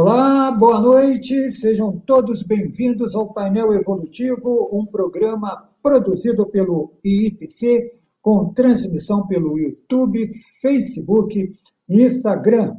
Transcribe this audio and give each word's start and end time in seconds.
Olá, 0.00 0.52
boa 0.52 0.80
noite, 0.80 1.50
sejam 1.50 1.98
todos 1.98 2.44
bem-vindos 2.44 3.16
ao 3.16 3.32
Painel 3.34 3.72
Evolutivo, 3.72 4.70
um 4.72 4.86
programa 4.86 5.68
produzido 5.82 6.46
pelo 6.46 6.92
IIPC, 7.04 7.98
com 8.22 8.54
transmissão 8.54 9.26
pelo 9.26 9.58
YouTube, 9.58 10.30
Facebook 10.62 11.52
e 11.88 12.00
Instagram, 12.00 12.76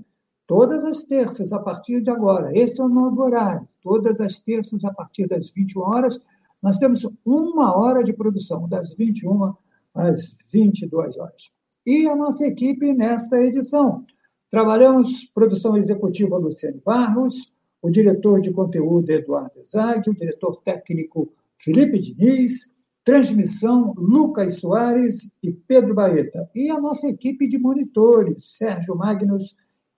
todas 0.48 0.86
as 0.86 1.04
terças 1.04 1.52
a 1.52 1.60
partir 1.60 2.02
de 2.02 2.10
agora. 2.10 2.58
Esse 2.58 2.80
é 2.80 2.86
o 2.86 2.88
novo 2.88 3.22
horário, 3.22 3.68
todas 3.84 4.22
as 4.22 4.40
terças 4.40 4.86
a 4.86 4.94
partir 4.94 5.28
das 5.28 5.50
21 5.50 5.82
horas. 5.82 6.22
Nós 6.64 6.78
temos 6.78 7.06
uma 7.26 7.78
hora 7.78 8.02
de 8.02 8.14
produção, 8.14 8.66
das 8.66 8.94
21 8.94 9.54
às 9.94 10.38
22 10.54 11.18
horas. 11.18 11.52
E 11.86 12.08
a 12.08 12.16
nossa 12.16 12.46
equipe 12.46 12.94
nesta 12.94 13.44
edição. 13.44 14.06
Trabalhamos 14.52 15.26
produção 15.26 15.78
executiva 15.78 16.38
Luciane 16.38 16.82
Barros, 16.84 17.54
o 17.82 17.90
diretor 17.90 18.42
de 18.42 18.52
conteúdo 18.52 19.10
Eduardo 19.12 19.64
Zag, 19.64 20.10
o 20.10 20.14
diretor 20.14 20.62
técnico 20.64 21.32
Felipe 21.58 22.00
Diniz, 22.00 22.74
transmissão 23.04 23.94
Lucas 23.96 24.56
Soares 24.56 25.32
e 25.44 25.52
Pedro 25.52 25.94
Baeta. 25.94 26.50
E 26.56 26.70
a 26.70 26.80
nossa 26.80 27.08
equipe 27.08 27.48
de 27.48 27.60
monitores, 27.60 28.58
Sérgio 28.58 28.96
Magnus 28.96 29.56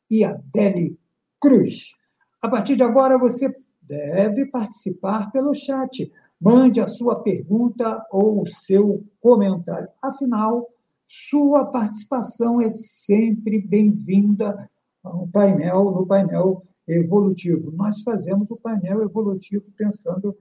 e 0.09 0.23
Adele 0.23 0.98
Cruz. 1.40 1.94
A 2.42 2.50
partir 2.50 2.76
de 2.76 2.84
agora, 2.84 3.18
você 3.18 3.56
deve 3.81 4.45
participar 4.48 5.31
pelo 5.31 5.54
chat. 5.54 6.12
Mande 6.40 6.81
a 6.81 6.88
sua 6.88 7.22
pergunta 7.22 8.06
ou 8.12 8.42
o 8.42 8.48
seu 8.48 9.04
comentário. 9.22 9.88
Afinal, 10.02 10.68
sua 11.14 11.66
participação 11.66 12.62
é 12.62 12.70
sempre 12.70 13.60
bem-vinda 13.60 14.72
ao 15.04 15.28
painel, 15.28 15.92
no 15.92 16.08
painel 16.08 16.66
evolutivo. 16.88 17.70
Nós 17.70 18.00
fazemos 18.00 18.50
o 18.50 18.56
painel 18.56 19.04
evolutivo 19.04 19.70
pensando 19.76 20.34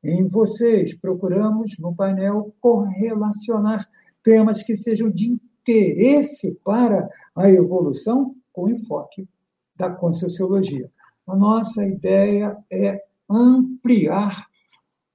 em 0.00 0.28
vocês. 0.28 0.94
Procuramos, 0.94 1.76
no 1.76 1.92
painel, 1.92 2.54
correlacionar 2.60 3.84
temas 4.22 4.62
que 4.62 4.76
sejam 4.76 5.10
de 5.10 5.26
interesse 5.26 6.56
para 6.64 7.10
a 7.34 7.50
evolução 7.50 8.36
com 8.52 8.68
enfoque 8.68 9.28
da 9.74 9.90
Conscienciologia. 9.90 10.88
A 11.26 11.34
nossa 11.34 11.84
ideia 11.84 12.56
é 12.70 13.02
ampliar 13.28 14.46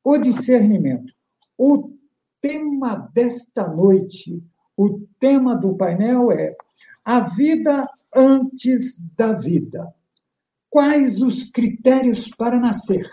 o 0.03 0.17
discernimento. 0.17 1.13
O 1.57 1.93
tema 2.41 3.09
desta 3.13 3.69
noite 3.69 4.43
o 4.77 4.99
tema 5.19 5.55
do 5.55 5.75
painel 5.75 6.31
é 6.31 6.55
A 7.03 7.21
Vida 7.21 7.89
Antes 8.15 9.03
da 9.17 9.33
Vida. 9.33 9.91
Quais 10.69 11.21
os 11.23 11.49
critérios 11.49 12.29
para 12.29 12.59
nascer? 12.59 13.05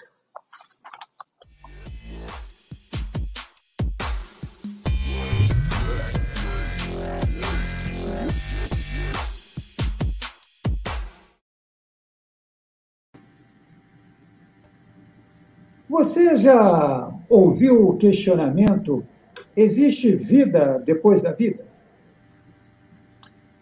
Você 15.89 16.37
já 16.37 17.11
ouviu 17.29 17.89
o 17.89 17.97
questionamento 17.97 19.07
Existe 19.56 20.14
vida 20.16 20.83
depois 20.84 21.22
da 21.22 21.33
vida? 21.33 21.64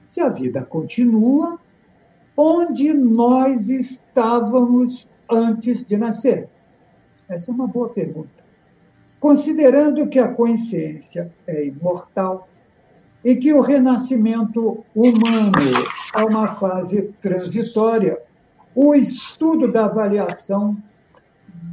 Se 0.07 0.21
a 0.21 0.29
vida 0.29 0.65
continua, 0.65 1.59
onde 2.37 2.93
nós 2.93 3.69
estávamos 3.69 5.09
antes 5.31 5.85
de 5.85 5.97
nascer? 5.97 6.49
Essa 7.29 7.51
é 7.51 7.55
uma 7.55 7.67
boa 7.67 7.89
pergunta. 7.89 8.43
Considerando 9.21 10.09
que 10.09 10.19
a 10.19 10.29
consciência 10.29 11.33
é 11.47 11.67
imortal 11.67 12.49
e 13.25 13.37
que 13.37 13.53
o 13.53 13.61
renascimento 13.61 14.85
humano 14.95 15.53
é 16.15 16.25
uma 16.25 16.49
fase 16.57 17.15
transitória, 17.21 18.19
o 18.75 18.95
estudo 18.95 19.71
da 19.71 19.85
avaliação 19.85 20.77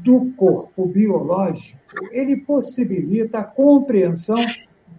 do 0.03 0.31
corpo 0.38 0.85
biológico, 0.85 1.79
ele 2.11 2.38
possibilita 2.38 3.39
a 3.39 3.44
compreensão 3.44 4.38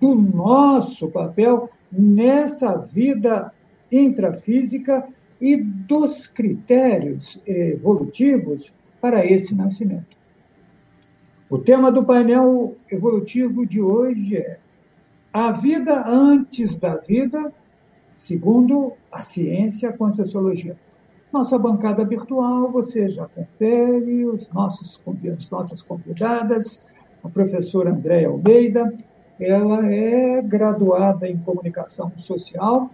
do 0.00 0.14
nosso 0.14 1.08
papel 1.08 1.70
nessa 1.90 2.76
vida 2.76 3.52
intrafísica 3.90 5.06
e 5.40 5.56
dos 5.56 6.26
critérios 6.26 7.40
evolutivos 7.46 8.72
para 9.00 9.24
esse 9.24 9.54
nascimento. 9.54 10.16
O 11.48 11.58
tema 11.58 11.90
do 11.90 12.04
painel 12.04 12.76
evolutivo 12.90 13.66
de 13.66 13.80
hoje 13.80 14.36
é 14.36 14.58
a 15.32 15.50
vida 15.52 16.06
antes 16.06 16.78
da 16.78 16.96
vida, 16.96 17.52
segundo 18.14 18.92
a 19.10 19.20
ciência 19.20 19.92
com 19.92 20.04
a 20.04 20.12
sociologia. 20.12 20.76
Nossa 21.32 21.56
bancada 21.58 22.04
virtual, 22.04 22.72
você 22.72 23.08
já 23.08 23.26
confere, 23.28 24.26
os 24.26 24.48
nossos, 24.48 25.00
as 25.36 25.48
nossas 25.48 25.80
convidadas, 25.80 26.88
a 27.22 27.28
professora 27.28 27.90
Andréa 27.90 28.28
Almeida, 28.28 28.92
ela 29.38 29.86
é 29.86 30.42
graduada 30.42 31.28
em 31.28 31.38
comunicação 31.38 32.12
social, 32.16 32.90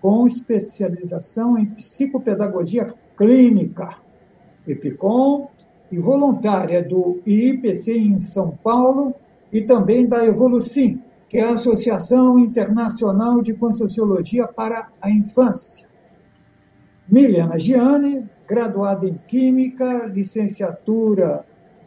com 0.00 0.26
especialização 0.26 1.58
em 1.58 1.66
psicopedagogia 1.66 2.92
clínica, 3.16 3.96
EPICOM, 4.66 5.48
e 5.92 5.98
voluntária 5.98 6.82
do 6.82 7.20
IPC 7.24 7.96
em 7.96 8.18
São 8.18 8.50
Paulo 8.50 9.14
e 9.52 9.60
também 9.60 10.08
da 10.08 10.24
Evolucim, 10.24 11.00
que 11.28 11.36
é 11.36 11.44
a 11.44 11.54
Associação 11.54 12.38
Internacional 12.38 13.40
de 13.40 13.54
Conscienciologia 13.54 14.48
para 14.48 14.88
a 15.00 15.10
Infância. 15.10 15.93
Milena 17.08 17.58
Gianni, 17.58 18.24
graduada 18.46 19.06
em 19.06 19.14
Química, 19.28 20.06
licenciatura 20.06 21.44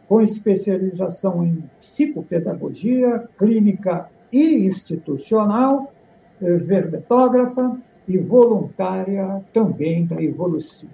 com 0.08 0.22
especialização 0.22 1.44
em 1.44 1.64
psicopedagogia, 1.78 3.28
clínica 3.36 4.08
e 4.32 4.66
institucional, 4.66 5.92
eh, 6.40 6.56
verbetógrafa 6.56 7.78
e 8.06 8.16
voluntária 8.16 9.42
também 9.52 10.06
da 10.06 10.22
Evolução. 10.22 10.88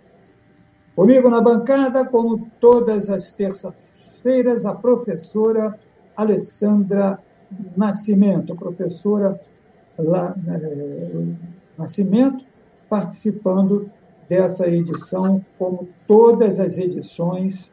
Comigo 0.96 1.30
na 1.30 1.40
bancada, 1.40 2.04
como 2.04 2.50
todas 2.58 3.08
as 3.08 3.32
terças-feiras, 3.32 4.64
a 4.66 4.74
professora 4.74 5.78
Alessandra 6.16 7.18
Nascimento, 7.76 8.56
professora 8.56 9.40
eh, 9.98 10.04
Nascimento, 11.78 12.44
participando 12.88 13.90
dessa 14.28 14.68
edição, 14.68 15.44
como 15.58 15.88
todas 16.06 16.60
as 16.60 16.78
edições 16.78 17.72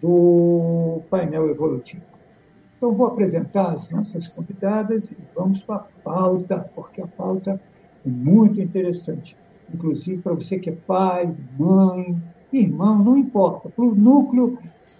do 0.00 1.00
painel 1.10 1.50
evolutivo. 1.50 2.18
Então, 2.76 2.92
vou 2.94 3.08
apresentar 3.08 3.72
as 3.72 3.90
nossas 3.90 4.28
convidadas 4.28 5.10
e 5.10 5.18
vamos 5.34 5.62
para 5.62 5.76
a 5.76 5.86
pauta, 6.04 6.70
porque 6.74 7.02
a 7.02 7.06
pauta 7.06 7.60
é 8.06 8.08
muito 8.08 8.60
interessante. 8.60 9.36
Inclusive 9.72 10.22
para 10.22 10.34
você 10.34 10.58
que 10.58 10.70
é 10.70 10.72
pai, 10.86 11.34
mãe, 11.58 12.16
irmão, 12.52 13.02
não 13.02 13.16
importa. 13.16 13.68
Para 13.68 13.84
o 13.84 13.94
núcleo 13.94 14.58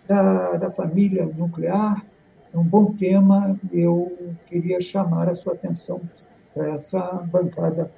da, 0.09 0.57
da 0.57 0.71
família 0.71 1.27
nuclear, 1.27 2.05
é 2.53 2.59
um 2.59 2.65
bom 2.65 2.93
tema. 2.95 3.59
Eu 3.73 4.13
queria 4.47 4.81
chamar 4.81 5.29
a 5.29 5.35
sua 5.35 5.55
atenção 5.55 6.01
para 6.53 6.73
essa 6.73 7.01
bancada 7.31 7.91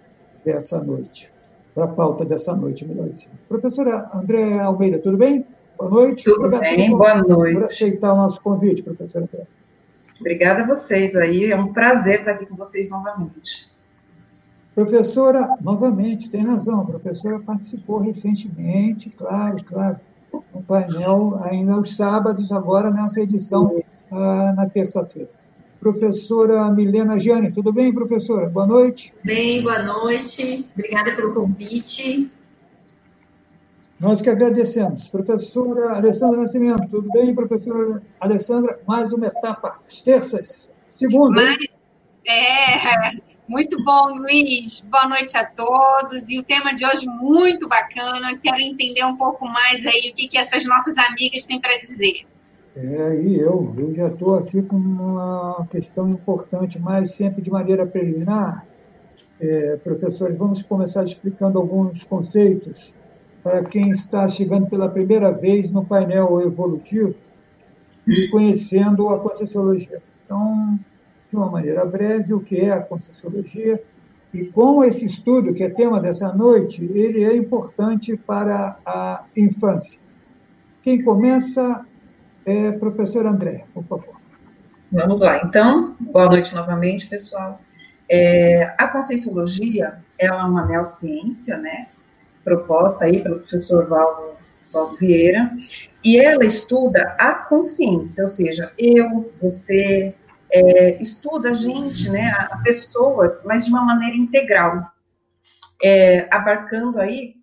dessa 0.45 0.83
noite 0.83 1.33
para 1.75 1.85
a 1.85 1.89
pauta 1.89 2.25
dessa 2.25 2.55
noite, 2.55 2.85
melhor 2.85 3.09
dizendo. 3.09 3.39
Professora 3.49 4.11
André 4.13 4.59
Almeida, 4.59 4.99
tudo 4.99 5.17
bem? 5.17 5.47
Boa 5.79 5.91
noite. 5.91 6.25
Tudo 6.25 6.47
Obrigado 6.47 6.77
bem, 6.77 6.91
boa 6.91 7.15
noite. 7.23 7.55
Por 7.55 7.65
aceitar 7.65 8.13
o 8.13 8.17
nosso 8.17 8.41
convite, 8.41 8.83
professora 8.83 9.25
André. 9.25 9.47
Obrigada 10.19 10.63
a 10.63 10.67
vocês 10.67 11.17
aí, 11.17 11.51
é 11.51 11.57
um 11.57 11.73
prazer 11.73 12.21
estar 12.21 12.33
aqui 12.33 12.47
com 12.47 12.55
vocês 12.55 12.91
novamente. 12.91 13.71
Professora, 14.75 15.57
novamente, 15.61 16.31
tem 16.31 16.45
razão, 16.45 16.81
a 16.81 16.85
professora 16.85 17.41
participou 17.41 17.99
recentemente, 17.99 19.11
claro, 19.11 19.57
claro, 19.65 19.99
no 20.55 20.63
painel, 20.63 21.41
ainda 21.43 21.73
aos 21.73 21.97
sábados, 21.97 22.53
agora 22.53 22.91
nessa 22.91 23.21
edição, 23.21 23.75
ah, 24.13 24.53
na 24.55 24.69
terça-feira 24.69 25.40
professora 25.81 26.71
Milena 26.71 27.19
Gianni. 27.19 27.51
Tudo 27.51 27.73
bem, 27.73 27.93
professora? 27.93 28.47
Boa 28.49 28.67
noite. 28.67 29.13
Bem, 29.25 29.63
boa 29.63 29.83
noite. 29.83 30.67
Obrigada 30.75 31.17
pelo 31.17 31.35
convite. 31.35 32.31
Nós 33.99 34.21
que 34.21 34.31
agradecemos. 34.31 35.09
Professora 35.09 35.97
Alessandra 35.97 36.43
Nascimento, 36.43 36.89
tudo 36.91 37.09
bem, 37.11 37.35
professora 37.35 38.03
Alessandra? 38.21 38.79
Mais 38.87 39.11
uma 39.13 39.27
etapa, 39.27 39.79
as 39.87 40.01
terças, 40.01 40.77
segunda. 40.83 41.43
Mais, 41.43 41.67
é, 42.27 43.21
Muito 43.49 43.83
bom, 43.83 44.09
Luiz. 44.19 44.81
Boa 44.91 45.09
noite 45.09 45.37
a 45.37 45.45
todos. 45.45 46.31
E 46.31 46.39
o 46.39 46.43
tema 46.43 46.75
de 46.75 46.87
hoje 46.87 47.07
muito 47.21 47.69
bacana. 47.69 48.37
Quero 48.39 48.61
entender 48.61 49.05
um 49.05 49.17
pouco 49.17 49.47
mais 49.47 49.85
aí 49.87 50.11
o 50.11 50.15
que, 50.15 50.29
que 50.29 50.39
essas 50.39 50.65
nossas 50.67 50.97
amigas 50.97 51.45
têm 51.45 51.61
para 51.61 51.75
dizer. 51.77 52.27
É, 52.83 53.21
e 53.21 53.39
eu, 53.39 53.75
eu 53.77 53.93
já 53.93 54.09
estou 54.09 54.37
aqui 54.37 54.63
com 54.63 54.77
uma 54.77 55.67
questão 55.71 56.09
importante, 56.09 56.79
mas 56.79 57.13
sempre 57.13 57.43
de 57.43 57.51
maneira 57.51 57.87
preliminar. 57.87 58.67
É, 59.39 59.77
professores, 59.77 60.37
vamos 60.39 60.63
começar 60.63 61.05
explicando 61.05 61.59
alguns 61.59 62.03
conceitos 62.05 62.95
para 63.43 63.63
quem 63.65 63.91
está 63.91 64.27
chegando 64.29 64.67
pela 64.67 64.89
primeira 64.89 65.31
vez 65.31 65.71
no 65.71 65.85
painel 65.85 66.41
evolutivo 66.41 67.15
e 68.07 68.29
conhecendo 68.29 69.11
a 69.11 69.19
Conscienciologia. 69.19 70.03
Então, 70.25 70.79
de 71.29 71.37
uma 71.37 71.51
maneira 71.51 71.85
breve, 71.85 72.33
o 72.33 72.41
que 72.41 72.57
é 72.57 72.71
a 72.71 72.81
Conscienciologia 72.81 73.83
e 74.33 74.47
como 74.47 74.85
esse 74.85 75.05
estudo, 75.05 75.53
que 75.53 75.65
é 75.65 75.69
tema 75.69 76.01
dessa 76.01 76.33
noite, 76.33 76.83
ele 76.83 77.25
é 77.25 77.37
importante 77.37 78.17
para 78.17 78.79
a 78.87 79.25
infância. 79.37 80.01
Quem 80.83 81.05
começa 81.05 81.85
é 82.45 82.73
professor 82.73 83.27
André, 83.27 83.65
por 83.73 83.85
favor. 83.85 84.21
Vamos 84.93 85.21
lá, 85.21 85.41
então, 85.45 85.97
boa 86.01 86.27
noite 86.27 86.53
novamente, 86.55 87.07
pessoal. 87.07 87.61
É, 88.09 88.75
a 88.77 88.89
Conscienciologia 88.89 90.03
é 90.19 90.33
uma 90.33 90.67
neociência, 90.67 91.57
né, 91.59 91.87
proposta 92.43 93.05
aí 93.05 93.23
pelo 93.23 93.37
professor 93.37 93.87
Valdo, 93.87 94.35
Valdo 94.73 94.97
Vieira, 94.97 95.53
e 96.03 96.19
ela 96.19 96.45
estuda 96.45 97.15
a 97.21 97.35
consciência, 97.35 98.25
ou 98.25 98.29
seja, 98.29 98.73
eu, 98.77 99.33
você, 99.41 100.13
é, 100.53 101.01
estuda 101.01 101.51
a 101.51 101.55
gente, 101.55 102.11
né, 102.11 102.31
a 102.51 102.57
pessoa, 102.59 103.41
mas 103.45 103.67
de 103.67 103.71
uma 103.71 103.85
maneira 103.85 104.17
integral, 104.17 104.91
é, 105.81 106.27
abarcando 106.35 106.99
aí 106.99 107.37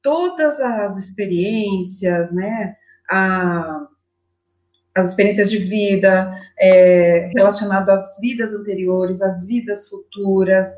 todas 0.00 0.60
as 0.60 0.96
experiências, 0.96 2.32
né, 2.32 2.72
a, 3.10 3.87
as 4.98 5.10
experiências 5.10 5.50
de 5.50 5.58
vida, 5.58 6.30
é, 6.58 7.30
relacionado 7.34 7.88
às 7.90 8.18
vidas 8.20 8.52
anteriores, 8.52 9.22
às 9.22 9.46
vidas 9.46 9.88
futuras, 9.88 10.68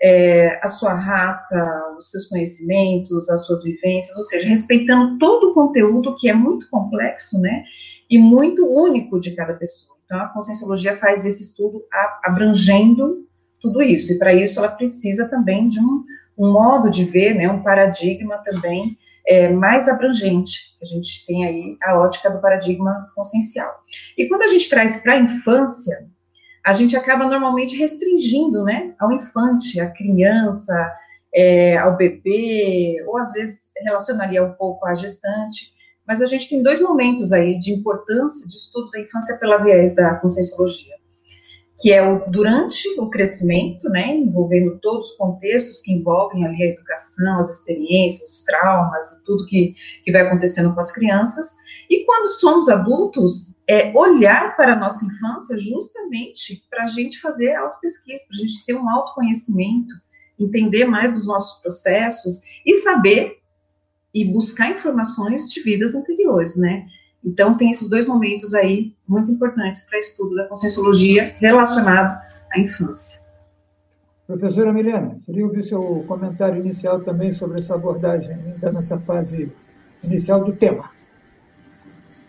é, 0.00 0.58
a 0.62 0.68
sua 0.68 0.94
raça, 0.94 1.64
os 1.96 2.10
seus 2.10 2.26
conhecimentos, 2.26 3.30
as 3.30 3.44
suas 3.46 3.62
vivências, 3.64 4.16
ou 4.16 4.24
seja, 4.24 4.48
respeitando 4.48 5.18
todo 5.18 5.50
o 5.50 5.54
conteúdo 5.54 6.16
que 6.16 6.28
é 6.28 6.34
muito 6.34 6.68
complexo, 6.70 7.40
né, 7.40 7.64
e 8.08 8.18
muito 8.18 8.66
único 8.66 9.18
de 9.18 9.32
cada 9.32 9.54
pessoa. 9.54 9.96
Então, 10.04 10.20
a 10.20 10.28
conscienciologia 10.28 10.96
faz 10.96 11.24
esse 11.24 11.42
estudo 11.42 11.82
abrangendo 12.22 13.26
tudo 13.60 13.82
isso, 13.82 14.12
e 14.12 14.18
para 14.18 14.32
isso 14.32 14.58
ela 14.58 14.68
precisa 14.68 15.28
também 15.28 15.68
de 15.68 15.80
um, 15.80 16.04
um 16.38 16.52
modo 16.52 16.90
de 16.90 17.04
ver, 17.04 17.34
né, 17.34 17.48
um 17.50 17.62
paradigma 17.62 18.38
também 18.38 18.96
é, 19.26 19.48
mais 19.48 19.88
abrangente, 19.88 20.76
a 20.80 20.84
gente 20.84 21.26
tem 21.26 21.44
aí 21.44 21.76
a 21.82 21.98
ótica 21.98 22.30
do 22.30 22.40
paradigma 22.40 23.10
consciencial. 23.14 23.72
E 24.16 24.28
quando 24.28 24.42
a 24.42 24.46
gente 24.46 24.68
traz 24.68 24.98
para 24.98 25.14
a 25.14 25.18
infância, 25.18 26.08
a 26.64 26.72
gente 26.72 26.96
acaba 26.96 27.26
normalmente 27.26 27.76
restringindo, 27.76 28.62
né, 28.62 28.94
ao 28.98 29.12
infante, 29.12 29.80
à 29.80 29.90
criança, 29.90 30.92
é, 31.34 31.76
ao 31.76 31.96
bebê, 31.96 33.04
ou 33.06 33.18
às 33.18 33.32
vezes 33.32 33.70
relacionaria 33.78 34.44
um 34.44 34.52
pouco 34.52 34.86
à 34.86 34.94
gestante, 34.94 35.74
mas 36.06 36.22
a 36.22 36.26
gente 36.26 36.48
tem 36.48 36.62
dois 36.62 36.80
momentos 36.80 37.32
aí 37.32 37.58
de 37.58 37.72
importância 37.72 38.48
de 38.48 38.56
estudo 38.56 38.90
da 38.90 39.00
infância 39.00 39.36
pela 39.38 39.58
viés 39.58 39.94
da 39.94 40.14
conscienciologia 40.14 40.94
que 41.78 41.92
é 41.92 42.02
o 42.02 42.24
durante 42.30 42.88
o 42.98 43.10
crescimento, 43.10 43.88
né, 43.90 44.16
envolvendo 44.16 44.78
todos 44.80 45.10
os 45.10 45.16
contextos 45.16 45.80
que 45.80 45.92
envolvem 45.92 46.44
ali 46.46 46.62
a 46.62 46.72
educação, 46.72 47.38
as 47.38 47.58
experiências, 47.58 48.30
os 48.30 48.44
traumas 48.44 49.22
tudo 49.26 49.46
que, 49.46 49.74
que 50.02 50.12
vai 50.12 50.22
acontecendo 50.22 50.72
com 50.72 50.80
as 50.80 50.92
crianças. 50.92 51.56
E 51.90 52.04
quando 52.04 52.28
somos 52.28 52.68
adultos, 52.68 53.54
é 53.68 53.92
olhar 53.96 54.56
para 54.56 54.72
a 54.72 54.78
nossa 54.78 55.04
infância 55.04 55.58
justamente 55.58 56.64
para 56.70 56.84
a 56.84 56.86
gente 56.86 57.20
fazer 57.20 57.54
autopesquisa, 57.54 58.24
para 58.28 58.36
a 58.36 58.40
gente 58.40 58.64
ter 58.64 58.74
um 58.74 58.88
autoconhecimento, 58.88 59.94
entender 60.38 60.84
mais 60.86 61.14
dos 61.14 61.26
nossos 61.26 61.60
processos 61.60 62.42
e 62.64 62.74
saber 62.74 63.38
e 64.14 64.24
buscar 64.24 64.70
informações 64.70 65.50
de 65.50 65.60
vidas 65.62 65.94
anteriores, 65.94 66.56
né? 66.56 66.86
Então, 67.26 67.56
tem 67.56 67.70
esses 67.70 67.88
dois 67.88 68.06
momentos 68.06 68.54
aí 68.54 68.94
muito 69.06 69.32
importantes 69.32 69.82
para 69.82 69.98
estudo 69.98 70.36
da 70.36 70.44
conscienciologia 70.44 71.34
relacionado 71.40 72.16
à 72.52 72.60
infância. 72.60 73.26
Professora 74.28 74.72
Milena, 74.72 75.18
queria 75.26 75.44
ouvir 75.44 75.64
seu 75.64 75.80
comentário 76.06 76.60
inicial 76.60 77.00
também 77.00 77.32
sobre 77.32 77.58
essa 77.58 77.74
abordagem, 77.74 78.32
ainda 78.32 78.70
nessa 78.70 78.98
fase 79.00 79.52
inicial 80.04 80.44
do 80.44 80.52
tema. 80.52 80.88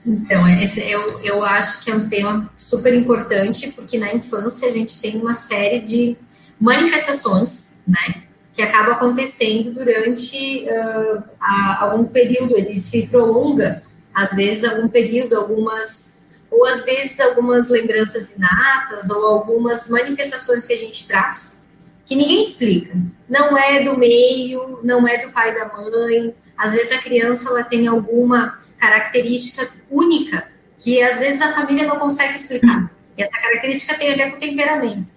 Então, 0.03 0.47
esse, 0.61 0.89
eu, 0.89 1.05
eu 1.23 1.43
acho 1.43 1.83
que 1.83 1.91
é 1.91 1.95
um 1.95 2.09
tema 2.09 2.50
super 2.55 2.93
importante, 2.93 3.71
porque 3.73 4.00
na 4.00 4.13
infância 4.13 4.67
a 4.67 4.71
gente 4.71 5.00
tem 5.00 5.19
uma 5.19 5.33
série 5.33 5.79
de 5.79 6.17
manifestações, 6.59 7.83
né, 7.88 8.23
que 8.53 8.61
acabam 8.61 8.93
acontecendo 8.93 9.73
durante 9.73 10.65
uh, 10.65 11.23
a, 11.39 11.83
algum 11.83 12.05
período, 12.05 12.57
ele 12.57 12.79
se 12.79 13.07
prolonga 13.07 13.83
às 14.17 14.33
vezes 14.33 14.63
algum 14.63 14.87
período, 14.87 15.37
algumas 15.37 16.25
ou 16.49 16.65
às 16.65 16.83
vezes 16.83 17.19
algumas 17.19 17.69
lembranças 17.69 18.35
inatas 18.35 19.11
ou 19.11 19.27
algumas 19.27 19.91
manifestações 19.91 20.65
que 20.65 20.73
a 20.73 20.77
gente 20.77 21.07
traz 21.07 21.67
que 22.07 22.15
ninguém 22.15 22.41
explica. 22.41 22.97
Não 23.29 23.55
é 23.55 23.83
do 23.83 23.95
meio, 23.95 24.79
não 24.81 25.07
é 25.07 25.23
do 25.23 25.31
pai 25.31 25.53
da 25.53 25.67
mãe. 25.67 26.33
Às 26.57 26.71
vezes 26.71 26.93
a 26.93 26.97
criança 26.97 27.49
ela 27.49 27.63
tem 27.63 27.85
alguma 27.85 28.57
característica 28.79 29.69
única 29.87 30.47
que 30.79 30.99
às 30.99 31.19
vezes 31.19 31.39
a 31.39 31.53
família 31.53 31.85
não 31.85 31.99
consegue 31.99 32.33
explicar. 32.33 32.89
E 33.15 33.21
essa 33.21 33.39
característica 33.39 33.93
tem 33.93 34.13
a 34.13 34.15
ver 34.15 34.31
com 34.31 34.37
o 34.37 34.39
temperamento. 34.39 35.11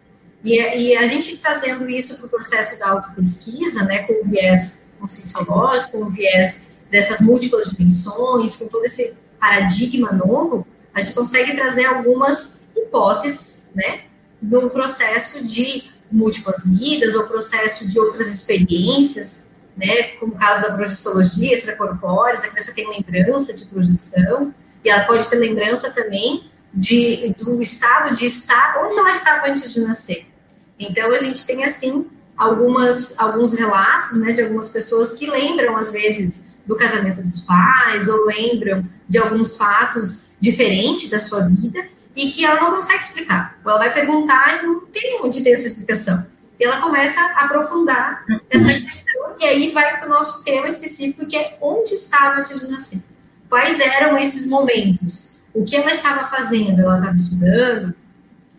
E, 0.45 0.57
e 0.59 0.97
a 0.97 1.07
gente 1.07 1.39
trazendo 1.39 1.89
isso 1.89 2.19
para 2.19 2.27
o 2.27 2.29
processo 2.29 2.79
da 2.79 2.91
autopesquisa, 2.91 3.85
né, 3.85 4.03
com 4.03 4.13
o 4.13 4.25
viés 4.25 4.93
conscienciológico, 5.01 5.93
com 5.93 6.05
o 6.05 6.11
viés 6.11 6.71
dessas 6.91 7.21
múltiplas 7.21 7.71
dimensões, 7.71 8.57
com 8.57 8.69
todo 8.69 8.85
esse 8.85 9.17
paradigma 9.39 10.13
novo, 10.13 10.67
a 10.93 11.01
gente 11.01 11.15
consegue 11.15 11.55
trazer 11.55 11.85
algumas 11.85 12.69
hipóteses, 12.77 13.71
né, 13.75 14.03
do 14.41 14.71
processo 14.71 15.47
de 15.47 15.85
múltiplas 16.11 16.65
vidas 16.67 17.15
ou 17.15 17.25
processo 17.25 17.89
de 17.89 17.99
outras 17.99 18.33
experiências, 18.33 19.51
né, 19.77 20.15
como 20.19 20.35
o 20.35 20.37
caso 20.37 20.63
da 20.63 20.75
projeciologia 20.75 21.55
extracorpórea, 21.55 22.35
a 22.35 22.49
criança 22.49 22.75
tem 22.75 22.89
lembrança 22.89 23.55
de 23.55 23.65
projeção, 23.67 24.53
e 24.85 24.91
ela 24.91 25.05
pode 25.05 25.29
ter 25.29 25.37
lembrança 25.37 25.91
também 25.91 26.51
de, 26.73 27.35
do 27.39 27.61
estado 27.61 28.15
de 28.15 28.27
estar 28.27 28.83
onde 28.85 28.99
ela 28.99 29.13
estava 29.13 29.49
antes 29.49 29.73
de 29.73 29.81
nascer. 29.81 30.27
Então, 30.79 31.13
a 31.13 31.19
gente 31.19 31.45
tem, 31.47 31.65
assim, 31.65 32.07
algumas, 32.37 33.19
alguns 33.19 33.53
relatos, 33.53 34.19
né, 34.19 34.33
de 34.33 34.43
algumas 34.43 34.71
pessoas 34.71 35.13
que 35.13 35.27
lembram, 35.27 35.77
às 35.77 35.93
vezes, 35.93 36.50
do 36.71 36.77
casamento 36.77 37.21
dos 37.21 37.41
pais, 37.41 38.07
ou 38.07 38.27
lembram 38.27 38.89
de 39.09 39.19
alguns 39.19 39.57
fatos 39.57 40.37
diferentes 40.41 41.11
da 41.11 41.19
sua 41.19 41.41
vida 41.41 41.89
e 42.15 42.31
que 42.31 42.45
ela 42.45 42.61
não 42.61 42.77
consegue 42.77 43.03
explicar. 43.03 43.59
Ou 43.65 43.73
ela 43.73 43.81
vai 43.81 43.93
perguntar 43.93 44.63
e 44.63 44.67
não 44.67 44.81
tem 44.83 45.21
onde 45.21 45.43
ter 45.43 45.51
essa 45.51 45.67
explicação. 45.67 46.25
E 46.61 46.65
ela 46.65 46.81
começa 46.81 47.21
a 47.21 47.47
aprofundar 47.47 48.25
essa 48.49 48.73
questão, 48.73 49.35
e 49.41 49.45
aí 49.45 49.73
vai 49.73 49.99
para 49.99 50.07
o 50.07 50.11
nosso 50.11 50.45
tema 50.45 50.69
específico, 50.69 51.27
que 51.27 51.37
é 51.37 51.59
onde 51.61 51.93
estava 51.93 52.39
antes 52.39 52.61
de 52.61 52.71
nascer. 52.71 53.03
Quais 53.49 53.81
eram 53.81 54.17
esses 54.17 54.47
momentos? 54.47 55.41
O 55.53 55.65
que 55.65 55.75
ela 55.75 55.91
estava 55.91 56.29
fazendo? 56.29 56.83
Ela 56.83 56.99
estava 56.99 57.17
estudando? 57.17 57.95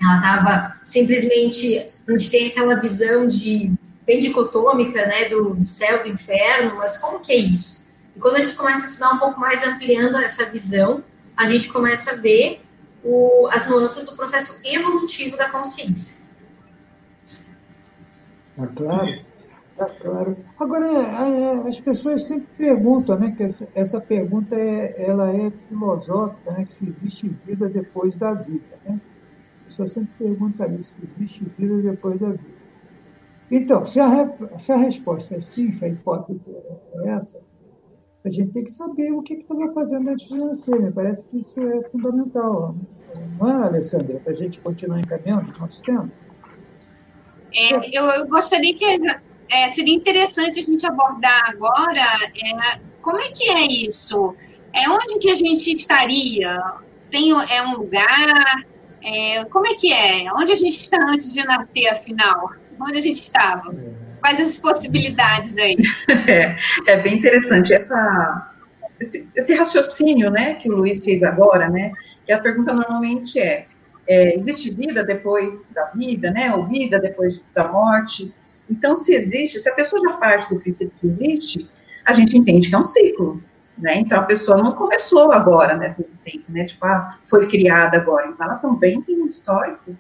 Ela 0.02 0.16
estava 0.18 0.76
simplesmente. 0.84 1.90
Gente 2.10 2.30
tem 2.30 2.48
aquela 2.48 2.76
visão 2.76 3.26
de 3.26 3.74
bem 4.06 4.20
dicotômica, 4.20 5.06
né, 5.06 5.30
do, 5.30 5.66
céu 5.66 6.02
e 6.02 6.04
do 6.04 6.10
inferno, 6.10 6.76
mas 6.76 6.98
como 6.98 7.22
que 7.22 7.32
é 7.32 7.38
isso? 7.38 7.81
E 8.16 8.20
quando 8.20 8.36
a 8.36 8.42
gente 8.42 8.56
começa 8.56 8.84
a 8.84 8.86
estudar 8.86 9.14
um 9.14 9.20
pouco 9.20 9.40
mais, 9.40 9.66
ampliando 9.66 10.18
essa 10.18 10.46
visão, 10.46 11.04
a 11.36 11.46
gente 11.46 11.72
começa 11.72 12.12
a 12.12 12.16
ver 12.16 12.62
o, 13.04 13.48
as 13.52 13.70
nuances 13.70 14.06
do 14.06 14.16
processo 14.16 14.62
evolutivo 14.66 15.38
da 15.38 15.50
consciência. 15.50 16.30
Tá 18.56 18.68
claro, 18.68 19.26
tá 19.76 19.86
claro. 19.90 20.38
Agora, 20.60 21.68
as 21.68 21.80
pessoas 21.80 22.24
sempre 22.24 22.48
perguntam, 22.58 23.18
né, 23.18 23.32
que 23.32 23.44
essa, 23.44 23.68
essa 23.74 24.00
pergunta 24.00 24.56
é, 24.56 25.10
ela 25.10 25.32
é 25.36 25.50
filosófica, 25.68 26.52
né, 26.52 26.66
que 26.66 26.74
se 26.74 26.88
existe 26.88 27.30
vida 27.46 27.68
depois 27.70 28.16
da 28.16 28.34
vida, 28.34 28.78
né? 28.86 29.00
A 29.62 29.66
pessoa 29.66 29.88
sempre 29.88 30.12
pergunta 30.20 30.68
isso, 30.68 30.94
se 30.94 31.06
existe 31.06 31.46
vida 31.58 31.78
depois 31.78 32.20
da 32.20 32.30
vida. 32.30 32.62
Então, 33.50 33.86
se 33.86 34.00
a, 34.00 34.30
se 34.58 34.72
a 34.72 34.78
resposta 34.78 35.36
é 35.36 35.40
sim, 35.40 35.72
se 35.72 35.84
a 35.84 35.88
hipótese 35.88 36.50
é 36.52 37.10
essa, 37.10 37.40
a 38.24 38.30
gente 38.30 38.52
tem 38.52 38.64
que 38.64 38.72
saber 38.72 39.12
o 39.12 39.22
que 39.22 39.34
estava 39.34 39.72
fazendo 39.74 40.10
antes 40.10 40.28
de 40.28 40.36
nascer. 40.36 40.80
Me 40.80 40.92
parece 40.92 41.24
que 41.26 41.40
isso 41.40 41.60
é 41.60 41.90
fundamental. 41.90 42.76
Não 43.40 43.50
é, 43.50 43.68
Alessandra, 43.68 44.20
para 44.20 44.32
a 44.32 44.36
gente 44.36 44.60
continuar 44.60 45.00
encaminhando 45.00 45.52
o 45.56 45.60
nosso 45.60 45.82
tempo? 45.82 46.10
É, 47.54 47.98
eu, 47.98 48.06
eu, 48.06 48.28
gostaria 48.28 48.74
que 48.74 48.86
é, 48.86 49.70
seria 49.72 49.94
interessante 49.94 50.60
a 50.60 50.64
gente 50.64 50.86
abordar 50.86 51.50
agora 51.50 52.00
é, 52.00 52.80
como 53.02 53.20
é 53.20 53.30
que 53.30 53.50
é 53.50 53.68
isso? 53.68 54.36
É 54.74 54.90
onde 54.90 55.20
que 55.20 55.30
a 55.30 55.36
gente 55.36 55.74
estaria? 55.74 56.62
Tem 57.10 57.32
é 57.32 57.64
um 57.64 57.74
lugar? 57.74 58.66
É, 59.04 59.44
como 59.46 59.68
é 59.68 59.74
que 59.74 59.92
é? 59.92 60.28
Onde 60.38 60.52
a 60.52 60.56
gente 60.56 60.78
está 60.78 60.98
antes 61.10 61.34
de 61.34 61.44
nascer, 61.44 61.88
afinal? 61.88 62.50
Onde 62.80 63.00
a 63.00 63.02
gente 63.02 63.20
estava? 63.20 63.76
Quais 64.22 64.40
as 64.40 64.58
possibilidades 64.58 65.58
aí? 65.58 65.76
É, 66.28 66.56
é 66.88 66.98
bem 67.02 67.18
interessante 67.18 67.74
essa, 67.74 68.54
esse, 69.00 69.28
esse, 69.36 69.54
raciocínio, 69.56 70.30
né, 70.30 70.56
que 70.56 70.70
o 70.70 70.76
Luiz 70.76 71.04
fez 71.04 71.24
agora, 71.24 71.70
né? 71.70 71.92
Que 72.26 72.32
a 72.32 72.40
pergunta 72.40 72.74
normalmente 72.74 73.40
é, 73.40 73.66
é 74.08 74.36
existe 74.36 74.72
vida 74.72 75.04
depois 75.04 75.70
da 75.72 75.86
vida, 75.86 76.32
né? 76.32 76.54
Ou 76.56 76.64
vida 76.64 77.00
depois 77.00 77.46
da 77.56 77.68
morte? 77.68 78.34
Então, 78.70 78.94
se 78.94 79.14
existe, 79.14 79.60
se 79.60 79.70
a 79.70 79.74
pessoa 79.74 80.02
já 80.02 80.18
parte 80.18 80.54
do 80.54 80.60
princípio 80.60 80.94
que 81.02 81.08
existe, 81.08 81.70
a 82.06 82.14
gente 82.14 82.38
entende 82.38 82.70
que 82.70 82.76
é 82.76 82.78
um 82.78 82.84
ciclo, 82.84 83.42
né? 83.78 83.96
Então 84.00 84.20
a 84.20 84.24
pessoa 84.24 84.62
não 84.62 84.74
começou 84.74 85.32
agora 85.32 85.76
nessa 85.76 86.02
existência, 86.02 86.54
né? 86.54 86.66
Tipo, 86.66 86.86
ah, 86.86 87.18
foi 87.26 87.48
criada 87.48 87.98
agora. 87.98 88.28
Então 88.28 88.46
ela 88.46 88.56
também 88.56 89.02
tem 89.02 89.20
um 89.22 89.28
histórico 89.28 89.96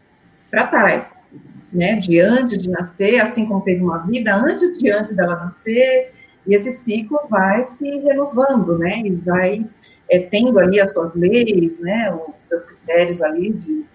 para 0.49 0.67
trás, 0.67 1.27
né? 1.71 1.95
De 1.95 2.19
antes 2.19 2.57
de 2.57 2.69
nascer, 2.69 3.19
assim 3.19 3.45
como 3.45 3.61
teve 3.61 3.81
uma 3.81 3.99
vida 3.99 4.35
antes 4.35 4.77
de 4.77 4.89
antes 4.91 5.15
dela 5.15 5.35
nascer, 5.35 6.13
e 6.47 6.55
esse 6.55 6.71
ciclo 6.71 7.19
vai 7.29 7.63
se 7.63 7.87
renovando, 7.99 8.77
né? 8.77 9.01
E 9.01 9.11
vai 9.11 9.65
é, 10.09 10.19
tendo 10.19 10.59
ali 10.59 10.79
as 10.79 10.89
suas 10.89 11.13
leis, 11.13 11.79
né? 11.79 12.13
Os 12.13 12.47
seus 12.47 12.65
critérios 12.65 13.21
ali 13.21 13.53
de 13.53 13.85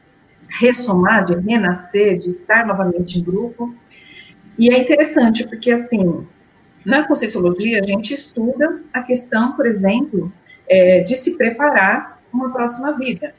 ressomar, 0.61 1.25
de 1.25 1.35
renascer, 1.35 2.19
de 2.19 2.31
estar 2.31 2.67
novamente 2.67 3.19
em 3.19 3.23
grupo. 3.23 3.75
E 4.59 4.71
é 4.71 4.79
interessante 4.79 5.47
porque 5.47 5.71
assim 5.71 6.25
na 6.87 7.05
Conscienciologia, 7.05 7.81
a 7.81 7.83
gente 7.83 8.15
estuda 8.15 8.81
a 8.93 9.03
questão, 9.03 9.53
por 9.57 9.67
exemplo, 9.67 10.33
é, 10.69 11.01
de 11.01 11.17
se 11.17 11.37
preparar 11.37 12.23
uma 12.33 12.53
próxima 12.53 12.93
vida. 12.93 13.35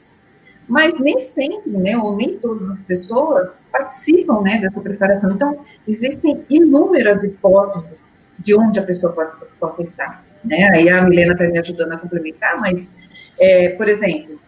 Mas 0.68 1.00
nem 1.00 1.18
sempre, 1.18 1.70
né, 1.70 1.96
ou 1.96 2.14
nem 2.14 2.38
todas 2.38 2.68
as 2.68 2.82
pessoas 2.82 3.58
participam 3.72 4.42
né, 4.42 4.60
dessa 4.60 4.82
preparação. 4.82 5.32
Então, 5.32 5.64
existem 5.86 6.44
inúmeras 6.50 7.24
hipóteses 7.24 8.26
de 8.38 8.54
onde 8.54 8.78
a 8.78 8.82
pessoa 8.82 9.12
pode, 9.12 9.32
possa 9.58 9.82
estar. 9.82 10.22
Né? 10.44 10.68
Aí 10.74 10.88
a 10.90 11.02
Milena 11.02 11.32
está 11.32 11.48
me 11.48 11.58
ajudando 11.58 11.92
a 11.92 11.96
complementar, 11.96 12.56
mas, 12.60 12.94
é, 13.40 13.70
por 13.70 13.88
exemplo, 13.88 14.38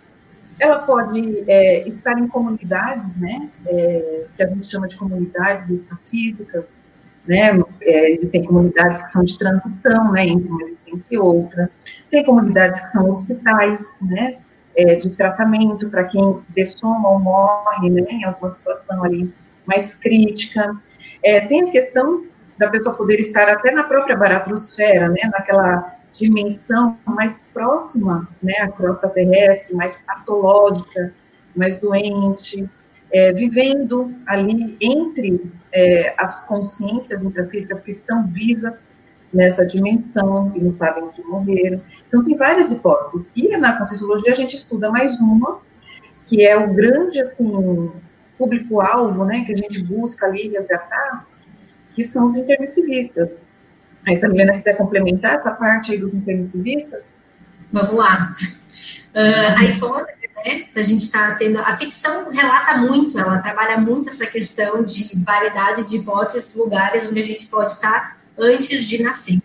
ela 0.59 0.81
pode 0.81 1.43
é, 1.49 1.89
estar 1.89 2.19
em 2.19 2.29
comunidades, 2.29 3.15
né, 3.17 3.49
é, 3.67 4.27
que 4.37 4.43
a 4.43 4.47
gente 4.47 4.67
chama 4.67 4.87
de 4.87 4.97
comunidades 4.97 5.71
extrafísicas, 5.71 6.89
né? 7.27 7.59
É, 7.83 8.11
existem 8.11 8.45
comunidades 8.45 9.03
que 9.03 9.11
são 9.11 9.23
de 9.23 9.39
transição, 9.39 10.13
né, 10.13 10.27
entre 10.27 10.49
uma 10.49 10.63
existência 10.63 11.15
e 11.15 11.19
outra. 11.19 11.71
Tem 12.11 12.25
comunidades 12.25 12.81
que 12.81 12.91
são 12.91 13.09
hospitais, 13.09 13.97
né, 14.03 14.39
é, 14.77 14.95
de 14.97 15.11
tratamento 15.11 15.89
para 15.89 16.05
quem 16.05 16.39
dessoma 16.51 17.11
ou 17.11 17.21
morre, 17.21 17.91
né, 17.91 18.03
em 18.09 18.25
alguma 18.25 18.51
situação 18.51 19.03
ali 19.05 19.33
mais 19.67 19.95
crítica. 19.95 20.75
É, 21.23 21.41
tem 21.41 21.69
a 21.69 21.71
questão 21.71 22.25
da 22.59 22.69
pessoa 22.69 22.95
poder 22.95 23.19
estar 23.19 23.49
até 23.49 23.71
na 23.71 23.85
própria 23.85 24.17
baratrosfera, 24.17 25.09
né, 25.09 25.31
naquela 25.33 25.97
dimensão 26.13 26.99
mais 27.05 27.43
próxima, 27.55 28.29
né, 28.43 28.55
à 28.61 28.69
crosta 28.69 29.09
terrestre, 29.09 29.75
mais 29.75 29.99
patológica, 29.99 31.13
mais 31.55 31.79
doente, 31.79 32.69
é, 33.13 33.33
vivendo 33.33 34.15
ali 34.27 34.77
entre 34.81 35.51
é, 35.73 36.15
as 36.19 36.41
consciências 36.41 37.25
intrafísicas 37.25 37.81
que 37.81 37.91
estão 37.91 38.27
vivas 38.27 38.93
nessa 39.33 39.65
dimensão 39.65 40.53
e 40.55 40.61
não 40.61 40.71
sabem 40.71 41.09
que 41.11 41.23
morreram. 41.23 41.81
Então, 42.09 42.25
tem 42.25 42.37
várias 42.37 42.73
hipóteses. 42.73 43.31
E 43.37 43.57
na 43.57 43.79
Conscienciologia 43.79 44.33
a 44.33 44.37
gente 44.37 44.57
estuda 44.57 44.91
mais 44.91 45.19
uma, 45.21 45.61
que 46.27 46.45
é 46.45 46.57
o 46.57 46.73
grande, 46.73 47.21
assim, 47.21 47.91
público-alvo, 48.37 49.25
né, 49.25 49.45
que 49.45 49.53
a 49.53 49.57
gente 49.57 49.83
busca 49.85 50.27
ali 50.27 50.49
resgatar, 50.49 51.27
que 51.95 52.03
são 52.03 52.25
os 52.25 52.37
intermissivistas. 52.37 53.49
Aí, 54.07 54.17
se 54.17 54.25
a 54.25 54.29
Helena 54.29 54.55
quiser 54.55 54.77
complementar 54.77 55.35
essa 55.35 55.51
parte 55.51 55.93
aí 55.93 55.99
dos 55.99 56.15
intermissivistas. 56.15 57.19
Vamos 57.71 57.95
lá. 57.95 58.35
Uh, 59.15 59.59
a 59.59 59.65
hipótese, 59.65 60.31
né, 60.37 60.67
a 60.75 60.83
gente 60.83 61.03
está 61.03 61.35
tendo, 61.35 61.59
a 61.59 61.77
ficção 61.77 62.31
relata 62.31 62.79
muito, 62.79 63.19
ela 63.19 63.39
trabalha 63.39 63.77
muito 63.79 64.09
essa 64.09 64.27
questão 64.27 64.83
de 64.83 65.11
variedade 65.23 65.85
de 65.85 65.97
hipóteses, 65.97 66.57
lugares 66.57 67.07
onde 67.07 67.21
a 67.21 67.25
gente 67.25 67.47
pode 67.47 67.73
estar 67.73 68.20
antes 68.41 68.85
de 68.85 69.03
nascer. 69.03 69.39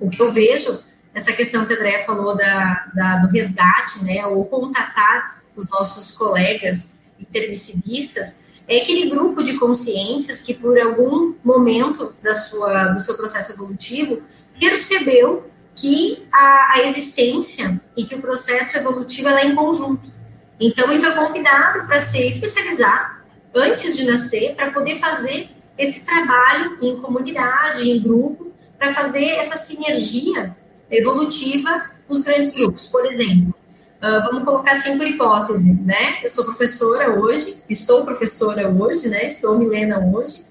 O 0.00 0.10
que 0.10 0.20
eu 0.20 0.32
vejo, 0.32 0.78
essa 1.14 1.32
questão 1.32 1.64
que 1.64 1.72
a 1.72 1.76
Andrea 1.76 2.04
falou 2.04 2.36
da, 2.36 2.90
da, 2.94 3.18
do 3.18 3.28
resgate, 3.28 4.04
né, 4.04 4.26
ou 4.26 4.44
contatar 4.44 5.42
os 5.54 5.70
nossos 5.70 6.12
colegas 6.12 7.06
intermissivistas, 7.18 8.44
é 8.68 8.78
aquele 8.82 9.08
grupo 9.08 9.42
de 9.42 9.54
consciências 9.54 10.40
que 10.40 10.54
por 10.54 10.78
algum 10.78 11.34
momento 11.44 12.14
da 12.22 12.34
sua, 12.34 12.88
do 12.88 13.00
seu 13.00 13.16
processo 13.16 13.52
evolutivo 13.52 14.22
percebeu 14.58 15.48
que 15.74 16.26
a, 16.32 16.74
a 16.74 16.82
existência 16.82 17.80
e 17.96 18.04
que 18.04 18.14
o 18.14 18.20
processo 18.20 18.76
evolutivo 18.78 19.28
é 19.28 19.46
em 19.46 19.54
conjunto. 19.54 20.10
Então, 20.58 20.90
ele 20.90 21.00
foi 21.00 21.12
convidado 21.12 21.86
para 21.86 22.00
se 22.00 22.26
especializar 22.26 23.22
antes 23.54 23.96
de 23.96 24.04
nascer, 24.04 24.54
para 24.54 24.70
poder 24.70 24.98
fazer 24.98 25.50
esse 25.78 26.06
trabalho 26.06 26.78
em 26.80 27.00
comunidade, 27.00 27.90
em 27.90 28.00
grupo, 28.00 28.52
para 28.78 28.92
fazer 28.94 29.24
essa 29.24 29.56
sinergia 29.56 30.56
evolutiva 30.90 31.90
nos 32.08 32.22
grandes 32.22 32.50
grupos. 32.50 32.88
Por 32.88 33.04
exemplo, 33.06 33.54
uh, 33.98 34.24
vamos 34.26 34.44
colocar 34.44 34.72
assim 34.72 34.96
por 34.96 35.06
hipótese, 35.06 35.72
né? 35.72 36.22
Eu 36.22 36.30
sou 36.30 36.44
professora 36.44 37.18
hoje, 37.18 37.62
estou 37.68 38.04
professora 38.04 38.68
hoje, 38.68 39.08
né? 39.08 39.26
Estou 39.26 39.58
Milena 39.58 39.98
hoje, 39.98 40.44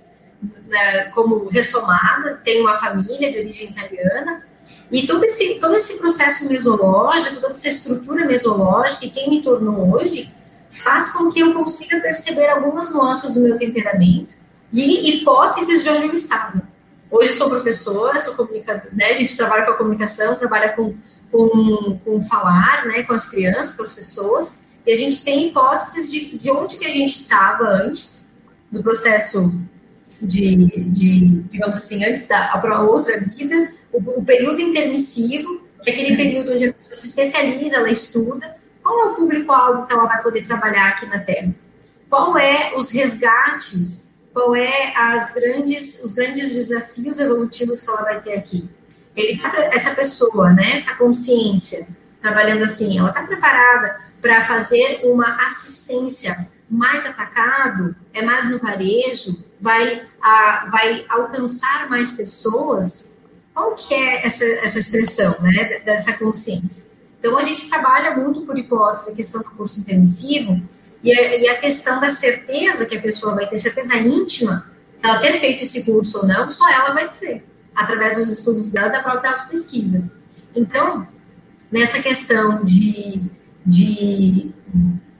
né, 0.67 1.05
como 1.13 1.47
ressomada, 1.47 2.39
tenho 2.43 2.63
uma 2.63 2.75
família 2.75 3.31
de 3.31 3.39
origem 3.39 3.69
italiana, 3.69 4.43
e 4.91 5.07
todo 5.07 5.23
esse, 5.23 5.59
todo 5.59 5.75
esse 5.75 5.97
processo 5.97 6.47
mesológico, 6.47 7.37
toda 7.37 7.53
essa 7.53 7.67
estrutura 7.67 8.25
mesológica, 8.25 9.05
e 9.05 9.09
quem 9.09 9.29
me 9.29 9.41
tornou 9.41 9.95
hoje, 9.95 10.31
faz 10.69 11.11
com 11.13 11.31
que 11.31 11.39
eu 11.39 11.53
consiga 11.53 11.99
perceber 12.01 12.47
algumas 12.49 12.93
nuances 12.93 13.33
do 13.33 13.39
meu 13.39 13.57
temperamento 13.57 14.35
e 14.81 15.09
hipóteses 15.09 15.83
de 15.83 15.89
onde 15.89 16.07
eu 16.07 16.13
estava. 16.13 16.61
Hoje 17.09 17.33
sou 17.33 17.49
professora, 17.49 18.19
sou 18.19 18.35
comunicadora, 18.35 18.89
né? 18.93 19.05
A 19.05 19.13
gente 19.13 19.35
trabalha 19.37 19.65
com 19.65 19.71
a 19.71 19.75
comunicação, 19.75 20.35
trabalha 20.35 20.73
com, 20.73 20.95
com, 21.31 21.99
com 22.03 22.21
falar, 22.21 22.85
né? 22.85 23.03
Com 23.03 23.13
as 23.13 23.29
crianças, 23.29 23.75
com 23.75 23.83
as 23.83 23.93
pessoas, 23.93 24.65
e 24.85 24.91
a 24.91 24.95
gente 24.95 25.23
tem 25.23 25.47
hipóteses 25.47 26.11
de, 26.11 26.37
de 26.37 26.51
onde 26.51 26.77
que 26.77 26.85
a 26.85 26.89
gente 26.89 27.21
estava 27.21 27.63
antes, 27.63 28.37
do 28.71 28.83
processo 28.83 29.53
de, 30.21 30.55
de, 30.89 31.43
digamos 31.43 31.75
assim, 31.77 32.03
antes 32.03 32.27
da 32.27 32.81
outra 32.81 33.19
vida, 33.19 33.71
o, 33.93 34.19
o 34.19 34.25
período 34.25 34.61
intermissivo, 34.61 35.63
que 35.83 35.89
é 35.89 35.93
aquele 35.93 36.17
período 36.17 36.53
onde 36.53 36.65
a 36.67 36.73
pessoa 36.73 36.95
se 36.95 37.07
especializa, 37.07 37.77
ela 37.77 37.89
estuda, 37.89 38.57
qual 38.83 38.99
é 38.99 39.11
o 39.11 39.15
público-alvo 39.15 39.87
que 39.87 39.93
ela 39.93 40.05
vai 40.05 40.21
poder 40.21 40.45
trabalhar 40.45 40.89
aqui 40.89 41.05
na 41.05 41.19
Terra? 41.19 41.53
Qual 42.09 42.37
é 42.37 42.73
os 42.75 42.91
resgates? 42.91 44.14
Qual 44.35 44.53
é 44.53 44.93
as 44.97 45.33
grandes, 45.33 46.03
os 46.03 46.11
grandes 46.11 46.53
desafios 46.53 47.19
evolutivos 47.19 47.79
que 47.79 47.89
ela 47.89 48.01
vai 48.01 48.21
ter 48.21 48.33
aqui? 48.33 48.69
Ele 49.15 49.39
tá, 49.39 49.49
essa 49.71 49.95
pessoa, 49.95 50.51
né, 50.51 50.73
essa 50.73 50.97
consciência, 50.97 51.87
trabalhando 52.21 52.65
assim, 52.65 52.99
ela 52.99 53.11
está 53.11 53.23
preparada 53.23 54.01
para 54.21 54.43
fazer 54.43 54.99
uma 55.05 55.41
assistência 55.45 56.49
mais 56.69 57.05
atacado, 57.05 57.95
é 58.11 58.21
mais 58.23 58.49
no 58.49 58.59
varejo, 58.59 59.41
vai, 59.61 60.05
a, 60.21 60.67
vai 60.69 61.05
alcançar 61.07 61.89
mais 61.89 62.11
pessoas, 62.11 63.23
qual 63.53 63.73
que 63.73 63.93
é 63.93 64.25
essa, 64.25 64.43
essa 64.43 64.79
expressão, 64.79 65.33
né, 65.39 65.79
dessa 65.85 66.11
consciência? 66.11 66.93
Então, 67.21 67.37
a 67.37 67.41
gente 67.41 67.69
trabalha 67.69 68.17
muito 68.17 68.45
por 68.45 68.57
hipótese 68.57 69.11
a 69.11 69.15
questão 69.15 69.41
do 69.41 69.51
curso 69.51 69.79
intermissivo 69.79 70.61
e 71.05 71.13
a, 71.13 71.37
e 71.37 71.47
a 71.47 71.59
questão 71.59 72.01
da 72.01 72.09
certeza 72.09 72.87
que 72.87 72.97
a 72.97 73.01
pessoa 73.01 73.35
vai 73.35 73.47
ter, 73.47 73.59
certeza 73.59 73.95
íntima, 73.95 74.71
ela 75.03 75.19
ter 75.19 75.33
feito 75.33 75.61
esse 75.61 75.85
curso 75.85 76.17
ou 76.17 76.27
não, 76.27 76.49
só 76.49 76.67
ela 76.67 76.93
vai 76.93 77.07
dizer, 77.07 77.45
através 77.75 78.17
dos 78.17 78.31
estudos 78.31 78.71
dela, 78.71 78.89
da 78.89 79.03
própria 79.03 79.33
auto-pesquisa. 79.33 80.11
Então, 80.55 81.07
nessa 81.71 82.01
questão 82.01 82.65
de, 82.65 83.21
de 83.63 84.51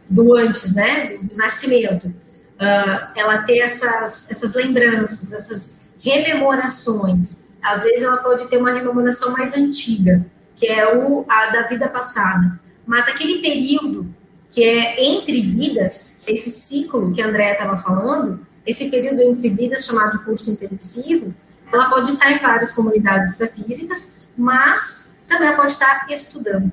do 0.10 0.36
antes, 0.36 0.74
né, 0.74 1.18
do 1.22 1.36
nascimento, 1.36 2.08
uh, 2.08 3.12
ela 3.16 3.44
ter 3.44 3.60
essas, 3.60 4.32
essas 4.32 4.56
lembranças, 4.56 5.32
essas 5.32 5.92
rememorações, 6.00 7.54
às 7.62 7.84
vezes 7.84 8.02
ela 8.02 8.18
pode 8.18 8.48
ter 8.48 8.58
uma 8.58 8.74
rememoração 8.74 9.34
mais 9.34 9.54
antiga, 9.54 10.26
que 10.56 10.66
é 10.66 10.98
o 10.98 11.24
a 11.30 11.52
da 11.52 11.62
vida 11.68 11.88
passada. 11.88 12.60
Mas 12.88 13.08
aquele 13.08 13.40
período 13.40 14.16
que 14.56 14.64
é 14.64 15.04
entre 15.04 15.42
vidas, 15.42 16.24
esse 16.26 16.50
ciclo 16.50 17.14
que 17.14 17.22
a 17.22 17.28
Andrea 17.28 17.52
estava 17.52 17.78
falando, 17.78 18.40
esse 18.66 18.90
período 18.90 19.22
entre 19.22 19.50
vidas 19.50 19.86
chamado 19.86 20.24
curso 20.24 20.50
intensivo, 20.50 21.34
ela 21.74 21.90
pode 21.90 22.10
estar 22.10 22.32
em 22.32 22.40
várias 22.40 22.72
comunidades 22.72 23.32
extrafísicas, 23.32 24.22
mas 24.38 25.26
também 25.28 25.54
pode 25.58 25.74
estar 25.74 26.08
estudando. 26.10 26.72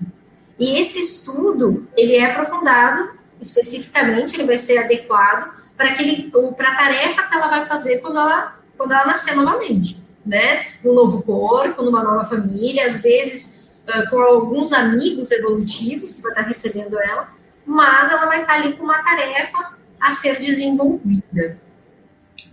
E 0.57 0.77
esse 0.79 1.01
estudo, 1.01 1.89
ele 1.97 2.15
é 2.15 2.31
aprofundado, 2.31 3.11
especificamente, 3.41 4.37
ele 4.37 4.45
vai 4.45 4.57
ser 4.57 4.79
adequado 4.79 5.51
para 5.77 5.91
a 5.91 6.77
tarefa 6.77 7.25
que 7.25 7.35
ela 7.35 7.49
vai 7.49 7.67
fazer 7.67 7.99
quando 7.99 8.17
ela, 8.17 8.59
quando 8.79 8.93
ela 8.93 9.07
nascer 9.07 9.35
novamente, 9.35 10.01
né? 10.25 10.69
Um 10.85 10.95
novo 10.95 11.21
corpo, 11.25 11.83
numa 11.83 12.05
nova 12.05 12.25
família, 12.25 12.87
às 12.87 13.03
vezes 13.03 13.69
com 14.09 14.21
alguns 14.21 14.73
amigos 14.73 15.33
evolutivos 15.33 16.15
que 16.15 16.23
vai 16.23 16.31
estar 16.31 16.43
recebendo 16.43 16.97
ela, 17.01 17.42
mas 17.67 18.11
ela 18.11 18.27
vai 18.27 18.43
estar 18.43 18.55
ali 18.55 18.77
com 18.77 18.85
uma 18.85 19.03
tarefa 19.03 19.77
a 20.01 20.11
ser 20.11 20.39
desenvolvida. 20.39 21.59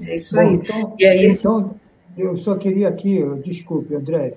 É 0.02 0.16
isso 0.16 0.40
aí. 0.40 0.48
Bom, 0.48 0.54
então, 0.54 0.96
e 1.00 1.06
aí, 1.06 1.26
então, 1.28 1.80
eu 2.18 2.38
só 2.38 2.56
queria 2.58 2.88
aqui, 2.90 3.22
desculpe, 3.44 3.96
André. 3.96 4.36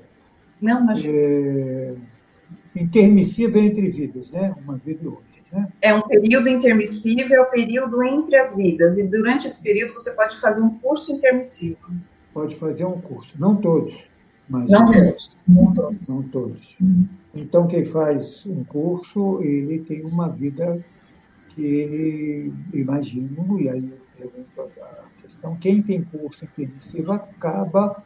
Não, 0.60 0.84
mas. 0.84 1.02
É, 1.04 1.94
intermissiva 2.74 3.58
entre 3.58 3.88
vidas, 3.88 4.30
né? 4.30 4.54
Uma 4.64 4.76
vida 4.76 5.00
e 5.02 5.06
outra. 5.06 5.28
Né? 5.52 5.68
É 5.82 5.94
um 5.94 6.02
período 6.02 6.48
intermissivo, 6.48 7.34
é 7.34 7.40
o 7.40 7.46
período 7.46 8.02
entre 8.02 8.36
as 8.36 8.56
vidas. 8.56 8.98
E 8.98 9.06
durante 9.06 9.46
esse 9.46 9.62
período 9.62 9.94
você 9.94 10.12
pode 10.12 10.40
fazer 10.40 10.62
um 10.62 10.70
curso 10.78 11.14
intermissivo. 11.14 11.78
Pode 12.32 12.56
fazer 12.56 12.86
um 12.86 13.00
curso, 13.00 13.34
não 13.38 13.56
todos. 13.56 14.10
Mas 14.48 14.70
não 14.70 14.84
todos. 14.84 15.36
Não 15.48 15.72
todos. 15.72 16.08
Não 16.08 16.22
todos. 16.24 16.76
Então, 17.34 17.66
quem 17.66 17.84
faz 17.84 18.46
um 18.46 18.64
curso, 18.64 19.40
ele 19.42 19.78
tem 19.80 20.04
uma 20.10 20.28
vida 20.28 20.84
que 21.54 21.64
ele, 21.64 22.52
imagino, 22.72 23.60
e 23.60 23.68
aí 23.68 23.90
eu 23.90 23.98
pergunto 24.16 24.60
a 24.82 25.22
questão, 25.22 25.56
quem 25.56 25.82
tem 25.82 26.02
curso 26.02 26.44
intermissivo 26.44 27.12
acaba, 27.12 28.02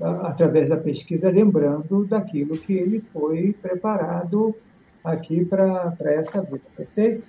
através 0.00 0.68
da 0.68 0.76
pesquisa, 0.76 1.30
lembrando 1.30 2.04
daquilo 2.04 2.50
que 2.50 2.74
ele 2.74 3.00
foi 3.00 3.52
preparado 3.52 4.54
aqui 5.02 5.44
para 5.44 5.96
essa 6.00 6.42
vida, 6.42 6.62
perfeito? 6.76 7.26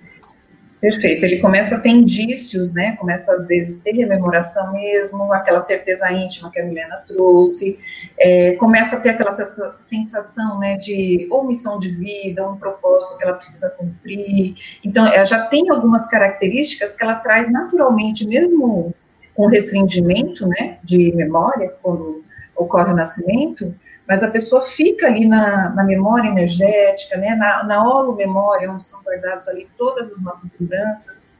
Perfeito. 0.80 1.26
Ele 1.26 1.38
começa 1.40 1.76
a 1.76 1.80
ter 1.80 1.90
indícios, 1.90 2.72
né? 2.72 2.96
Começa 2.96 3.34
às 3.34 3.46
vezes 3.46 3.80
a 3.80 3.84
ter 3.84 3.92
rememoração 3.92 4.72
mesmo, 4.72 5.30
aquela 5.32 5.58
certeza 5.58 6.10
íntima 6.10 6.50
que 6.50 6.58
a 6.58 6.64
Milena 6.64 6.96
trouxe. 7.06 7.78
É, 8.18 8.52
começa 8.52 8.96
a 8.96 9.00
ter 9.00 9.10
aquela 9.10 9.30
sensação, 9.78 10.58
né, 10.58 10.76
de 10.76 11.26
ou 11.30 11.46
missão 11.46 11.78
de 11.78 11.90
vida, 11.90 12.42
ou 12.46 12.52
um 12.52 12.56
propósito 12.56 13.18
que 13.18 13.24
ela 13.24 13.34
precisa 13.34 13.68
cumprir. 13.70 14.54
Então, 14.82 15.06
ela 15.06 15.24
já 15.24 15.46
tem 15.46 15.68
algumas 15.70 16.06
características 16.08 16.94
que 16.94 17.04
ela 17.04 17.16
traz 17.16 17.50
naturalmente, 17.52 18.26
mesmo 18.26 18.94
com 19.34 19.46
restringimento, 19.46 20.46
né, 20.46 20.78
de 20.82 21.14
memória, 21.14 21.74
quando 21.82 22.24
ocorre 22.56 22.92
o 22.92 22.96
nascimento, 22.96 23.74
mas 24.10 24.24
a 24.24 24.28
pessoa 24.28 24.60
fica 24.62 25.06
ali 25.06 25.24
na, 25.24 25.70
na 25.70 25.84
memória 25.84 26.28
energética, 26.28 27.16
né, 27.16 27.36
na, 27.36 27.62
na 27.62 27.80
holomemória, 27.80 28.68
onde 28.68 28.82
são 28.82 29.00
guardadas 29.04 29.46
ali 29.46 29.68
todas 29.78 30.10
as 30.10 30.20
nossas 30.20 30.50
lembranças, 30.58 31.32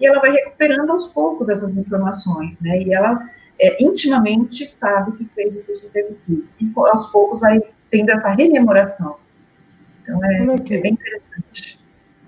e 0.00 0.06
ela 0.06 0.20
vai 0.20 0.30
recuperando 0.30 0.90
aos 0.90 1.08
poucos 1.08 1.48
essas 1.48 1.76
informações, 1.76 2.60
né, 2.60 2.80
e 2.80 2.94
ela 2.94 3.28
é, 3.60 3.82
intimamente 3.82 4.64
sabe 4.64 5.16
que 5.16 5.24
fez 5.34 5.56
o 5.56 5.64
curso 5.64 5.88
intermissivo, 5.88 6.46
e 6.60 6.72
aos 6.76 7.06
poucos 7.10 7.40
vai 7.40 7.60
tendo 7.90 8.12
essa 8.12 8.28
rememoração. 8.28 9.16
Então, 10.00 10.24
é, 10.24 10.36
é 10.36 10.80
bem 10.80 10.92
interessante. 10.92 11.80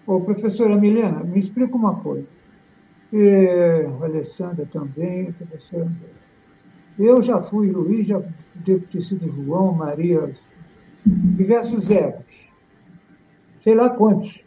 Ô, 0.09 0.21
professora 0.21 0.77
Milena, 0.77 1.23
me 1.23 1.39
explica 1.39 1.77
uma 1.77 2.01
coisa. 2.01 2.27
É, 3.13 3.89
a 4.01 4.05
Alessandra 4.07 4.67
também, 4.67 5.31
professora 5.31 5.89
eu 6.99 7.23
já 7.23 7.43
fui 7.43 7.71
Luiz, 7.71 8.07
já 8.07 8.21
devo 8.55 8.87
ter 8.87 9.03
sido 9.03 9.29
João, 9.29 9.73
Maria, 9.73 10.35
diversos 11.05 11.91
egos. 11.91 12.25
Sei 13.63 13.75
lá 13.75 13.91
quantos. 13.91 14.41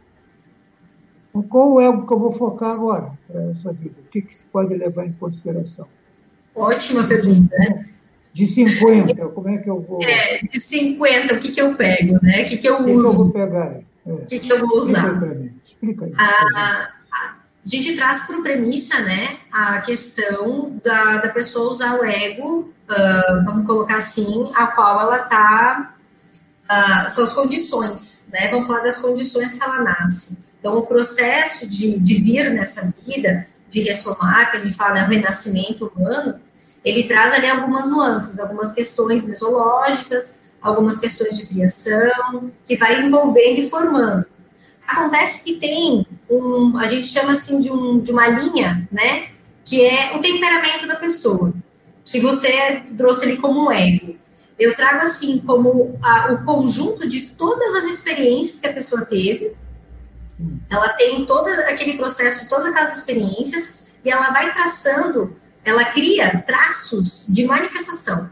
Então, 1.30 1.44
qual 1.44 1.74
o 1.74 1.82
ego 1.82 2.06
que 2.06 2.14
eu 2.14 2.20
vou 2.20 2.32
focar 2.32 2.72
agora 2.72 3.12
para 3.28 3.44
essa 3.50 3.72
vida? 3.74 3.96
O 4.00 4.10
que, 4.10 4.22
que 4.22 4.36
se 4.36 4.46
pode 4.48 4.74
levar 4.74 5.06
em 5.06 5.14
consideração? 5.14 5.88
Ótima 6.56 7.04
pergunta. 7.04 7.56
De 8.34 8.48
50, 8.48 9.28
como 9.30 9.50
é 9.50 9.58
que 9.58 9.70
eu 9.70 9.82
vou. 9.82 10.00
É, 10.04 10.40
de 10.42 10.60
50, 10.60 11.34
o 11.34 11.40
que, 11.40 11.52
que 11.52 11.62
eu 11.62 11.76
pego, 11.76 12.20
né? 12.22 12.44
O 12.44 12.50
que, 12.50 12.58
que 12.58 12.70
eu 12.70 12.78
uso? 12.78 12.86
O 12.86 13.02
que, 13.02 13.08
eu 13.08 13.14
vou 13.14 13.32
pegar? 13.32 13.80
É. 14.06 14.12
O 14.12 14.26
que, 14.26 14.40
que 14.40 14.54
eu 14.54 14.60
vou 14.60 14.78
usar? 14.78 15.08
Explica 15.08 15.26
aí. 15.32 15.52
Explica 15.64 16.06
aí. 16.06 16.14
Ah, 16.18 16.97
a 17.68 17.82
gente 17.82 17.96
traz 17.96 18.22
por 18.22 18.42
premissa, 18.42 19.00
né, 19.02 19.38
a 19.52 19.82
questão 19.82 20.80
da, 20.84 21.18
da 21.18 21.30
pessoa 21.30 21.72
usar 21.72 22.00
o 22.00 22.06
ego, 22.06 22.74
uh, 22.90 23.46
vamos 23.46 23.66
colocar 23.66 23.98
assim, 23.98 24.50
a 24.56 24.68
qual 24.68 25.02
ela 25.02 25.24
está, 25.24 25.94
uh, 25.94 26.66
ah, 26.70 27.10
são 27.10 27.24
as 27.24 27.34
condições, 27.34 28.30
né, 28.32 28.48
vamos 28.50 28.68
falar 28.68 28.82
das 28.82 29.00
condições 29.00 29.54
que 29.54 29.64
ela 29.64 29.82
nasce. 29.82 30.46
Então, 30.60 30.78
o 30.78 30.86
processo 30.86 31.70
de, 31.70 32.00
de 32.00 32.16
vir 32.16 32.50
nessa 32.52 32.94
vida, 33.06 33.48
de 33.70 33.82
ressomar, 33.82 34.52
que 34.52 34.58
a 34.58 34.60
gente 34.62 34.76
fala, 34.76 34.96
né, 34.96 35.06
o 35.06 35.10
renascimento 35.10 35.92
humano, 35.96 36.40
ele 36.86 37.04
traz 37.04 37.34
ali 37.34 37.50
algumas 37.50 37.90
nuances, 37.90 38.40
algumas 38.40 38.72
questões 38.72 39.28
mesológicas, 39.28 40.52
algumas 40.62 41.00
questões 41.00 41.38
de 41.38 41.48
criação, 41.48 42.52
que 42.66 42.78
vai 42.78 43.02
envolvendo 43.02 43.60
e 43.60 43.70
formando. 43.70 44.26
Acontece 44.88 45.44
que 45.44 45.56
tem 45.60 46.08
um, 46.30 46.78
a 46.78 46.88
gente 46.88 47.08
chama 47.08 47.34
assim 47.34 47.62
de, 47.62 47.70
um, 47.70 48.00
de 48.00 48.12
uma 48.12 48.28
linha, 48.28 48.88
né? 48.90 49.30
Que 49.66 49.86
é 49.86 50.16
o 50.16 50.22
temperamento 50.22 50.88
da 50.88 50.96
pessoa, 50.96 51.54
que 52.06 52.22
você 52.22 52.84
trouxe 52.98 53.26
ali 53.26 53.38
como 53.38 53.66
um 53.66 53.72
ego. 53.72 54.16
Eu 54.58 54.74
trago 54.76 55.04
assim 55.04 55.40
como 55.40 56.00
a, 56.02 56.32
o 56.32 56.46
conjunto 56.46 57.08
de 57.08 57.28
todas 57.32 57.76
as 57.76 57.84
experiências 57.84 58.62
que 58.62 58.68
a 58.68 58.74
pessoa 58.74 59.06
teve. 59.06 59.56
Ela 60.70 60.90
tem 60.90 61.26
todo 61.26 61.48
aquele 61.48 61.98
processo, 61.98 62.48
todas 62.48 62.68
aquelas 62.68 62.98
experiências, 62.98 63.88
e 64.06 64.10
ela 64.10 64.32
vai 64.32 64.54
traçando, 64.54 65.36
ela 65.66 65.84
cria 65.86 66.42
traços 66.48 67.28
de 67.28 67.46
manifestação. 67.46 68.32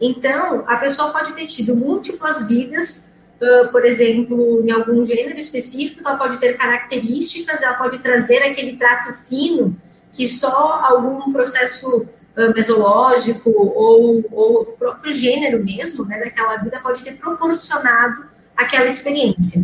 Então, 0.00 0.62
a 0.68 0.76
pessoa 0.76 1.10
pode 1.10 1.32
ter 1.32 1.46
tido 1.46 1.74
múltiplas 1.74 2.46
vidas 2.46 3.15
Uh, 3.40 3.70
por 3.70 3.84
exemplo, 3.84 4.62
em 4.62 4.70
algum 4.70 5.04
gênero 5.04 5.38
específico, 5.38 6.00
ela 6.06 6.16
pode 6.16 6.38
ter 6.38 6.56
características, 6.56 7.60
ela 7.60 7.74
pode 7.74 7.98
trazer 7.98 8.38
aquele 8.38 8.76
trato 8.78 9.12
fino 9.28 9.76
que 10.10 10.26
só 10.26 10.80
algum 10.82 11.30
processo 11.30 11.98
uh, 11.98 12.54
mesológico 12.54 13.50
ou, 13.50 14.24
ou 14.32 14.62
o 14.62 14.64
próprio 14.64 15.12
gênero 15.12 15.62
mesmo, 15.62 16.06
né, 16.06 16.18
daquela 16.18 16.56
vida 16.56 16.80
pode 16.80 17.04
ter 17.04 17.12
proporcionado 17.18 18.24
aquela 18.56 18.86
experiência. 18.86 19.62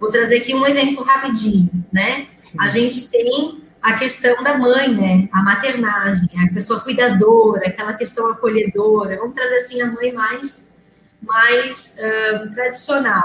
Vou 0.00 0.10
trazer 0.10 0.38
aqui 0.38 0.54
um 0.54 0.66
exemplo 0.66 1.04
rapidinho, 1.04 1.70
né? 1.92 2.26
A 2.58 2.68
gente 2.68 3.08
tem 3.08 3.62
a 3.80 3.98
questão 3.98 4.42
da 4.42 4.56
mãe, 4.56 4.94
né? 4.94 5.28
A 5.32 5.42
maternagem, 5.42 6.28
a 6.48 6.52
pessoa 6.52 6.80
cuidadora, 6.80 7.68
aquela 7.68 7.92
questão 7.92 8.28
acolhedora. 8.28 9.18
Vamos 9.18 9.34
trazer 9.34 9.56
assim 9.56 9.80
a 9.82 9.92
mãe 9.92 10.12
mais 10.12 10.71
mais 11.22 11.96
um, 11.98 12.50
tradicional. 12.50 13.24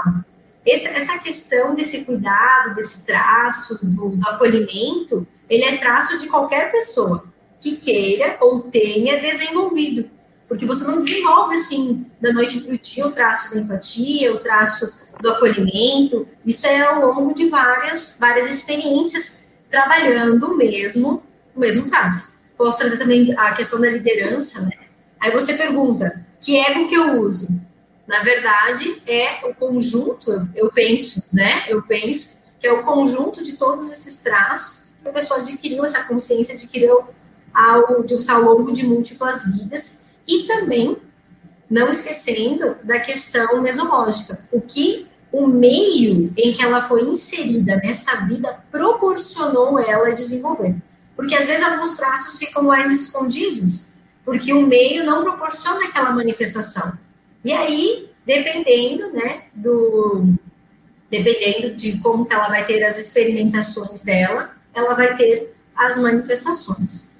Esse, 0.64 0.86
essa 0.88 1.18
questão 1.18 1.74
desse 1.74 2.04
cuidado, 2.04 2.74
desse 2.74 3.04
traço, 3.06 3.84
do, 3.86 4.10
do 4.10 4.28
acolhimento, 4.28 5.26
ele 5.48 5.64
é 5.64 5.76
traço 5.78 6.18
de 6.18 6.28
qualquer 6.28 6.70
pessoa 6.70 7.24
que 7.60 7.76
queira 7.76 8.36
ou 8.40 8.62
tenha 8.62 9.20
desenvolvido. 9.20 10.10
Porque 10.46 10.64
você 10.64 10.84
não 10.86 10.98
desenvolve 10.98 11.56
assim 11.56 12.06
da 12.20 12.32
noite 12.32 12.60
para 12.60 12.74
o 12.74 12.78
dia 12.78 13.06
o 13.06 13.12
traço 13.12 13.54
da 13.54 13.60
empatia, 13.60 14.32
o 14.34 14.38
traço 14.38 14.92
do 15.20 15.30
acolhimento. 15.30 16.26
Isso 16.44 16.66
é 16.66 16.80
ao 16.82 17.00
longo 17.00 17.34
de 17.34 17.48
várias, 17.48 18.16
várias 18.18 18.50
experiências 18.50 19.54
trabalhando 19.70 20.56
mesmo, 20.56 21.22
o 21.54 21.60
mesmo 21.60 21.88
traço. 21.88 22.38
Posso 22.56 22.78
trazer 22.78 22.96
também 22.96 23.34
a 23.36 23.52
questão 23.52 23.80
da 23.80 23.90
liderança, 23.90 24.62
né? 24.62 24.72
Aí 25.20 25.30
você 25.32 25.54
pergunta, 25.54 26.24
que 26.40 26.56
ego 26.56 26.88
que 26.88 26.94
eu 26.94 27.20
uso? 27.20 27.67
Na 28.08 28.22
verdade, 28.22 29.02
é 29.06 29.46
o 29.46 29.54
conjunto, 29.54 30.48
eu 30.54 30.72
penso, 30.72 31.24
né? 31.30 31.64
Eu 31.68 31.82
penso 31.82 32.46
que 32.58 32.66
é 32.66 32.72
o 32.72 32.82
conjunto 32.82 33.44
de 33.44 33.58
todos 33.58 33.90
esses 33.90 34.22
traços 34.22 34.94
que 35.02 35.08
a 35.10 35.12
pessoa 35.12 35.40
adquiriu, 35.40 35.84
essa 35.84 36.02
consciência 36.04 36.54
adquiriu 36.54 37.04
ao, 37.52 37.86
ao 38.30 38.42
longo 38.42 38.72
de 38.72 38.86
múltiplas 38.86 39.44
vidas 39.54 40.06
e 40.26 40.44
também 40.44 40.96
não 41.68 41.90
esquecendo 41.90 42.76
da 42.82 42.98
questão 42.98 43.60
mesológica, 43.60 44.42
o 44.50 44.58
que 44.58 45.06
o 45.30 45.46
meio 45.46 46.32
em 46.34 46.54
que 46.54 46.62
ela 46.62 46.80
foi 46.80 47.02
inserida 47.02 47.76
nesta 47.76 48.24
vida 48.24 48.64
proporcionou 48.70 49.78
ela 49.78 50.12
desenvolver. 50.12 50.74
Porque 51.14 51.34
às 51.34 51.46
vezes 51.46 51.62
alguns 51.62 51.94
traços 51.94 52.38
ficam 52.38 52.62
mais 52.62 52.90
escondidos, 52.90 53.98
porque 54.24 54.50
o 54.54 54.66
meio 54.66 55.04
não 55.04 55.22
proporciona 55.22 55.84
aquela 55.84 56.10
manifestação. 56.10 56.96
E 57.48 57.52
aí, 57.54 58.10
dependendo, 58.26 59.10
né, 59.10 59.44
do 59.54 60.34
dependendo 61.08 61.74
de 61.74 61.98
como 62.00 62.26
que 62.26 62.34
ela 62.34 62.48
vai 62.48 62.66
ter 62.66 62.84
as 62.84 62.98
experimentações 62.98 64.02
dela, 64.02 64.50
ela 64.74 64.92
vai 64.92 65.16
ter 65.16 65.54
as 65.74 65.96
manifestações. 65.96 67.16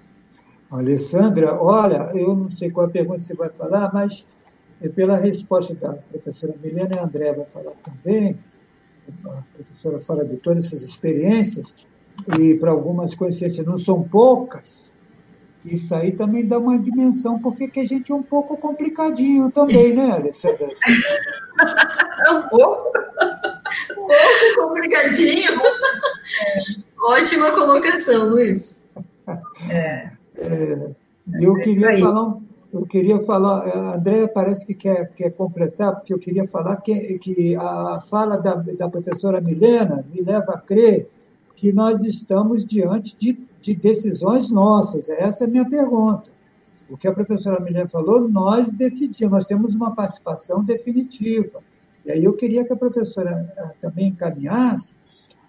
Alessandra, 0.70 1.54
olha, 1.54 2.10
eu 2.14 2.36
não 2.36 2.50
sei 2.50 2.70
qual 2.70 2.88
a 2.88 2.90
pergunta 2.90 3.20
você 3.20 3.32
vai 3.32 3.48
falar, 3.48 3.90
mas 3.94 4.26
pela 4.94 5.16
resposta 5.16 5.74
da 5.74 5.94
professora 5.94 6.54
Milena, 6.62 7.00
a 7.00 7.04
André 7.04 7.32
vai 7.32 7.46
falar 7.46 7.72
também, 7.82 8.38
a 9.24 9.42
professora 9.54 9.98
fala 9.98 10.26
de 10.26 10.36
todas 10.36 10.66
essas 10.66 10.82
experiências, 10.82 11.74
e 12.38 12.52
para 12.52 12.70
algumas 12.70 13.14
coincidências 13.14 13.66
não 13.66 13.78
são 13.78 14.02
poucas, 14.02 14.92
isso 15.74 15.94
aí 15.94 16.12
também 16.12 16.46
dá 16.46 16.59
uma 16.59 16.78
dimensão, 16.78 17.38
porque 17.38 17.68
que 17.68 17.81
a 17.81 17.85
gente 17.85 18.11
é 18.11 18.14
um 18.14 18.22
pouco 18.22 18.57
complicadinho 18.57 19.50
também, 19.50 19.94
né, 19.94 20.12
Alessandra? 20.12 20.68
um 22.31 22.42
pouco. 22.48 22.90
Um 23.92 24.07
pouco 24.07 24.68
complicadinho. 24.68 25.52
Ótima 27.00 27.50
colocação, 27.52 28.28
Luiz. 28.31 28.85
É. 29.70 30.11
é 30.38 30.90
eu 31.40 31.57
é 31.57 31.62
queria 31.62 31.98
falar 31.98 32.38
eu 32.72 32.85
queria 32.85 33.18
falar, 33.20 33.66
a 33.66 33.94
Andréa 33.94 34.28
parece 34.28 34.66
que 34.66 34.74
quer, 34.74 35.11
quer 35.14 35.31
completar, 35.31 35.94
porque 35.94 36.12
eu 36.12 36.18
queria 36.18 36.46
falar 36.46 36.76
que, 36.76 37.18
que 37.18 37.57
a 37.57 38.00
fala 38.11 38.37
da, 38.37 38.54
da 38.54 38.88
professora 38.90 39.40
Milena 39.40 40.04
me 40.12 40.20
leva 40.20 40.52
a 40.52 40.59
crer 40.59 41.09
que 41.57 41.72
nós 41.72 42.04
estamos 42.04 42.64
diante 42.64 43.16
de, 43.16 43.38
de 43.61 43.75
decisões 43.75 44.51
nossas. 44.51 45.09
Essa 45.09 45.44
é 45.44 45.47
a 45.47 45.51
minha 45.51 45.68
pergunta. 45.68 46.31
O 46.88 46.97
que 46.97 47.07
a 47.07 47.12
professora 47.12 47.61
Milena 47.61 47.88
falou, 47.88 48.29
nós 48.29 48.71
decidimos, 48.71 49.33
nós 49.33 49.47
temos 49.47 49.75
uma 49.75 49.94
participação 49.94 50.64
definitiva. 50.64 51.61
E 52.05 52.11
aí 52.11 52.25
eu 52.25 52.33
queria 52.33 52.64
que 52.64 52.73
a 52.73 52.77
professora 52.77 53.53
eh, 53.57 53.73
também 53.81 54.09
encaminhasse 54.09 54.94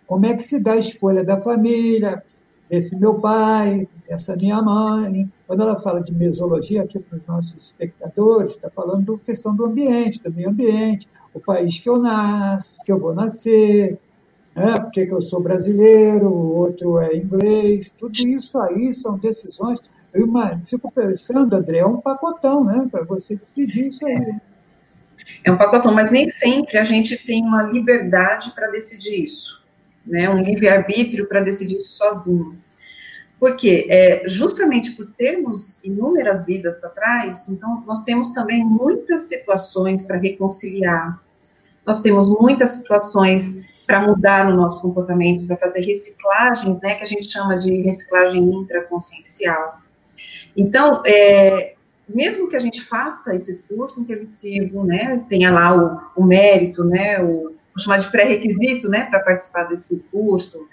como 0.06 0.26
é 0.26 0.34
que 0.34 0.44
se 0.44 0.60
dá 0.60 0.74
a 0.74 0.78
escolha 0.78 1.24
da 1.24 1.40
família, 1.40 2.22
desse 2.70 2.98
meu 2.98 3.16
pai, 3.16 3.88
dessa 4.08 4.36
minha 4.36 4.62
mãe. 4.62 5.32
Quando 5.48 5.62
ela 5.62 5.80
fala 5.80 6.02
de 6.02 6.14
mesologia, 6.14 6.84
aqui 6.84 7.00
para 7.00 7.16
os 7.16 7.26
nossos 7.26 7.68
espectadores, 7.68 8.52
está 8.52 8.70
falando 8.70 9.16
da 9.16 9.24
questão 9.24 9.56
do 9.56 9.66
ambiente, 9.66 10.22
do 10.22 10.32
meio 10.32 10.50
ambiente, 10.50 11.08
o 11.34 11.40
país 11.40 11.80
que 11.80 11.90
eu 11.90 11.98
nasço, 11.98 12.84
que 12.84 12.92
eu 12.92 13.00
vou 13.00 13.14
nascer, 13.14 13.98
né? 14.60 14.80
porque 14.80 15.02
eu 15.02 15.22
sou 15.22 15.42
brasileiro, 15.42 16.28
o 16.28 16.56
outro 16.58 17.00
é 17.00 17.16
inglês, 17.16 17.94
tudo 17.98 18.16
isso 18.16 18.60
aí 18.60 18.94
são 18.94 19.18
decisões. 19.18 19.80
Eu 20.14 20.28
fico 20.66 20.92
pensando, 20.92 21.56
André, 21.56 21.80
é 21.80 21.86
um 21.86 22.02
pacotão, 22.02 22.64
né? 22.64 22.88
Para 22.92 23.04
você 23.04 23.36
decidir 23.36 23.88
isso 23.88 24.06
aí. 24.06 24.36
É 25.44 25.52
um 25.52 25.58
pacotão, 25.58 25.94
mas 25.94 26.10
nem 26.10 26.28
sempre 26.28 26.78
a 26.80 26.84
gente 26.84 27.16
tem 27.24 27.44
uma 27.44 27.64
liberdade 27.64 28.52
para 28.52 28.68
decidir 28.72 29.24
isso 29.24 29.60
né, 30.10 30.30
um 30.30 30.42
livre-arbítrio 30.42 31.28
para 31.28 31.42
decidir 31.42 31.76
isso 31.76 31.92
sozinho. 31.98 32.60
Porque 33.40 33.88
é, 33.90 34.24
justamente 34.28 34.92
por 34.92 35.08
termos 35.14 35.80
inúmeras 35.84 36.46
vidas 36.46 36.80
para 36.80 36.90
trás, 36.90 37.48
então 37.48 37.84
nós 37.86 38.00
temos 38.04 38.32
também 38.32 38.60
muitas 38.66 39.30
situações 39.30 40.04
para 40.04 40.18
reconciliar, 40.18 41.22
nós 41.86 42.02
temos 42.02 42.28
muitas 42.28 42.72
situações 42.72 43.66
para 43.90 44.02
mudar 44.02 44.48
no 44.48 44.56
nosso 44.56 44.80
comportamento, 44.84 45.48
para 45.48 45.58
fazer 45.58 45.82
reciclagens, 45.82 46.80
né, 46.80 46.94
que 46.94 47.02
a 47.02 47.08
gente 47.08 47.28
chama 47.28 47.58
de 47.58 47.82
reciclagem 47.82 48.44
intraconsciencial. 48.44 49.80
Então, 50.56 51.02
é, 51.08 51.74
mesmo 52.08 52.48
que 52.48 52.56
a 52.56 52.60
gente 52.60 52.82
faça 52.82 53.34
esse 53.34 53.64
curso 53.64 54.00
intermissivo, 54.00 54.84
né, 54.84 55.26
tenha 55.28 55.50
lá 55.50 55.76
o, 55.76 56.22
o 56.22 56.24
mérito, 56.24 56.84
né, 56.84 57.20
o, 57.20 57.46
vou 57.46 57.80
chamar 57.80 57.98
de 57.98 58.12
pré-requisito, 58.12 58.88
né, 58.88 59.06
para 59.06 59.22
participar 59.22 59.64
desse 59.64 59.98
curso, 60.12 60.68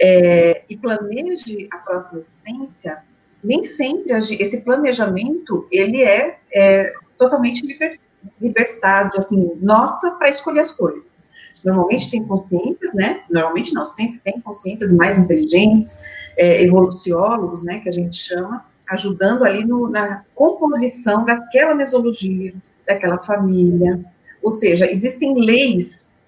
é, 0.00 0.62
e 0.66 0.74
planeje 0.74 1.68
a 1.70 1.76
próxima 1.76 2.20
existência, 2.20 3.02
nem 3.44 3.62
sempre 3.62 4.14
esse 4.16 4.64
planejamento, 4.64 5.68
ele 5.70 6.02
é, 6.02 6.38
é 6.50 6.94
totalmente 7.18 7.66
liber, 7.66 7.98
libertado, 8.40 9.18
assim, 9.18 9.52
nossa, 9.60 10.12
para 10.12 10.30
escolher 10.30 10.60
as 10.60 10.72
coisas. 10.72 11.30
Normalmente 11.64 12.10
tem 12.10 12.24
consciências, 12.24 12.92
né, 12.94 13.22
normalmente 13.30 13.72
não, 13.72 13.84
sempre 13.84 14.20
tem 14.20 14.40
consciências 14.40 14.92
mais 14.92 15.18
inteligentes, 15.18 16.04
é, 16.36 16.64
evoluciólogos, 16.64 17.62
né, 17.62 17.78
que 17.80 17.88
a 17.88 17.92
gente 17.92 18.16
chama, 18.16 18.64
ajudando 18.88 19.44
ali 19.44 19.64
no, 19.64 19.88
na 19.88 20.24
composição 20.34 21.24
daquela 21.24 21.74
mesologia, 21.74 22.52
daquela 22.86 23.18
família, 23.18 24.04
ou 24.42 24.52
seja, 24.52 24.90
existem 24.90 25.34
leis 25.34 26.22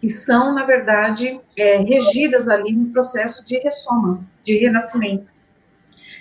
que 0.00 0.08
são, 0.08 0.54
na 0.54 0.64
verdade, 0.64 1.40
é, 1.56 1.78
regidas 1.78 2.48
ali 2.48 2.72
no 2.72 2.90
processo 2.90 3.44
de 3.44 3.58
ressoma, 3.58 4.24
de 4.44 4.56
renascimento. 4.58 5.26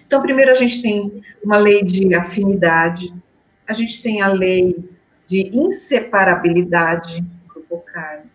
Então, 0.06 0.21
primeiro 0.21 0.51
a 0.51 0.56
gente 0.56 0.82
tem 0.82 1.21
uma 1.43 1.58
lei 1.58 1.84
de 1.84 2.13
afinidade, 2.15 3.13
a 3.67 3.73
gente 3.73 4.01
tem 4.01 4.21
a 4.21 4.28
lei 4.28 4.78
de 5.28 5.49
inseparabilidade 5.54 7.23
grupocármica, 7.47 8.35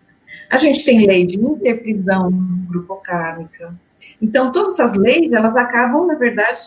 a 0.51 0.57
gente 0.57 0.85
tem 0.85 1.07
lei 1.07 1.25
de 1.25 1.41
interprisão 1.41 2.31
grupocármica. 2.69 3.75
Então, 4.21 4.53
todas 4.53 4.75
essas 4.75 4.95
leis, 4.95 5.33
elas 5.33 5.57
acabam, 5.57 6.07
na 6.07 6.15
verdade, 6.15 6.61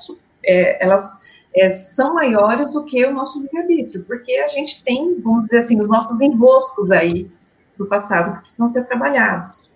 é, 0.45 0.83
elas 0.83 1.17
é, 1.55 1.69
são 1.69 2.15
maiores 2.15 2.71
do 2.71 2.83
que 2.85 3.05
o 3.05 3.13
nosso 3.13 3.41
livre-arbítrio, 3.41 4.03
porque 4.05 4.31
a 4.37 4.47
gente 4.47 4.83
tem, 4.83 5.19
vamos 5.21 5.45
dizer 5.45 5.59
assim, 5.59 5.79
os 5.79 5.89
nossos 5.89 6.21
enroscos 6.21 6.89
aí, 6.91 7.29
do 7.77 7.85
passado 7.85 8.35
que 8.35 8.41
precisam 8.41 8.67
ser 8.67 8.85
trabalhados. 8.85 9.71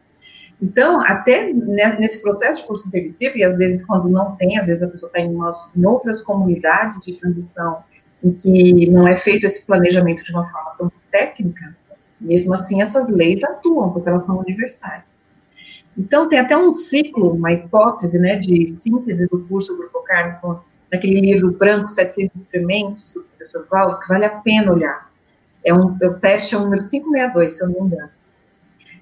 Então, 0.61 1.01
até 1.01 1.51
nesse 1.53 2.21
processo 2.21 2.61
de 2.61 2.67
curso 2.67 2.87
intermissivo, 2.87 3.37
e 3.37 3.43
às 3.43 3.57
vezes 3.57 3.83
quando 3.83 4.09
não 4.09 4.35
tem, 4.35 4.57
às 4.57 4.67
vezes 4.67 4.81
a 4.81 4.87
pessoa 4.87 5.09
está 5.09 5.19
em, 5.19 5.31
em 5.31 5.85
outras 5.85 6.21
comunidades 6.21 6.99
de 7.03 7.13
transição 7.13 7.83
em 8.23 8.31
que 8.31 8.89
não 8.89 9.07
é 9.07 9.15
feito 9.15 9.45
esse 9.45 9.65
planejamento 9.65 10.23
de 10.23 10.31
uma 10.31 10.43
forma 10.43 10.71
tão 10.77 10.91
técnica, 11.11 11.75
mesmo 12.19 12.53
assim 12.53 12.81
essas 12.81 13.09
leis 13.09 13.43
atuam, 13.43 13.91
porque 13.91 14.09
elas 14.09 14.25
são 14.25 14.39
universais. 14.39 15.21
Então, 15.97 16.27
tem 16.27 16.39
até 16.39 16.55
um 16.55 16.73
ciclo, 16.73 17.33
uma 17.33 17.51
hipótese, 17.51 18.19
né, 18.19 18.35
de 18.35 18.67
síntese 18.67 19.27
do 19.27 19.39
curso 19.45 19.75
Grupo 19.75 20.03
Kármico, 20.03 20.63
naquele 20.91 21.19
livro 21.19 21.51
branco, 21.51 21.89
700 21.89 22.35
experimentos, 22.35 23.11
do 23.11 23.23
professor 23.23 23.67
Val, 23.69 23.99
que 23.99 24.07
vale 24.07 24.25
a 24.25 24.29
pena 24.29 24.71
olhar. 24.71 25.11
É 25.65 25.73
um, 25.73 25.97
o 26.01 26.13
teste 26.13 26.53
é 26.53 26.57
o 26.57 26.61
número 26.61 26.87
562, 26.87 27.53
se 27.53 27.63
eu 27.63 27.69
não 27.69 27.81
me 27.81 27.87
engano. 27.87 28.09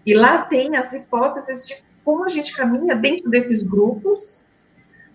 E 0.06 0.14
lá 0.14 0.44
tem 0.44 0.76
as 0.78 0.94
hipóteses 0.94 1.66
de 1.66 1.76
como 2.04 2.24
a 2.24 2.28
gente 2.28 2.56
caminha 2.56 2.96
dentro 2.96 3.30
desses 3.30 3.64
grupos, 3.64 4.40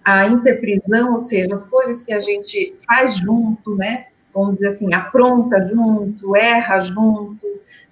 a 0.04 0.26
interprisão, 0.26 1.14
ou 1.14 1.20
seja, 1.20 1.54
as 1.54 1.64
coisas 1.64 2.02
que 2.02 2.12
a 2.12 2.18
gente 2.18 2.74
faz 2.84 3.16
junto, 3.16 3.76
né? 3.76 4.06
Vamos 4.34 4.54
dizer 4.54 4.68
assim, 4.68 4.92
apronta 4.92 5.60
junto, 5.66 6.34
erra 6.34 6.78
junto, 6.78 7.46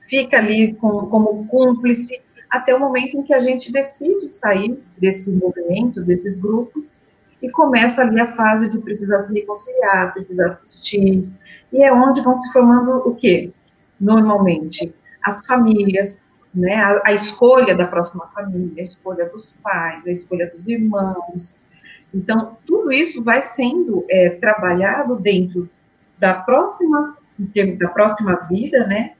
fica 0.08 0.38
ali 0.38 0.74
com, 0.74 1.06
como 1.06 1.46
cúmplice, 1.46 2.20
até 2.50 2.74
o 2.74 2.80
momento 2.80 3.18
em 3.18 3.22
que 3.22 3.34
a 3.34 3.38
gente 3.38 3.70
decide 3.70 4.26
sair 4.28 4.82
desse 4.96 5.30
movimento, 5.30 6.02
desses 6.02 6.38
grupos, 6.38 6.98
e 7.42 7.50
começa 7.50 8.02
ali 8.02 8.20
a 8.20 8.26
fase 8.26 8.70
de 8.70 8.78
precisar 8.78 9.20
se 9.20 9.32
reconciliar, 9.32 10.12
precisar 10.12 10.46
assistir, 10.46 11.28
e 11.72 11.82
é 11.82 11.92
onde 11.92 12.22
vão 12.22 12.34
se 12.34 12.52
formando 12.52 12.96
o 13.06 13.14
quê? 13.14 13.52
Normalmente, 14.00 14.92
as 15.22 15.44
famílias, 15.46 16.36
né, 16.54 16.76
a, 16.76 17.02
a, 17.04 17.12
escolha 17.12 17.76
da 17.76 17.86
próxima 17.86 18.26
família, 18.34 18.80
a 18.80 18.82
escolha 18.82 19.26
dos 19.26 19.54
pais, 19.62 20.06
a 20.06 20.10
escolha 20.10 20.50
dos 20.50 20.66
irmãos. 20.66 21.60
Então, 22.12 22.56
tudo 22.66 22.90
isso 22.90 23.22
vai 23.22 23.42
sendo 23.42 24.04
é, 24.08 24.30
trabalhado 24.30 25.16
dentro 25.16 25.68
da 26.18 26.34
próxima, 26.34 27.14
da 27.78 27.88
próxima 27.88 28.34
vida, 28.48 28.86
né? 28.86 29.12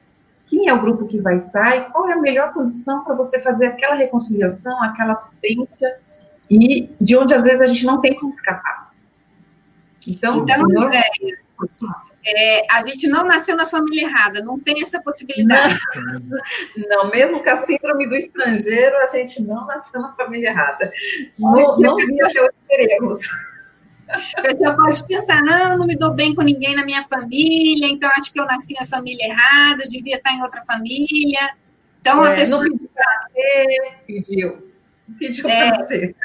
Quem 0.49 0.67
é 0.67 0.73
o 0.73 0.81
grupo 0.81 1.05
que 1.05 1.19
vai 1.19 1.37
estar 1.37 1.75
e 1.77 1.85
qual 1.91 2.09
é 2.09 2.13
a 2.13 2.17
melhor 2.19 2.53
condição 2.53 3.03
para 3.03 3.15
você 3.15 3.39
fazer 3.39 3.67
aquela 3.67 3.95
reconciliação, 3.95 4.81
aquela 4.83 5.11
assistência 5.11 5.99
e 6.49 6.89
de 6.99 7.15
onde 7.15 7.33
às 7.33 7.43
vezes 7.43 7.61
a 7.61 7.67
gente 7.67 7.85
não 7.85 7.99
tem 7.99 8.15
como 8.15 8.31
escapar. 8.31 8.91
Então, 10.07 10.43
então 10.43 10.63
André, 10.63 11.03
é, 12.25 12.65
a 12.71 12.85
gente 12.85 13.07
não 13.07 13.23
nasceu 13.25 13.55
na 13.55 13.65
família 13.65 14.07
errada, 14.07 14.41
não 14.41 14.59
tem 14.59 14.81
essa 14.81 15.01
possibilidade. 15.01 15.79
Não, 15.95 16.87
não, 17.03 17.09
mesmo 17.11 17.43
com 17.43 17.49
a 17.49 17.55
síndrome 17.55 18.07
do 18.07 18.15
estrangeiro, 18.15 18.97
a 18.97 19.07
gente 19.07 19.43
não 19.43 19.65
nasceu 19.65 20.01
na 20.01 20.13
família 20.13 20.49
errada. 20.49 20.91
Não, 21.37 21.75
não 21.77 21.95
via 21.95 22.27
que 22.27 22.39
hoje 22.39 22.51
teremos. 22.67 23.27
A 24.09 24.41
pessoa 24.41 24.75
pode 24.75 25.03
pensar, 25.05 25.41
não, 25.43 25.77
não 25.77 25.85
me 25.85 25.95
dou 25.95 26.11
bem 26.13 26.33
com 26.33 26.41
ninguém 26.41 26.75
na 26.75 26.83
minha 26.83 27.03
família, 27.03 27.87
então 27.87 28.09
acho 28.17 28.33
que 28.33 28.39
eu 28.39 28.45
nasci 28.45 28.73
na 28.73 28.85
família 28.85 29.27
errada, 29.27 29.83
eu 29.83 29.89
devia 29.89 30.15
estar 30.15 30.33
em 30.33 30.41
outra 30.41 30.63
família. 30.65 31.39
Então, 32.01 32.25
é, 32.25 32.31
a 32.31 32.35
pessoa... 32.35 32.63
Não 32.63 32.71
pediu 32.71 32.89
para 32.93 33.27
ser, 33.31 33.93
pediu. 34.07 34.71
Pediu 35.19 35.47
é, 35.47 35.71
para 35.71 35.81
ser. 35.81 36.15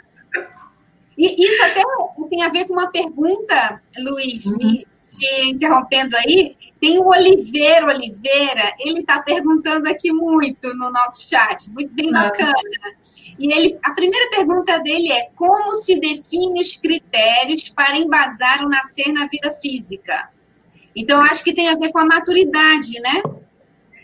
E 1.16 1.46
isso 1.46 1.64
até 1.64 1.82
tem 2.30 2.42
a 2.42 2.48
ver 2.48 2.66
com 2.66 2.72
uma 2.72 2.90
pergunta, 2.90 3.80
Luiz, 3.98 4.46
uhum. 4.46 4.56
me 4.56 4.86
te 5.04 5.48
interrompendo 5.48 6.16
aí, 6.16 6.56
tem 6.80 6.98
o 6.98 7.06
Oliveira 7.06 7.86
Oliveira, 7.86 8.72
ele 8.80 9.00
está 9.00 9.20
perguntando 9.20 9.88
aqui 9.88 10.12
muito 10.12 10.74
no 10.76 10.90
nosso 10.90 11.28
chat, 11.28 11.70
muito 11.70 11.92
bem 11.94 12.10
ah. 12.14 12.24
bacana. 12.24 12.54
E 13.38 13.52
ele, 13.52 13.78
a 13.82 13.92
primeira 13.92 14.30
pergunta 14.30 14.78
dele 14.80 15.10
é: 15.12 15.28
como 15.34 15.74
se 15.76 15.98
define 15.98 16.60
os 16.60 16.76
critérios 16.76 17.68
para 17.70 17.96
embasar 17.96 18.64
o 18.64 18.68
nascer 18.68 19.12
na 19.12 19.26
vida 19.26 19.50
física? 19.52 20.28
Então, 20.94 21.20
acho 21.22 21.42
que 21.42 21.52
tem 21.52 21.68
a 21.68 21.76
ver 21.76 21.90
com 21.90 21.98
a 21.98 22.06
maturidade, 22.06 23.00
né? 23.00 23.22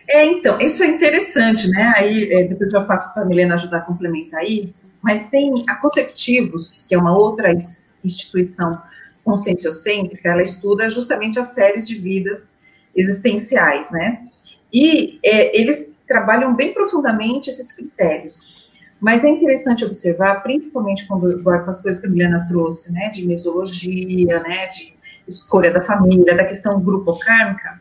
É, 0.09 0.27
então, 0.27 0.59
isso 0.61 0.83
é 0.83 0.89
interessante, 0.89 1.69
né? 1.69 1.93
Aí, 1.97 2.33
é, 2.33 2.45
depois 2.45 2.73
eu 2.73 2.85
passo 2.85 3.15
para 3.15 3.23
a 3.23 3.27
Milena 3.27 3.55
ajudar 3.55 3.79
a 3.79 3.83
complementar 3.83 4.41
aí, 4.41 4.75
mas 5.01 5.29
tem 5.29 5.65
a 5.69 5.77
Conceptivos, 5.77 6.85
que 6.89 6.95
é 6.95 6.99
uma 6.99 7.17
outra 7.17 7.53
instituição 7.53 8.83
conscienciocêntrica, 9.25 10.29
ela 10.29 10.43
estuda 10.43 10.89
justamente 10.89 11.39
as 11.39 11.55
séries 11.55 11.87
de 11.87 11.95
vidas 11.95 12.59
existenciais, 12.97 13.91
né? 13.93 14.27
E 14.73 15.21
é, 15.25 15.57
eles 15.59 15.97
trabalham 16.07 16.55
bem 16.57 16.75
profundamente 16.75 17.51
esses 17.51 17.71
critérios. 17.71 18.60
Mas 19.01 19.25
é 19.25 19.29
interessante 19.29 19.85
observar, 19.85 20.43
principalmente 20.43 21.07
quando 21.07 21.51
essas 21.55 21.81
coisas 21.81 22.01
que 22.01 22.07
a 22.07 22.11
Milena 22.11 22.47
trouxe, 22.47 22.93
né, 22.93 23.09
de 23.09 23.27
mesologia, 23.27 24.41
né, 24.41 24.67
de 24.69 24.95
escolha 25.27 25.73
da 25.73 25.81
família, 25.81 26.37
da 26.37 26.45
questão 26.45 26.81
grupo 26.81 27.19
kármica, 27.19 27.81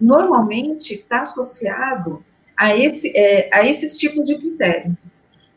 normalmente 0.00 0.94
está 0.94 1.22
associado 1.22 2.24
a, 2.56 2.76
esse, 2.76 3.12
é, 3.16 3.50
a 3.52 3.66
esses 3.66 3.98
tipos 3.98 4.28
de 4.28 4.38
critério. 4.38 4.96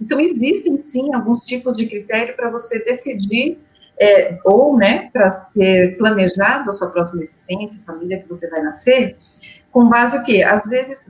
Então, 0.02 0.20
existem 0.20 0.78
sim 0.78 1.14
alguns 1.14 1.42
tipos 1.42 1.78
de 1.78 1.86
critério 1.86 2.36
para 2.36 2.50
você 2.50 2.84
decidir, 2.84 3.60
é, 4.00 4.38
ou 4.44 4.76
né, 4.76 5.10
para 5.14 5.30
ser 5.30 5.96
planejado 5.98 6.70
a 6.72 6.74
sua 6.74 6.90
próxima 6.90 7.22
existência, 7.22 7.82
a 7.82 7.92
família 7.92 8.20
que 8.20 8.28
você 8.28 8.50
vai 8.50 8.64
nascer, 8.64 9.16
com 9.72 9.88
base 9.88 10.18
o 10.18 10.24
quê? 10.24 10.44
Às 10.44 10.66
vezes, 10.66 11.10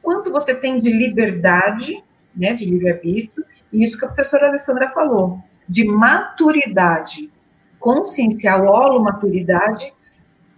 quanto 0.00 0.30
você 0.30 0.54
tem 0.54 0.80
de 0.80 0.90
liberdade, 0.90 2.02
né, 2.36 2.54
de 2.54 2.66
livre-arbítrio, 2.66 3.44
e 3.72 3.82
isso 3.82 3.98
que 3.98 4.04
a 4.04 4.08
professora 4.08 4.48
Alessandra 4.48 4.88
falou, 4.90 5.40
de 5.68 5.84
maturidade 5.86 7.30
consciencial, 7.78 8.66
holomaturidade, 8.66 9.92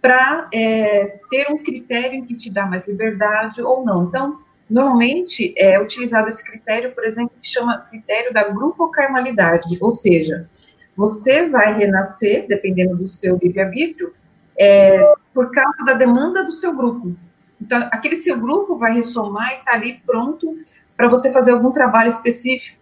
para 0.00 0.48
é, 0.52 1.18
ter 1.30 1.50
um 1.50 1.58
critério 1.58 2.24
que 2.24 2.34
te 2.34 2.50
dá 2.50 2.66
mais 2.66 2.86
liberdade 2.86 3.60
ou 3.60 3.84
não. 3.84 4.04
Então, 4.04 4.38
normalmente 4.68 5.54
é 5.56 5.80
utilizado 5.80 6.28
esse 6.28 6.44
critério, 6.44 6.94
por 6.94 7.04
exemplo, 7.04 7.32
que 7.40 7.48
chama 7.48 7.78
critério 7.90 8.32
da 8.32 8.48
grupocarmalidade, 8.48 9.76
ou 9.80 9.90
seja, 9.90 10.48
você 10.96 11.48
vai 11.48 11.76
renascer, 11.76 12.46
dependendo 12.48 12.96
do 12.96 13.08
seu 13.08 13.38
livre-arbítrio, 13.42 14.12
é, 14.58 15.14
por 15.32 15.50
causa 15.52 15.84
da 15.84 15.92
demanda 15.92 16.42
do 16.42 16.50
seu 16.50 16.74
grupo. 16.74 17.14
Então, 17.60 17.88
aquele 17.92 18.16
seu 18.16 18.38
grupo 18.38 18.76
vai 18.76 18.94
ressomar 18.94 19.52
e 19.52 19.56
está 19.58 19.72
ali 19.72 20.00
pronto 20.04 20.56
para 20.98 21.08
você 21.08 21.32
fazer 21.32 21.52
algum 21.52 21.70
trabalho 21.70 22.08
específico. 22.08 22.76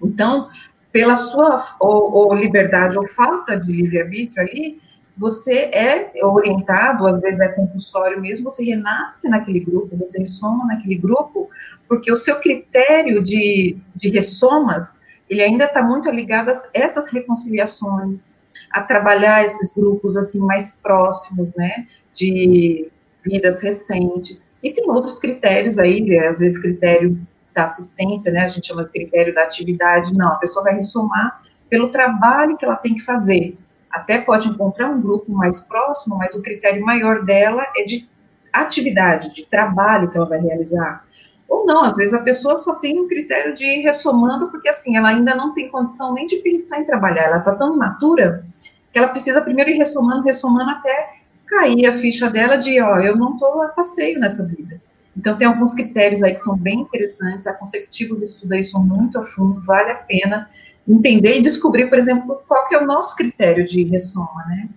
Então, 0.00 0.48
pela 0.92 1.16
sua 1.16 1.76
ou, 1.80 2.12
ou 2.12 2.34
liberdade 2.34 2.96
ou 2.96 3.06
falta 3.08 3.58
de 3.58 3.72
livre-arbítrio 3.72 4.40
ali, 4.40 4.80
você 5.16 5.70
é 5.74 6.12
orientado, 6.22 7.06
às 7.06 7.18
vezes 7.18 7.40
é 7.40 7.48
compulsório 7.48 8.20
mesmo, 8.20 8.48
você 8.48 8.64
renasce 8.64 9.28
naquele 9.28 9.60
grupo, 9.60 9.96
você 9.96 10.20
ressoma 10.20 10.64
naquele 10.66 10.94
grupo, 10.94 11.50
porque 11.88 12.10
o 12.10 12.16
seu 12.16 12.36
critério 12.36 13.22
de, 13.22 13.76
de 13.94 14.08
ressomas, 14.08 15.02
ele 15.28 15.42
ainda 15.42 15.64
está 15.64 15.82
muito 15.82 16.08
ligado 16.10 16.48
a 16.48 16.52
essas 16.72 17.08
reconciliações, 17.08 18.40
a 18.70 18.82
trabalhar 18.82 19.44
esses 19.44 19.68
grupos 19.74 20.16
assim 20.16 20.38
mais 20.38 20.78
próximos, 20.80 21.54
né, 21.56 21.86
de 22.14 22.88
vidas 23.24 23.62
recentes. 23.62 24.54
E 24.62 24.72
tem 24.72 24.88
outros 24.88 25.18
critérios 25.18 25.78
aí, 25.78 26.18
às 26.20 26.38
vezes 26.38 26.58
critério 26.58 27.18
da 27.54 27.64
assistência, 27.64 28.32
né, 28.32 28.42
a 28.42 28.46
gente 28.46 28.66
chama 28.66 28.84
de 28.84 28.90
critério 28.90 29.34
da 29.34 29.42
atividade, 29.42 30.16
não, 30.16 30.28
a 30.28 30.36
pessoa 30.36 30.64
vai 30.64 30.74
ressomar 30.74 31.42
pelo 31.68 31.88
trabalho 31.88 32.56
que 32.56 32.64
ela 32.64 32.76
tem 32.76 32.94
que 32.94 33.00
fazer, 33.00 33.54
até 33.90 34.18
pode 34.18 34.48
encontrar 34.48 34.88
um 34.88 35.00
grupo 35.00 35.32
mais 35.32 35.60
próximo, 35.60 36.16
mas 36.16 36.34
o 36.34 36.42
critério 36.42 36.84
maior 36.84 37.24
dela 37.24 37.62
é 37.76 37.84
de 37.84 38.08
atividade, 38.52 39.34
de 39.34 39.46
trabalho 39.46 40.10
que 40.10 40.16
ela 40.16 40.26
vai 40.26 40.40
realizar. 40.40 41.04
Ou 41.48 41.66
não, 41.66 41.84
às 41.84 41.94
vezes 41.94 42.14
a 42.14 42.22
pessoa 42.22 42.56
só 42.56 42.74
tem 42.74 42.98
um 42.98 43.06
critério 43.06 43.54
de 43.54 43.64
ir 43.66 43.82
ressomando, 43.82 44.48
porque 44.50 44.68
assim, 44.68 44.96
ela 44.96 45.08
ainda 45.08 45.34
não 45.34 45.52
tem 45.54 45.70
condição 45.70 46.14
nem 46.14 46.26
de 46.26 46.36
pensar 46.36 46.80
em 46.80 46.86
trabalhar, 46.86 47.24
ela 47.24 47.38
está 47.38 47.54
tão 47.54 47.76
matura 47.76 48.44
que 48.92 48.98
ela 48.98 49.08
precisa 49.08 49.40
primeiro 49.40 49.70
ir 49.70 49.76
ressomando, 49.76 50.22
ressomando 50.22 50.70
até 50.70 51.14
cair 51.46 51.86
a 51.86 51.92
ficha 51.92 52.30
dela 52.30 52.56
de, 52.56 52.80
ó, 52.80 52.98
eu 52.98 53.16
não 53.16 53.34
estou 53.34 53.62
a 53.62 53.68
passeio 53.68 54.18
nessa 54.18 54.44
vida. 54.44 54.80
Então, 55.16 55.36
tem 55.36 55.46
alguns 55.46 55.74
critérios 55.74 56.22
aí 56.22 56.32
que 56.32 56.40
são 56.40 56.56
bem 56.56 56.80
interessantes, 56.80 57.46
a 57.46 57.54
Consecutivos 57.54 58.22
estuda 58.22 58.58
isso 58.58 58.78
muito 58.80 59.18
a 59.18 59.24
fundo, 59.24 59.60
vale 59.62 59.90
a 59.90 59.96
pena 59.96 60.48
entender 60.88 61.38
e 61.38 61.42
descobrir, 61.42 61.88
por 61.88 61.98
exemplo, 61.98 62.42
qual 62.48 62.66
que 62.66 62.74
é 62.74 62.78
o 62.82 62.86
nosso 62.86 63.14
critério 63.16 63.64
de 63.64 63.84
ressoma, 63.84 64.44
né? 64.48 64.68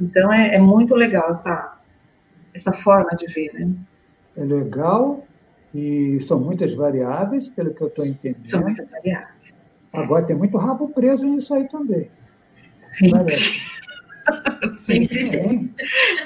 Então 0.00 0.32
é, 0.32 0.54
é 0.54 0.58
muito 0.58 0.94
legal 0.94 1.28
essa, 1.28 1.76
essa 2.54 2.72
forma 2.72 3.10
de 3.16 3.26
ver, 3.26 3.52
né? 3.54 3.70
É 4.36 4.44
legal 4.44 5.26
e 5.74 6.18
são 6.20 6.38
muitas 6.38 6.74
variáveis, 6.74 7.48
pelo 7.48 7.74
que 7.74 7.82
eu 7.82 7.88
estou 7.88 8.06
entendendo. 8.06 8.44
São 8.46 8.60
muitas 8.62 8.90
variáveis. 8.90 9.54
Agora 9.92 10.24
tem 10.24 10.36
muito 10.36 10.56
rabo 10.56 10.88
preso 10.88 11.26
nisso 11.26 11.52
aí 11.54 11.68
também. 11.68 12.08
Sempre. 12.76 13.34
Sempre 14.70 15.30
tem. 15.30 15.74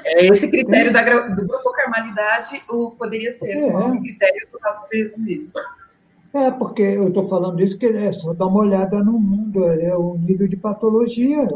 É, 0.04 0.26
esse 0.26 0.48
critério 0.50 0.92
da, 0.92 1.02
do 1.02 1.46
grupo 1.46 1.72
carmalidade 1.72 2.62
o, 2.68 2.90
poderia 2.92 3.30
ser 3.30 3.52
é. 3.52 3.76
um 3.76 4.00
critério 4.00 4.46
do 4.52 4.58
rabo 4.58 4.86
preso 4.88 5.22
mesmo. 5.22 5.54
É, 6.34 6.50
porque 6.50 6.82
eu 6.82 7.08
estou 7.08 7.26
falando 7.28 7.62
isso, 7.62 7.78
que 7.78 7.86
é 7.86 8.12
só 8.12 8.34
dar 8.34 8.46
uma 8.46 8.60
olhada 8.60 9.02
no 9.02 9.18
mundo, 9.18 9.64
é 9.64 9.96
o 9.96 10.18
nível 10.18 10.46
de 10.46 10.56
patologia. 10.56 11.48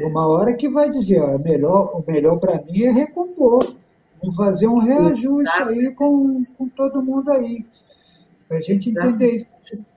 Uma 0.00 0.26
hora 0.28 0.54
que 0.54 0.68
vai 0.68 0.90
dizer, 0.90 1.20
ó, 1.20 1.38
melhor, 1.38 1.96
o 1.96 2.04
melhor 2.10 2.38
para 2.38 2.62
mim 2.62 2.84
é 2.84 2.90
recompor, 2.90 3.74
fazer 4.36 4.68
um 4.68 4.78
reajuste 4.78 5.62
aí 5.62 5.90
com, 5.92 6.36
com 6.56 6.68
todo 6.68 7.02
mundo 7.02 7.32
aí. 7.32 7.64
Para 8.46 8.58
a 8.58 8.60
gente 8.60 8.88
Exato. 8.88 9.08
entender 9.08 9.30
isso. 9.32 9.46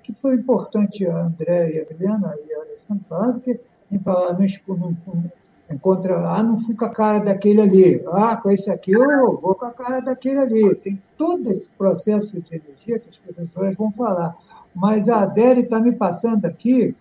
que 0.03 0.13
foi 0.13 0.35
importante 0.35 1.05
a 1.05 1.25
André 1.25 1.73
e 1.73 1.79
a 1.79 1.85
Helena 1.89 2.35
e 2.47 2.53
a 2.53 2.61
Alessandra 2.61 3.33
porque 3.33 3.59
em 3.95 3.99
falar 3.99 4.33
no, 4.33 4.45
no, 4.77 5.31
encontra, 5.71 6.15
ah, 6.29 6.43
não 6.43 6.57
fui 6.57 6.75
com 6.75 6.85
a 6.85 6.89
cara 6.89 7.19
daquele 7.19 7.61
ali, 7.61 8.03
ah, 8.07 8.37
com 8.37 8.49
esse 8.49 8.69
aqui 8.69 8.91
eu 8.91 9.39
vou 9.39 9.55
com 9.55 9.65
a 9.65 9.71
cara 9.71 10.01
daquele 10.01 10.39
ali. 10.39 10.75
Tem 10.75 11.01
todo 11.17 11.51
esse 11.51 11.69
processo 11.77 12.39
de 12.39 12.55
energia 12.55 12.99
que 12.99 13.09
os 13.09 13.17
professores 13.17 13.75
vão 13.75 13.91
falar. 13.91 14.35
Mas 14.75 15.07
a 15.09 15.21
Adele 15.21 15.61
está 15.61 15.79
me 15.79 15.91
passando 15.91 16.45
aqui 16.45 16.95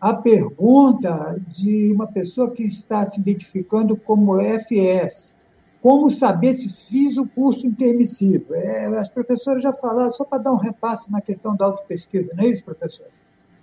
a 0.00 0.12
pergunta 0.12 1.40
de 1.48 1.92
uma 1.92 2.06
pessoa 2.06 2.50
que 2.50 2.62
está 2.62 3.04
se 3.06 3.20
identificando 3.20 3.96
como 3.96 4.40
FS. 4.40 5.34
Como 5.80 6.10
saber 6.10 6.52
se 6.52 6.68
fiz 6.68 7.16
o 7.16 7.26
curso 7.26 7.66
intermissivo? 7.66 8.54
É, 8.54 8.86
as 8.98 9.08
professoras 9.08 9.62
já 9.62 9.72
falaram, 9.72 10.10
só 10.10 10.24
para 10.24 10.42
dar 10.42 10.52
um 10.52 10.56
repasse 10.56 11.10
na 11.12 11.20
questão 11.20 11.54
da 11.54 11.66
autopesquisa, 11.66 12.32
não 12.34 12.42
é 12.42 12.48
isso, 12.48 12.64
professor? 12.64 13.06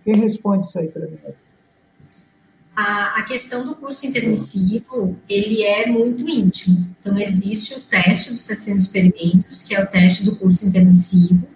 Quem 0.06 0.16
responde 0.16 0.66
isso 0.66 0.80
aí 0.80 0.88
para 0.88 1.06
mim? 1.06 1.18
A, 2.76 3.20
a, 3.20 3.24
questão 3.24 3.66
do 3.66 3.76
curso 3.76 4.06
intermissivo, 4.06 5.20
ele 5.30 5.64
é 5.64 5.88
muito 5.88 6.28
íntimo. 6.28 6.96
Então, 7.00 7.18
existe 7.18 7.76
o 7.76 7.82
teste 7.82 8.32
dos 8.32 8.42
700 8.42 8.84
experimentos, 8.84 9.64
que 9.64 9.76
é 9.76 9.84
o 9.84 9.88
teste 9.88 10.26
do 10.26 10.36
curso 10.36 10.66
intermissivo, 10.66 11.48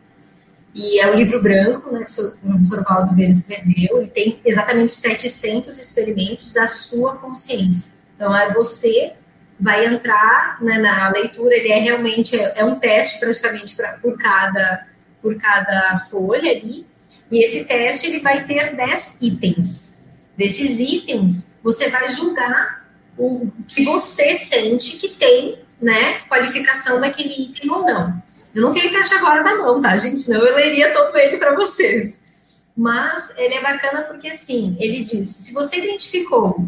e 0.76 1.00
é 1.00 1.10
o 1.10 1.16
livro 1.16 1.42
branco, 1.42 1.92
né, 1.92 2.06
que 2.06 2.22
o 2.22 2.32
professor 2.38 2.84
Valdo 2.84 3.16
Vieira 3.16 3.34
escreveu, 3.34 3.98
ele 3.98 4.12
tem 4.12 4.40
exatamente 4.46 4.94
700 4.94 5.78
experimentos 5.80 6.54
da 6.54 6.68
sua 6.68 7.16
consciência. 7.16 8.04
Então, 8.16 8.32
aí 8.32 8.54
você 8.54 9.14
vai 9.60 9.88
entrar 9.88 10.62
né, 10.62 10.78
na 10.78 11.10
leitura, 11.10 11.56
ele 11.56 11.70
é 11.70 11.80
realmente, 11.80 12.40
é, 12.40 12.60
é 12.60 12.64
um 12.64 12.76
teste 12.76 13.20
praticamente 13.20 13.76
pra, 13.76 13.94
por, 13.94 14.16
cada, 14.20 14.88
por 15.20 15.36
cada 15.42 16.06
folha 16.12 16.52
ali, 16.52 16.86
e 17.32 17.44
esse 17.44 17.66
teste 17.66 18.06
ele 18.06 18.20
vai 18.20 18.46
ter 18.46 18.76
10 18.76 19.18
itens 19.24 19.97
desses 20.38 20.80
itens, 20.80 21.60
você 21.64 21.90
vai 21.90 22.08
julgar 22.10 22.86
o 23.18 23.50
que 23.68 23.84
você 23.84 24.36
sente 24.36 24.98
que 24.98 25.10
tem, 25.10 25.60
né, 25.82 26.20
qualificação 26.30 27.02
daquele 27.02 27.34
item 27.34 27.72
ou 27.72 27.84
não. 27.84 28.24
Eu 28.54 28.62
não 28.62 28.74
tenho 28.74 28.92
teste 28.92 29.16
agora 29.16 29.44
na 29.44 29.56
mão, 29.56 29.82
tá, 29.82 29.98
gente? 29.98 30.20
Senão 30.20 30.46
eu 30.46 30.56
leria 30.56 30.94
todo 30.94 31.16
ele 31.18 31.38
para 31.38 31.56
vocês. 31.56 32.28
Mas 32.76 33.36
ele 33.38 33.56
é 33.56 33.62
bacana 33.62 34.04
porque, 34.04 34.30
assim, 34.30 34.78
ele 34.80 35.04
diz: 35.04 35.28
se 35.28 35.54
você 35.54 35.78
identificou 35.78 36.52
uh, 36.60 36.68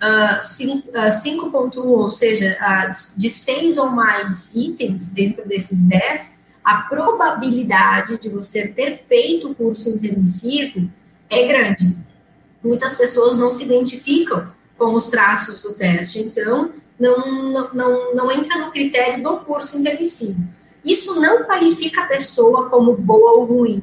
ah, 0.00 0.40
5.1, 0.42 1.52
uh, 1.52 1.80
ah, 1.80 1.82
ou 1.82 2.10
seja, 2.10 2.56
uh, 2.60 3.20
de 3.20 3.30
6 3.30 3.78
ou 3.78 3.90
mais 3.90 4.54
itens 4.54 5.10
dentro 5.10 5.46
desses 5.46 5.88
10, 5.88 6.46
a 6.64 6.82
probabilidade 6.82 8.18
de 8.18 8.28
você 8.28 8.68
ter 8.68 9.04
feito 9.08 9.50
o 9.50 9.54
curso 9.54 9.90
intermissivo 9.90 10.90
é 11.30 11.46
grande 11.46 11.96
muitas 12.64 12.96
pessoas 12.96 13.36
não 13.36 13.50
se 13.50 13.64
identificam 13.64 14.48
com 14.78 14.94
os 14.94 15.08
traços 15.08 15.60
do 15.60 15.72
teste. 15.72 16.20
Então, 16.20 16.72
não, 16.98 17.72
não, 17.72 18.14
não, 18.14 18.32
entra 18.32 18.58
no 18.58 18.70
critério 18.70 19.22
do 19.22 19.36
curso 19.38 19.78
intermissivo. 19.78 20.42
Isso 20.84 21.20
não 21.20 21.44
qualifica 21.44 22.02
a 22.02 22.06
pessoa 22.06 22.68
como 22.70 22.96
boa 22.96 23.32
ou 23.32 23.44
ruim. 23.44 23.82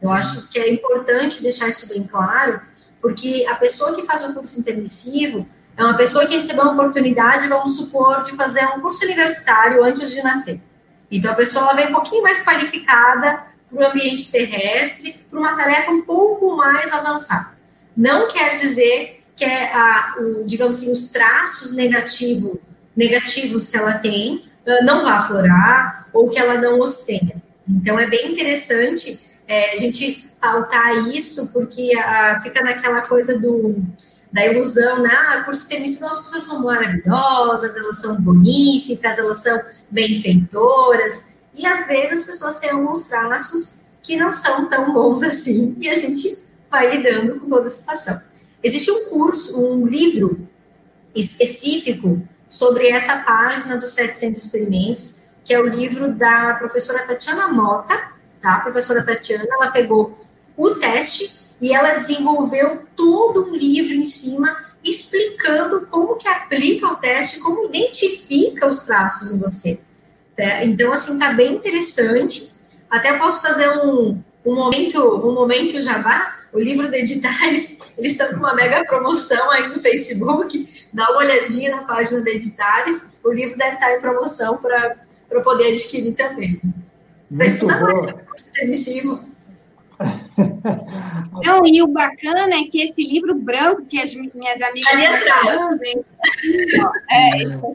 Eu 0.00 0.10
acho 0.10 0.48
que 0.50 0.58
é 0.58 0.72
importante 0.72 1.42
deixar 1.42 1.68
isso 1.68 1.88
bem 1.88 2.04
claro, 2.04 2.60
porque 3.00 3.46
a 3.48 3.54
pessoa 3.54 3.94
que 3.94 4.04
faz 4.04 4.22
o 4.24 4.34
curso 4.34 4.58
intermissivo 4.60 5.48
é 5.76 5.82
uma 5.82 5.96
pessoa 5.96 6.26
que 6.26 6.34
recebeu 6.34 6.64
a 6.64 6.72
oportunidade, 6.72 7.48
vamos 7.48 7.76
supor, 7.76 8.22
de 8.22 8.32
fazer 8.32 8.64
um 8.66 8.80
curso 8.80 9.04
universitário 9.04 9.82
antes 9.84 10.10
de 10.10 10.22
nascer. 10.22 10.60
Então, 11.10 11.32
a 11.32 11.34
pessoa 11.34 11.74
vem 11.74 11.88
um 11.88 11.92
pouquinho 11.92 12.22
mais 12.22 12.44
qualificada 12.44 13.44
para 13.70 13.82
o 13.82 13.86
ambiente 13.86 14.30
terrestre, 14.30 15.12
para 15.30 15.38
uma 15.38 15.56
tarefa 15.56 15.90
um 15.90 16.02
pouco 16.02 16.56
mais 16.56 16.92
avançada. 16.92 17.57
Não 17.98 18.28
quer 18.28 18.56
dizer 18.56 19.24
que 19.34 19.44
é 19.44 19.74
a, 19.74 20.14
o, 20.20 20.44
digamos 20.46 20.76
assim, 20.76 20.92
os 20.92 21.10
traços 21.10 21.74
negativo, 21.74 22.60
negativos 22.96 23.68
que 23.68 23.76
ela 23.76 23.94
tem 23.94 24.44
não 24.84 25.02
vá 25.02 25.14
aflorar 25.14 26.06
ou 26.12 26.28
que 26.28 26.38
ela 26.38 26.60
não 26.60 26.78
os 26.78 27.00
tenha. 27.00 27.42
Então, 27.68 27.98
é 27.98 28.06
bem 28.06 28.30
interessante 28.32 29.18
é, 29.48 29.74
a 29.74 29.76
gente 29.78 30.30
pautar 30.40 31.08
isso, 31.08 31.52
porque 31.52 31.92
a, 31.98 32.40
fica 32.40 32.62
naquela 32.62 33.02
coisa 33.02 33.36
do, 33.40 33.82
da 34.32 34.46
ilusão, 34.46 35.02
né? 35.02 35.10
Ah, 35.10 35.42
curso 35.44 35.66
intermissivo, 35.66 36.06
as 36.06 36.20
pessoas 36.20 36.44
são 36.44 36.62
maravilhosas, 36.62 37.76
elas 37.76 37.98
são 38.00 38.20
boníficas, 38.20 39.18
elas 39.18 39.38
são 39.38 39.60
benfeitoras, 39.90 41.38
e 41.52 41.66
às 41.66 41.88
vezes 41.88 42.20
as 42.20 42.24
pessoas 42.26 42.60
têm 42.60 42.70
alguns 42.70 43.08
traços 43.08 43.86
que 44.02 44.16
não 44.16 44.32
são 44.32 44.68
tão 44.68 44.92
bons 44.92 45.22
assim, 45.24 45.74
e 45.80 45.88
a 45.88 45.94
gente 45.94 46.38
vai 46.70 46.96
lidando 46.96 47.40
com 47.40 47.48
toda 47.48 47.64
a 47.64 47.70
situação. 47.70 48.20
Existe 48.62 48.90
um 48.90 49.08
curso, 49.10 49.60
um 49.60 49.86
livro 49.86 50.48
específico 51.14 52.20
sobre 52.48 52.88
essa 52.88 53.18
página 53.18 53.76
dos 53.76 53.90
700 53.90 54.44
experimentos, 54.44 55.28
que 55.44 55.54
é 55.54 55.60
o 55.60 55.66
livro 55.66 56.12
da 56.12 56.54
professora 56.54 57.06
Tatiana 57.06 57.48
Mota, 57.48 58.12
tá? 58.40 58.56
A 58.56 58.60
professora 58.60 59.04
Tatiana, 59.04 59.46
ela 59.50 59.70
pegou 59.70 60.18
o 60.56 60.70
teste 60.74 61.38
e 61.60 61.72
ela 61.72 61.94
desenvolveu 61.94 62.82
todo 62.94 63.46
um 63.46 63.54
livro 63.54 63.94
em 63.94 64.04
cima 64.04 64.68
explicando 64.84 65.86
como 65.90 66.16
que 66.16 66.28
aplica 66.28 66.86
o 66.86 66.96
teste, 66.96 67.40
como 67.40 67.66
identifica 67.66 68.66
os 68.66 68.80
traços 68.80 69.32
em 69.32 69.38
você. 69.38 69.80
Tá? 70.36 70.64
Então, 70.64 70.92
assim, 70.92 71.18
tá 71.18 71.32
bem 71.32 71.56
interessante. 71.56 72.52
Até 72.88 73.16
posso 73.18 73.42
fazer 73.42 73.68
um, 73.70 74.22
um 74.44 74.54
momento, 74.54 74.98
um 74.98 75.32
momento 75.34 75.80
jabá. 75.80 76.37
O 76.52 76.58
livro 76.58 76.90
de 76.90 76.96
Editares, 76.98 77.78
eles 77.96 78.12
estão 78.12 78.30
com 78.30 78.36
uma 78.36 78.54
mega 78.54 78.84
promoção 78.84 79.50
aí 79.50 79.68
no 79.68 79.78
Facebook. 79.78 80.68
Dá 80.92 81.10
uma 81.10 81.18
olhadinha 81.18 81.70
na 81.70 81.84
página 81.84 82.22
de 82.22 82.30
Editares. 82.30 83.18
O 83.22 83.30
livro 83.30 83.58
deve 83.58 83.74
estar 83.74 83.94
em 83.94 84.00
promoção 84.00 84.58
para 84.58 84.96
poder 85.42 85.74
adquirir 85.74 86.14
também. 86.14 86.60
Para 87.34 87.46
estudar 87.46 87.80
mais 87.82 88.04
sobre. 88.04 89.28
Não, 91.44 91.66
e 91.66 91.82
o 91.82 91.88
bacana 91.88 92.54
é 92.54 92.64
que 92.64 92.80
esse 92.80 93.06
livro 93.06 93.34
branco 93.34 93.84
que 93.84 94.00
as 94.00 94.14
minhas 94.14 94.62
amigas 94.62 94.94
Ali 94.94 95.06
atrás. 95.06 95.58
é, 97.10 97.56
ó, 97.62 97.74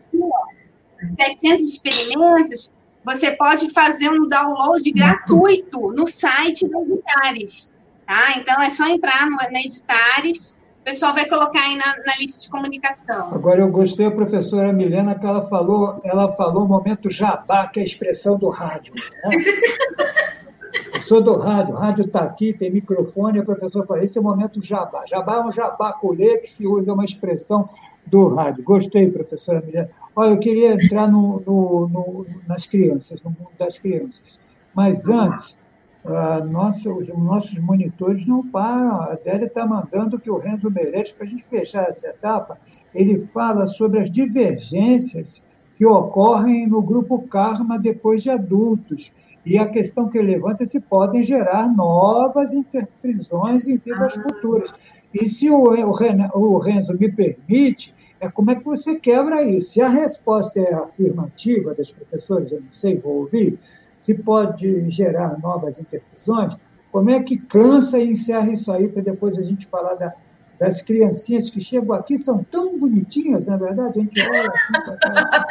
700 1.19 1.62
experimentos, 1.62 2.71
você 3.03 3.31
pode 3.36 3.71
fazer 3.71 4.09
um 4.09 4.27
download 4.27 4.89
gratuito 4.91 5.91
no 5.91 6.07
site 6.07 6.67
da 6.67 6.79
Editares, 6.79 7.72
tá? 8.13 8.38
Então 8.38 8.62
é 8.62 8.69
só 8.69 8.88
entrar 8.88 9.26
no, 9.26 9.38
na 9.38 9.60
Editares, 9.60 10.56
o 10.82 10.84
pessoal 10.84 11.13
vai 11.13 11.28
colocar 11.28 11.62
aí 11.62 11.76
na, 11.76 11.95
na, 12.06 12.15
lista 12.19 12.41
de 12.41 12.49
comunicação. 12.49 13.34
Agora 13.34 13.62
eu 13.62 13.69
gostei 13.69 14.06
a 14.06 14.12
professora 14.12 14.71
Milena 14.71 15.17
que 15.17 15.26
ela 15.26 15.41
falou, 15.43 15.99
ela 16.04 16.30
falou 16.34 16.65
o 16.65 16.67
momento 16.67 17.10
jabá, 17.10 17.67
que 17.67 17.80
é 17.80 17.84
a 17.84 17.86
expressão 17.86 18.38
do 18.38 18.49
rádio. 18.49 18.93
Né? 19.23 19.38
Eu 20.91 21.02
sou 21.02 21.21
do 21.21 21.38
rádio, 21.38 21.76
o 21.76 21.78
rádio 21.78 22.06
está 22.06 22.21
aqui, 22.21 22.52
tem 22.52 22.71
microfone, 22.71 23.38
a 23.38 23.43
professora 23.43 23.86
fala, 23.86 24.04
esse 24.04 24.17
é 24.17 24.21
o 24.21 24.23
momento 24.23 24.60
jabá. 24.60 25.04
Jabá 25.08 25.36
é 25.36 25.41
um 25.41 25.52
jabá 25.52 25.93
colher 25.93 26.41
que 26.41 26.49
se 26.49 26.65
usa 26.65 26.93
uma 26.93 27.06
expressão 27.06 27.69
do 28.08 28.28
rádio. 28.30 28.63
Gostei, 28.63 29.10
professora 29.10 29.62
Milena. 29.62 29.89
Olha, 30.15 30.32
eu 30.32 30.39
queria 30.39 30.73
entrar 30.73 31.08
no, 31.08 31.43
no, 31.45 31.88
no, 31.88 32.26
nas 32.47 32.65
crianças, 32.65 33.21
no 33.21 33.30
mundo 33.30 33.52
das 33.58 33.78
crianças. 33.78 34.39
Mas 34.73 35.08
antes, 35.08 35.56
uh, 36.05 36.45
nossa, 36.45 36.91
os 36.93 37.07
nossos 37.07 37.57
monitores 37.59 38.25
não 38.25 38.47
param. 38.47 39.01
A 39.01 39.13
Adélia 39.13 39.45
está 39.45 39.65
mandando 39.65 40.19
que 40.19 40.29
o 40.29 40.37
Renzo 40.37 40.69
Meirelles, 40.69 41.11
para 41.11 41.25
a 41.25 41.29
gente 41.29 41.43
fechar 41.43 41.83
essa 41.83 42.07
etapa, 42.07 42.57
ele 42.93 43.21
fala 43.21 43.65
sobre 43.67 43.99
as 43.99 44.11
divergências 44.11 45.43
que 45.75 45.85
ocorrem 45.85 46.67
no 46.67 46.81
grupo 46.81 47.27
Karma 47.27 47.79
depois 47.79 48.21
de 48.21 48.29
adultos 48.29 49.11
e 49.45 49.57
a 49.57 49.67
questão 49.67 50.07
que 50.07 50.17
ele 50.17 50.33
levanta 50.33 50.63
é 50.63 50.65
se 50.65 50.79
podem 50.79 51.21
gerar 51.21 51.67
novas 51.67 52.53
interprisões 52.53 53.67
em 53.67 53.77
vidas 53.77 54.13
futuras. 54.13 54.73
E 55.13 55.27
se 55.27 55.49
o, 55.49 55.63
o, 55.65 56.57
Renzo 56.57 56.97
me 56.97 57.11
permite, 57.11 57.93
é 58.19 58.29
como 58.29 58.51
é 58.51 58.55
que 58.55 58.63
você 58.63 58.95
quebra 58.95 59.43
isso? 59.43 59.73
Se 59.73 59.81
a 59.81 59.89
resposta 59.89 60.59
é 60.59 60.73
afirmativa 60.73 61.73
das 61.75 61.91
professoras, 61.91 62.51
eu 62.51 62.61
não 62.61 62.71
sei, 62.71 62.97
vou 62.97 63.17
ouvir, 63.17 63.59
se 64.03 64.13
pode 64.15 64.89
gerar 64.89 65.39
novas 65.39 65.79
interprisões, 65.79 66.57
como 66.91 67.09
é 67.09 67.23
que 67.23 67.37
cansa 67.37 67.97
e 67.97 68.11
encerra 68.11 68.51
isso 68.51 68.69
aí 68.69 68.89
para 68.89 69.01
depois 69.01 69.37
a 69.37 69.41
gente 69.41 69.65
falar 69.65 69.95
da, 69.95 70.13
das 70.59 70.81
criancinhas 70.81 71.49
que 71.49 71.61
chegam 71.61 71.95
aqui 71.95 72.17
são 72.17 72.43
tão 72.43 72.77
bonitinhas, 72.77 73.45
na 73.45 73.53
é 73.53 73.57
verdade, 73.57 73.99
a 73.99 74.03
gente 74.03 74.21
olha 74.21 74.51
assim 74.51 74.73
para 74.99 75.45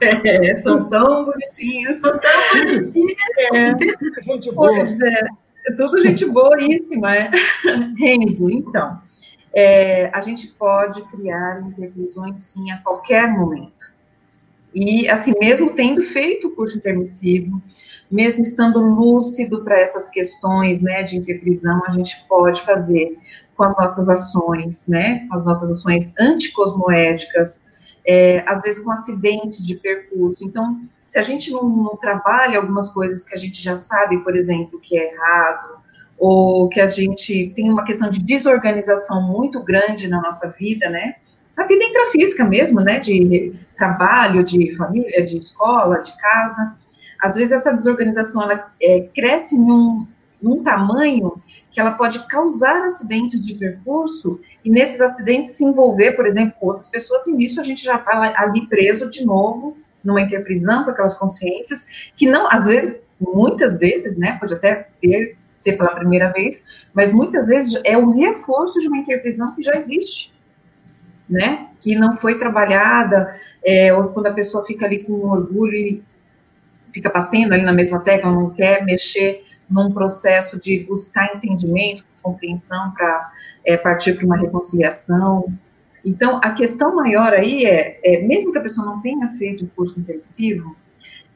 É, 0.24 0.56
são 0.56 0.88
tão 0.88 1.26
bonitinhas. 1.26 2.00
São 2.00 2.18
tão 2.18 2.30
bonitinhas. 2.54 3.16
É. 3.52 3.74
Tudo 3.74 4.22
gente 4.24 4.54
boa. 4.54 4.68
Pois 4.72 5.00
é, 5.00 5.20
é 5.66 5.74
tudo 5.76 6.00
gente 6.00 6.24
boíssima. 6.24 7.14
É. 7.14 7.30
Renzo, 7.98 8.50
então, 8.50 9.02
é, 9.52 10.08
a 10.14 10.20
gente 10.20 10.46
pode 10.46 11.02
criar 11.10 11.60
intervisões, 11.60 12.40
sim, 12.40 12.70
a 12.70 12.78
qualquer 12.78 13.28
momento. 13.28 13.97
E, 14.80 15.08
assim, 15.08 15.32
mesmo 15.40 15.74
tendo 15.74 16.00
feito 16.02 16.46
o 16.46 16.50
curso 16.54 16.78
intermissivo, 16.78 17.60
mesmo 18.08 18.44
estando 18.44 18.78
lúcido 18.78 19.64
para 19.64 19.76
essas 19.76 20.08
questões, 20.08 20.80
né, 20.80 21.02
de 21.02 21.16
interprisão, 21.16 21.82
a 21.84 21.90
gente 21.90 22.24
pode 22.28 22.62
fazer 22.62 23.18
com 23.56 23.64
as 23.64 23.76
nossas 23.76 24.08
ações, 24.08 24.86
né, 24.86 25.26
com 25.28 25.34
as 25.34 25.44
nossas 25.44 25.68
ações 25.72 26.14
anticosmoéticas, 26.16 27.66
é, 28.06 28.44
às 28.46 28.62
vezes 28.62 28.78
com 28.78 28.92
acidentes 28.92 29.66
de 29.66 29.74
percurso. 29.74 30.44
Então, 30.44 30.80
se 31.04 31.18
a 31.18 31.22
gente 31.22 31.50
não, 31.50 31.68
não, 31.68 31.96
trabalha 31.96 32.58
algumas 32.58 32.92
coisas 32.92 33.24
que 33.24 33.34
a 33.34 33.38
gente 33.38 33.60
já 33.60 33.74
sabe, 33.74 34.18
por 34.18 34.36
exemplo, 34.36 34.78
que 34.78 34.96
é 34.96 35.12
errado, 35.12 35.78
ou 36.16 36.68
que 36.68 36.80
a 36.80 36.86
gente 36.86 37.52
tem 37.56 37.68
uma 37.68 37.84
questão 37.84 38.08
de 38.08 38.20
desorganização 38.20 39.26
muito 39.26 39.60
grande 39.64 40.06
na 40.06 40.20
nossa 40.20 40.48
vida, 40.50 40.88
né? 40.88 41.16
A 41.58 41.64
vida 41.64 41.84
intrafísica 41.84 42.44
mesmo, 42.44 42.80
né? 42.80 43.00
De 43.00 43.52
trabalho, 43.76 44.44
de 44.44 44.74
família, 44.76 45.24
de 45.24 45.36
escola, 45.36 45.98
de 45.98 46.16
casa. 46.16 46.76
Às 47.20 47.34
vezes 47.34 47.50
essa 47.50 47.72
desorganização 47.72 48.42
ela 48.42 48.72
é, 48.80 49.08
cresce 49.12 49.58
num, 49.58 50.06
num 50.40 50.62
tamanho 50.62 51.42
que 51.72 51.80
ela 51.80 51.90
pode 51.92 52.24
causar 52.28 52.84
acidentes 52.84 53.44
de 53.44 53.56
percurso 53.56 54.40
e 54.64 54.70
nesses 54.70 55.00
acidentes 55.00 55.56
se 55.56 55.64
envolver, 55.64 56.12
por 56.12 56.26
exemplo, 56.26 56.54
com 56.60 56.68
outras 56.68 56.86
pessoas, 56.86 57.26
e 57.26 57.34
nisso 57.34 57.60
a 57.60 57.64
gente 57.64 57.84
já 57.84 57.96
está 57.96 58.34
ali 58.36 58.66
preso 58.68 59.10
de 59.10 59.26
novo, 59.26 59.76
numa 60.04 60.20
interprisão 60.20 60.84
com 60.84 60.90
aquelas 60.90 61.18
consciências, 61.18 62.10
que 62.16 62.30
não, 62.30 62.48
às 62.50 62.68
vezes, 62.68 63.02
muitas 63.20 63.78
vezes, 63.78 64.16
né, 64.16 64.36
pode 64.38 64.54
até 64.54 64.88
ter, 65.00 65.36
ser 65.52 65.76
pela 65.76 65.94
primeira 65.94 66.32
vez, 66.32 66.64
mas 66.94 67.12
muitas 67.12 67.48
vezes 67.48 67.80
é 67.84 67.98
o 67.98 68.10
reforço 68.10 68.78
de 68.78 68.86
uma 68.86 68.98
interprisão 68.98 69.54
que 69.56 69.62
já 69.62 69.74
existe, 69.76 70.32
né, 71.28 71.68
que 71.80 71.94
não 71.94 72.16
foi 72.16 72.38
trabalhada, 72.38 73.38
é, 73.64 73.92
ou 73.92 74.08
quando 74.08 74.28
a 74.28 74.32
pessoa 74.32 74.64
fica 74.64 74.86
ali 74.86 75.04
com 75.04 75.12
orgulho 75.12 75.74
e 75.74 76.02
fica 76.92 77.10
batendo 77.10 77.52
ali 77.52 77.62
na 77.62 77.72
mesma 77.72 78.00
tecla, 78.00 78.30
não 78.30 78.50
quer 78.50 78.84
mexer 78.84 79.44
num 79.68 79.92
processo 79.92 80.58
de 80.58 80.84
buscar 80.84 81.34
entendimento, 81.34 82.04
compreensão 82.22 82.90
para 82.92 83.32
é, 83.64 83.76
partir 83.76 84.14
para 84.14 84.24
uma 84.24 84.36
reconciliação. 84.36 85.52
Então, 86.04 86.40
a 86.42 86.52
questão 86.52 86.94
maior 86.94 87.32
aí 87.32 87.64
é, 87.64 88.00
é, 88.02 88.22
mesmo 88.22 88.52
que 88.52 88.58
a 88.58 88.62
pessoa 88.62 88.86
não 88.86 89.00
tenha 89.00 89.28
feito 89.28 89.64
o 89.64 89.68
curso 89.68 90.00
intensivo, 90.00 90.76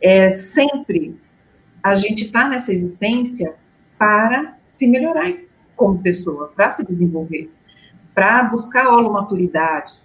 é 0.00 0.30
sempre 0.30 1.16
a 1.82 1.94
gente 1.94 2.26
está 2.26 2.48
nessa 2.48 2.72
existência 2.72 3.54
para 3.98 4.56
se 4.62 4.86
melhorar 4.86 5.32
como 5.76 6.00
pessoa, 6.00 6.52
para 6.54 6.70
se 6.70 6.84
desenvolver, 6.84 7.50
para 8.14 8.44
buscar 8.44 8.88
holomaturidade 8.88 10.00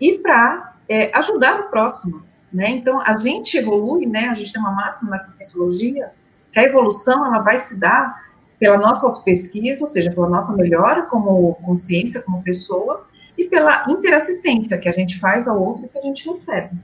e 0.00 0.18
para 0.18 0.74
é, 0.88 1.16
ajudar 1.16 1.60
o 1.60 1.64
próximo, 1.64 2.22
né? 2.52 2.68
Então, 2.70 3.00
a 3.00 3.16
gente 3.16 3.56
evolui, 3.56 4.06
né? 4.06 4.28
A 4.28 4.34
gente 4.34 4.52
tem 4.52 4.60
uma 4.60 4.72
máxima 4.72 5.10
na 5.10 5.18
conscienciologia, 5.20 6.12
que 6.52 6.58
a 6.58 6.64
evolução 6.64 7.24
ela 7.24 7.38
vai 7.38 7.58
se 7.58 7.78
dar 7.78 8.22
pela 8.58 8.76
nossa 8.76 9.06
autopesquisa, 9.06 9.84
ou 9.84 9.90
seja, 9.90 10.10
pela 10.12 10.28
nossa 10.28 10.52
melhora 10.52 11.02
como 11.02 11.54
consciência, 11.56 12.22
como 12.22 12.42
pessoa, 12.42 13.06
e 13.36 13.48
pela 13.48 13.84
interassistência 13.88 14.78
que 14.78 14.88
a 14.88 14.92
gente 14.92 15.18
faz 15.18 15.48
ao 15.48 15.60
outro 15.60 15.88
que 15.88 15.98
a 15.98 16.02
gente 16.02 16.28
recebe. 16.28 16.76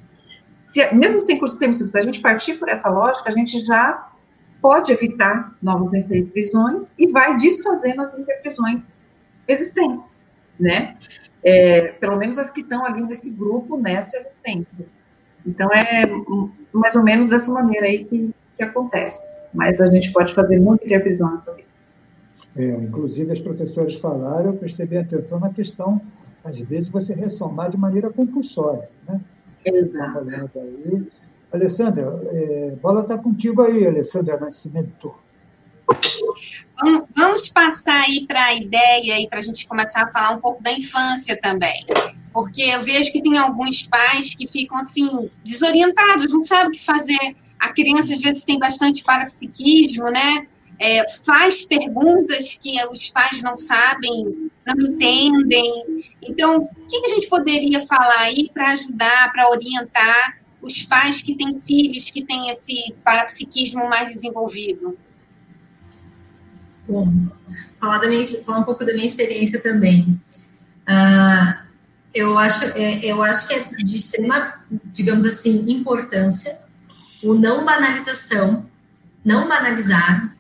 Se, 0.49 0.93
mesmo 0.95 1.21
sem 1.21 1.39
curso 1.39 1.59
permissivo, 1.59 1.89
se 1.89 1.99
a 1.99 2.01
gente 2.01 2.21
partir 2.21 2.55
por 2.55 2.69
essa 2.69 2.89
lógica, 2.89 3.29
a 3.29 3.33
gente 3.33 3.65
já 3.65 4.09
pode 4.61 4.93
evitar 4.93 5.55
novas 5.63 5.93
interprisões 5.93 6.95
e 6.99 7.07
vai 7.07 7.37
desfazendo 7.37 8.01
as 8.01 8.19
interprisões 8.19 9.05
existentes, 9.47 10.23
né? 10.59 10.97
É, 11.43 11.93
pelo 11.93 12.17
menos 12.17 12.39
as 12.39 12.51
que 12.51 12.61
estão 12.61 12.85
ali 12.85 13.01
nesse 13.03 13.31
grupo, 13.31 13.77
nessa 13.77 14.17
existência. 14.17 14.87
Então, 15.47 15.69
é 15.73 16.05
mais 16.73 16.97
ou 16.97 17.03
menos 17.03 17.29
dessa 17.29 17.53
maneira 17.53 17.87
aí 17.87 18.05
que, 18.05 18.35
que 18.57 18.63
acontece. 18.63 19.27
Mas 19.55 19.81
a 19.81 19.87
gente 19.91 20.13
pode 20.13 20.35
fazer 20.35 20.61
muita 20.61 20.85
interprisão 20.85 21.31
nessa 21.31 21.55
vida. 21.55 21.69
É, 22.57 22.67
inclusive, 22.69 23.31
as 23.31 23.41
professoras 23.41 23.95
falaram, 23.95 24.47
eu 24.47 24.55
prestei 24.55 24.85
bem 24.85 24.99
atenção 24.99 25.39
na 25.39 25.51
questão, 25.51 26.01
às 26.45 26.59
vezes, 26.59 26.89
você 26.89 27.15
ressomar 27.15 27.71
de 27.71 27.77
maneira 27.77 28.11
compulsória. 28.11 28.89
Né? 29.07 29.21
Exato. 29.65 30.27
Aí. 30.57 31.07
Alessandra, 31.53 32.21
é, 32.31 32.77
bola 32.83 33.03
está 33.03 33.17
contigo 33.17 33.63
aí, 33.63 33.87
Alessandra 33.87 34.39
Nascimento. 34.39 35.15
Vamos 37.17 37.49
passar 37.49 38.03
aí 38.03 38.27
para 38.27 38.45
a 38.45 38.55
ideia 38.55 39.21
e 39.21 39.29
para 39.29 39.39
a 39.39 39.43
gente 39.43 39.67
começar 39.67 40.03
a 40.03 40.09
falar 40.09 40.31
um 40.31 40.41
pouco 40.41 40.63
da 40.63 40.73
infância 40.73 41.39
também. 41.41 41.85
Porque 42.33 42.63
eu 42.63 42.83
vejo 42.83 43.11
que 43.11 43.23
tem 43.23 43.37
alguns 43.37 43.83
pais 43.83 44.35
que 44.35 44.47
ficam 44.47 44.79
assim, 44.79 45.31
desorientados, 45.45 46.33
não 46.33 46.41
sabem 46.41 46.69
o 46.69 46.73
que 46.73 46.85
fazer. 46.85 47.37
A 47.59 47.73
criança 47.73 48.15
às 48.15 48.21
vezes 48.21 48.45
tem 48.45 48.59
bastante 48.59 49.03
parapsiquismo, 49.03 50.05
né? 50.05 50.47
é, 50.79 51.09
faz 51.25 51.65
perguntas 51.65 52.55
que 52.55 52.77
os 52.87 53.11
pais 53.11 53.43
não 53.43 53.57
sabem, 53.57 54.51
não 54.67 54.87
entendem. 54.87 56.05
Então, 56.23 56.59
o 56.59 56.87
que 56.87 56.97
a 57.05 57.09
gente 57.09 57.29
poderia 57.29 57.81
falar 57.81 58.21
aí 58.21 58.49
para 58.55 58.73
ajudar, 58.73 59.33
para 59.33 59.51
orientar 59.51 60.39
os 60.63 60.83
pais 60.83 61.21
que 61.21 61.35
têm 61.35 61.55
filhos 61.55 62.11
que 62.11 62.25
têm 62.25 62.49
esse 62.49 62.95
parapsiquismo 63.05 63.89
mais 63.89 64.11
desenvolvido? 64.11 64.97
Bom, 66.89 67.13
falar, 67.79 67.99
da 67.99 68.09
minha, 68.09 68.25
falar 68.25 68.59
um 68.61 68.65
pouco 68.65 68.85
da 68.85 68.93
minha 68.93 69.05
experiência 69.05 69.63
também. 69.63 70.19
Uh, 70.89 71.59
eu, 72.15 72.39
acho, 72.39 72.65
é, 72.77 73.05
eu 73.05 73.23
acho 73.23 73.47
que 73.47 73.55
é 73.55 73.63
de 73.63 73.97
extrema, 73.97 74.55
digamos 74.71 75.27
assim, 75.27 75.71
importância 75.71 76.67
o 77.23 77.35
não 77.35 77.65
banalização, 77.65 78.67
não 79.25 79.49
banalizar 79.49 80.35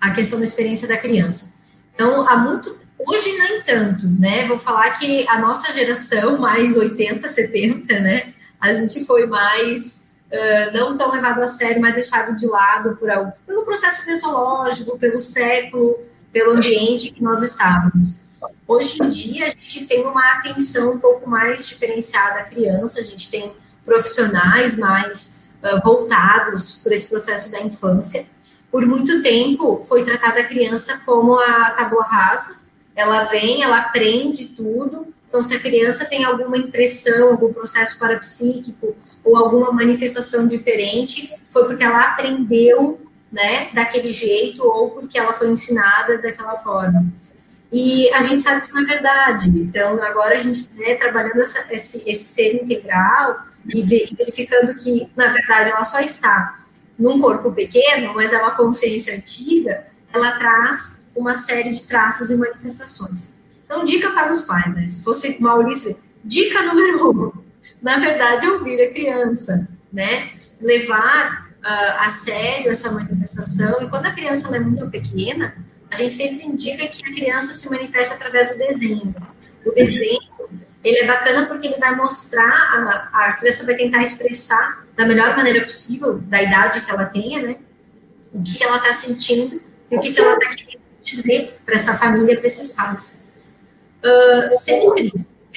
a 0.00 0.10
questão 0.10 0.38
da 0.38 0.44
experiência 0.44 0.86
da 0.86 0.96
criança. 0.96 1.54
Então, 1.94 2.28
há 2.28 2.36
muito, 2.36 2.76
hoje 2.98 3.32
nem 3.38 3.62
tanto, 3.62 4.06
né? 4.08 4.46
Vou 4.46 4.58
falar 4.58 4.90
que 4.98 5.26
a 5.28 5.38
nossa 5.38 5.72
geração, 5.72 6.38
mais 6.38 6.76
80, 6.76 7.28
70, 7.28 8.00
né? 8.00 8.34
A 8.60 8.72
gente 8.72 9.04
foi 9.04 9.26
mais 9.26 10.13
uh, 10.34 10.72
não 10.72 10.96
tão 10.96 11.12
levado 11.12 11.42
a 11.42 11.46
sério, 11.46 11.80
mais 11.80 11.94
deixado 11.94 12.36
de 12.36 12.46
lado 12.46 12.96
por, 12.96 13.08
pelo 13.46 13.64
processo 13.64 14.04
fisiológico, 14.04 14.98
pelo 14.98 15.20
século, 15.20 15.98
pelo 16.32 16.52
ambiente 16.52 17.12
que 17.12 17.22
nós 17.22 17.42
estávamos. 17.42 18.24
Hoje 18.66 19.02
em 19.02 19.10
dia, 19.10 19.46
a 19.46 19.48
gente 19.48 19.86
tem 19.86 20.04
uma 20.04 20.34
atenção 20.34 20.94
um 20.94 20.98
pouco 20.98 21.28
mais 21.28 21.66
diferenciada 21.66 22.40
à 22.40 22.42
criança, 22.44 23.00
a 23.00 23.04
gente 23.04 23.30
tem 23.30 23.52
profissionais 23.84 24.76
mais 24.78 25.50
uh, 25.62 25.80
voltados 25.82 26.82
para 26.82 26.94
esse 26.94 27.08
processo 27.08 27.50
da 27.52 27.60
infância 27.60 28.26
por 28.74 28.84
muito 28.84 29.22
tempo 29.22 29.84
foi 29.84 30.04
tratada 30.04 30.40
a 30.40 30.48
criança 30.48 31.02
como 31.06 31.38
a 31.38 31.70
tábua 31.78 32.02
rasa. 32.02 32.62
Ela 32.96 33.22
vem, 33.22 33.62
ela 33.62 33.78
aprende 33.78 34.46
tudo. 34.46 35.14
Então, 35.28 35.40
se 35.44 35.54
a 35.54 35.60
criança 35.60 36.06
tem 36.06 36.24
alguma 36.24 36.58
impressão, 36.58 37.28
algum 37.30 37.52
processo 37.52 37.96
parapsíquico 38.00 38.96
ou 39.24 39.36
alguma 39.36 39.72
manifestação 39.72 40.46
diferente, 40.46 41.32
foi 41.46 41.64
porque 41.66 41.82
ela 41.82 42.10
aprendeu, 42.10 43.00
né, 43.32 43.70
daquele 43.72 44.12
jeito 44.12 44.62
ou 44.62 44.90
porque 44.90 45.18
ela 45.18 45.32
foi 45.32 45.48
ensinada 45.50 46.18
daquela 46.18 46.56
forma. 46.56 47.04
E 47.72 48.08
a 48.10 48.22
gente 48.22 48.38
sabe 48.38 48.60
que 48.60 48.68
isso 48.68 48.76
não 48.76 48.84
é 48.84 48.86
verdade. 48.86 49.50
Então, 49.50 50.00
agora 50.00 50.36
a 50.36 50.38
gente 50.38 50.56
está 50.56 50.84
né, 50.84 50.94
trabalhando 50.94 51.40
essa, 51.40 51.74
esse, 51.74 52.08
esse 52.08 52.24
ser 52.24 52.62
integral 52.62 53.46
e 53.66 53.82
verificando 53.82 54.76
que, 54.76 55.10
na 55.16 55.28
verdade, 55.28 55.70
ela 55.70 55.84
só 55.84 56.00
está 56.00 56.60
num 56.96 57.20
corpo 57.20 57.50
pequeno, 57.50 58.14
mas 58.14 58.32
é 58.32 58.38
uma 58.38 58.52
consciência 58.52 59.16
antiga, 59.16 59.86
ela 60.12 60.32
traz 60.38 61.10
uma 61.16 61.34
série 61.34 61.72
de 61.72 61.82
traços 61.88 62.30
e 62.30 62.36
manifestações. 62.36 63.40
Então, 63.64 63.84
dica 63.84 64.10
para 64.10 64.30
os 64.30 64.42
pais, 64.42 64.72
né? 64.74 64.86
Se 64.86 65.02
fosse 65.02 65.42
Maurício, 65.42 65.98
dica 66.22 66.62
número 66.62 67.10
um, 67.10 67.32
na 67.84 67.98
verdade, 67.98 68.48
ouvir 68.48 68.80
a 68.80 68.90
criança, 68.90 69.68
né? 69.92 70.30
Levar 70.58 71.50
uh, 71.58 72.00
a 72.00 72.08
sério 72.08 72.70
essa 72.70 72.90
manifestação. 72.90 73.82
E 73.82 73.90
quando 73.90 74.06
a 74.06 74.10
criança 74.10 74.56
é 74.56 74.58
muito 74.58 74.88
pequena, 74.88 75.54
a 75.90 75.94
gente 75.94 76.12
sempre 76.12 76.46
indica 76.46 76.86
que 76.88 77.06
a 77.06 77.14
criança 77.14 77.52
se 77.52 77.68
manifeste 77.68 78.14
através 78.14 78.52
do 78.52 78.58
desenho. 78.58 79.14
O 79.66 79.70
desenho 79.72 80.18
ele 80.82 81.00
é 81.00 81.06
bacana 81.06 81.46
porque 81.46 81.66
ele 81.66 81.76
vai 81.76 81.94
mostrar, 81.94 83.10
a, 83.12 83.26
a 83.26 83.32
criança 83.34 83.66
vai 83.66 83.74
tentar 83.74 84.00
expressar 84.00 84.86
da 84.96 85.06
melhor 85.06 85.36
maneira 85.36 85.62
possível, 85.62 86.18
da 86.20 86.42
idade 86.42 86.80
que 86.80 86.90
ela 86.90 87.04
tenha, 87.04 87.42
né? 87.42 87.56
O 88.32 88.42
que 88.42 88.64
ela 88.64 88.78
está 88.78 88.94
sentindo 88.94 89.60
e 89.90 89.96
o 89.98 90.00
que, 90.00 90.14
que 90.14 90.20
ela 90.20 90.38
está 90.38 90.54
querendo 90.54 90.80
dizer 91.02 91.60
para 91.66 91.74
essa 91.74 91.98
família, 91.98 92.38
para 92.38 92.46
esses 92.46 92.72
pais. 92.72 93.34
Uh, 94.02 94.54
sempre 94.54 95.12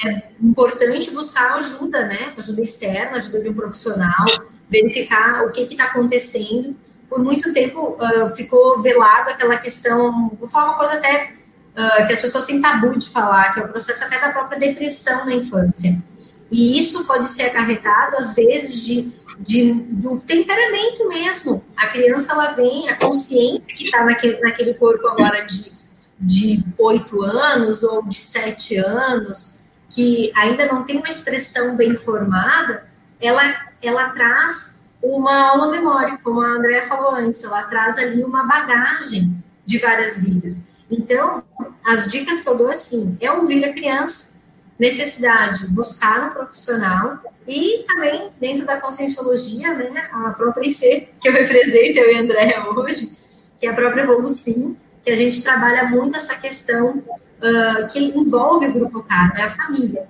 é 0.05 0.23
importante 0.41 1.11
buscar 1.11 1.57
ajuda, 1.57 2.05
né? 2.05 2.33
Ajuda 2.37 2.61
externa, 2.61 3.17
ajuda 3.17 3.41
de 3.41 3.49
um 3.49 3.53
profissional, 3.53 4.25
verificar 4.69 5.43
o 5.45 5.51
que 5.51 5.61
está 5.61 5.85
acontecendo. 5.85 6.77
Por 7.09 7.23
muito 7.23 7.53
tempo 7.53 7.97
uh, 7.99 8.35
ficou 8.35 8.81
velado 8.81 9.29
aquela 9.29 9.57
questão, 9.57 10.29
vou 10.39 10.47
falar 10.47 10.71
uma 10.71 10.77
coisa 10.77 10.93
até 10.93 11.33
uh, 11.73 12.07
que 12.07 12.13
as 12.13 12.21
pessoas 12.21 12.45
têm 12.45 12.61
tabu 12.61 12.97
de 12.97 13.09
falar, 13.09 13.53
que 13.53 13.61
é 13.61 13.63
o 13.63 13.69
processo 13.69 14.03
até 14.03 14.19
da 14.19 14.29
própria 14.29 14.59
depressão 14.59 15.25
na 15.25 15.33
infância. 15.33 16.03
E 16.51 16.79
isso 16.79 17.05
pode 17.05 17.27
ser 17.27 17.47
acarretado, 17.47 18.17
às 18.17 18.33
vezes, 18.33 18.85
de, 18.85 19.11
de, 19.39 19.73
do 19.73 20.19
temperamento 20.19 21.07
mesmo. 21.09 21.63
A 21.75 21.87
criança, 21.87 22.33
ela 22.33 22.51
vem, 22.51 22.89
a 22.89 22.97
consciência 22.97 23.75
que 23.75 23.83
está 23.83 24.05
naquele, 24.05 24.39
naquele 24.39 24.73
corpo 24.73 25.07
agora 25.07 25.45
de, 25.45 25.71
de 26.19 26.63
8 26.77 27.21
anos 27.21 27.83
ou 27.83 28.01
de 28.03 28.15
7 28.15 28.77
anos, 28.77 29.66
que 29.97 30.31
ainda 30.35 30.67
não 30.67 30.83
tem 30.83 30.97
uma 30.97 31.09
expressão 31.09 31.75
bem 31.75 31.95
formada, 31.95 32.85
ela, 33.19 33.67
ela 33.81 34.09
traz 34.11 34.91
uma 35.01 35.49
aula 35.49 35.71
memória, 35.71 36.19
como 36.23 36.39
a 36.39 36.49
Andrea 36.49 36.85
falou 36.85 37.15
antes, 37.15 37.43
ela 37.43 37.63
traz 37.63 37.97
ali 37.97 38.23
uma 38.23 38.45
bagagem 38.45 39.43
de 39.65 39.79
várias 39.79 40.23
vidas. 40.23 40.73
Então, 40.91 41.43
as 41.83 42.11
dicas 42.11 42.41
que 42.41 42.47
eu 42.47 42.55
dou 42.55 42.69
assim, 42.69 43.17
é 43.19 43.31
ouvir 43.31 43.65
a 43.65 43.73
criança, 43.73 44.39
necessidade, 44.77 45.65
buscar 45.69 46.29
um 46.29 46.29
profissional 46.29 47.17
e 47.47 47.83
também 47.87 48.29
dentro 48.39 48.67
da 48.67 48.79
conscienciologia, 48.79 49.73
né, 49.73 50.09
a 50.13 50.29
própria 50.29 50.67
IC, 50.67 51.09
que 51.19 51.27
eu 51.27 51.33
represento, 51.33 51.97
eu 51.97 52.11
e 52.11 52.17
a 52.17 52.21
Andréia 52.21 52.69
hoje, 52.69 53.17
que 53.59 53.65
é 53.65 53.71
a 53.71 53.73
própria 53.73 54.03
Evolucim, 54.03 54.77
que 55.07 55.11
a 55.11 55.15
gente 55.15 55.41
trabalha 55.41 55.85
muito 55.85 56.17
essa 56.17 56.35
questão 56.35 56.97
uh, 56.97 57.87
que 57.89 57.97
envolve 57.97 58.67
o 58.67 58.73
grupo 58.73 59.01
karma, 59.03 59.39
é 59.39 59.43
a 59.43 59.49
família. 59.49 60.05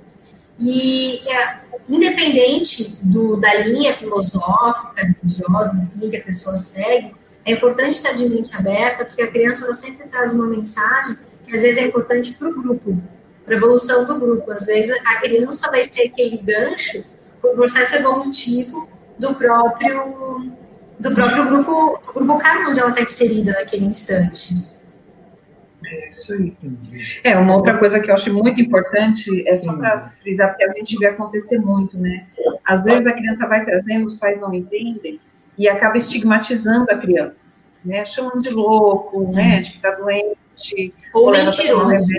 E 0.59 1.21
é, 1.29 1.59
independente 1.87 2.97
do, 3.03 3.37
da 3.37 3.53
linha 3.59 3.93
filosófica, 3.93 5.15
religiosa, 5.21 5.79
enfim, 5.83 6.09
que 6.09 6.17
a 6.17 6.23
pessoa 6.23 6.57
segue, 6.57 7.13
é 7.45 7.51
importante 7.51 7.93
estar 7.93 8.13
de 8.13 8.27
mente 8.27 8.49
aberta, 8.55 9.05
porque 9.05 9.21
a 9.21 9.27
criança 9.27 9.65
ela 9.65 9.75
sempre 9.75 10.09
traz 10.09 10.33
uma 10.33 10.47
mensagem 10.47 11.15
que 11.45 11.53
às 11.53 11.61
vezes 11.61 11.77
é 11.77 11.85
importante 11.85 12.33
para 12.33 12.49
o 12.49 12.53
grupo, 12.55 12.99
para 13.45 13.53
a 13.53 13.57
evolução 13.57 14.03
do 14.03 14.19
grupo. 14.19 14.51
Às 14.51 14.65
vezes 14.65 14.99
a 15.05 15.21
criança 15.21 15.69
vai 15.69 15.83
ser 15.83 16.07
aquele 16.07 16.37
gancho 16.37 17.03
para 17.39 17.51
o 17.51 17.53
processo 17.53 17.97
evolutivo 17.97 18.89
do 19.19 19.35
próprio 19.35 20.51
do 20.99 21.11
próprio 21.13 21.45
grupo, 21.45 21.99
grupo 22.15 22.39
karma 22.39 22.71
onde 22.71 22.79
ela 22.79 22.89
está 22.89 23.03
inserida 23.03 23.51
naquele 23.51 23.85
instante. 23.85 24.75
É 25.89 26.09
isso 26.09 26.33
aí. 26.33 26.53
É, 27.23 27.37
uma 27.37 27.55
outra 27.55 27.77
coisa 27.77 27.99
que 27.99 28.09
eu 28.09 28.13
acho 28.13 28.33
muito 28.33 28.59
importante 28.59 29.47
é 29.47 29.55
só 29.55 29.73
para 29.73 29.99
frisar, 30.09 30.49
porque 30.49 30.63
a 30.65 30.69
gente 30.69 30.97
vê 30.97 31.07
acontecer 31.07 31.59
muito, 31.59 31.97
né? 31.97 32.27
Às 32.65 32.83
vezes 32.83 33.07
a 33.07 33.13
criança 33.13 33.47
vai 33.47 33.63
trazendo, 33.63 34.05
os 34.05 34.15
pais 34.15 34.39
não 34.39 34.53
entendem, 34.53 35.19
e 35.57 35.67
acaba 35.67 35.97
estigmatizando 35.97 36.91
a 36.91 36.97
criança, 36.97 37.59
né? 37.85 38.03
Chamando 38.03 38.41
de 38.41 38.49
louco, 38.49 39.31
né? 39.31 39.61
De 39.61 39.71
que 39.71 39.77
está 39.77 39.91
doente, 39.91 40.93
ou, 41.13 41.27
ou 41.27 41.31
mentiroso. 41.31 42.13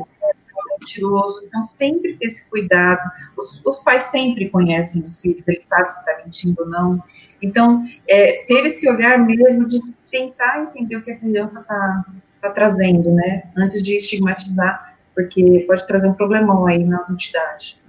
mentiroso. 0.80 1.42
Então, 1.46 1.60
sempre 1.62 2.16
ter 2.16 2.26
esse 2.26 2.48
cuidado. 2.48 3.02
Os, 3.36 3.62
os 3.66 3.78
pais 3.80 4.02
sempre 4.04 4.48
conhecem 4.48 5.02
os 5.02 5.20
filhos, 5.20 5.46
eles 5.46 5.64
sabem 5.64 5.88
se 5.88 6.00
está 6.00 6.22
mentindo 6.24 6.62
ou 6.62 6.70
não. 6.70 7.02
Então, 7.42 7.84
é, 8.08 8.44
ter 8.46 8.64
esse 8.64 8.88
olhar 8.88 9.18
mesmo 9.18 9.66
de 9.66 9.78
tentar 10.10 10.62
entender 10.62 10.96
o 10.96 11.02
que 11.02 11.10
a 11.10 11.18
criança 11.18 11.60
está 11.60 12.04
tá 12.40 12.50
trazendo, 12.50 13.10
né? 13.12 13.44
Antes 13.56 13.82
de 13.82 13.96
estigmatizar 13.96 14.96
Porque 15.14 15.64
pode 15.66 15.86
trazer 15.86 16.08
um 16.08 16.14
problemão 16.14 16.66
aí 16.66 16.84
na 16.84 17.04
entidade. 17.10 17.80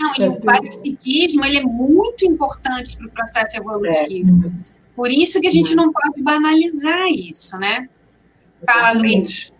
Não, 0.00 0.12
e 0.16 0.22
é, 0.22 0.28
o 0.28 0.40
parapsiquismo, 0.40 1.44
ele 1.44 1.58
é 1.58 1.62
muito 1.62 2.24
importante 2.24 2.96
para 2.96 3.06
o 3.06 3.10
processo 3.10 3.56
evolutivo. 3.56 4.46
É. 4.46 4.78
Por 4.94 5.10
isso 5.10 5.40
que 5.40 5.48
a 5.48 5.50
gente 5.50 5.74
não 5.74 5.92
pode 5.92 6.22
banalizar 6.22 7.06
isso, 7.08 7.58
né? 7.58 7.88
Fala, 8.64 8.98
Luiz. 8.98 9.52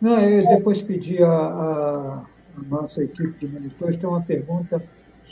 Não, 0.00 0.18
eu 0.20 0.46
depois 0.56 0.80
pedi 0.80 1.22
a, 1.22 1.28
a, 1.28 2.24
a 2.56 2.62
nossa 2.68 3.02
equipe 3.02 3.38
de 3.38 3.52
monitores, 3.52 3.96
tem 3.96 4.08
uma 4.08 4.22
pergunta 4.22 4.82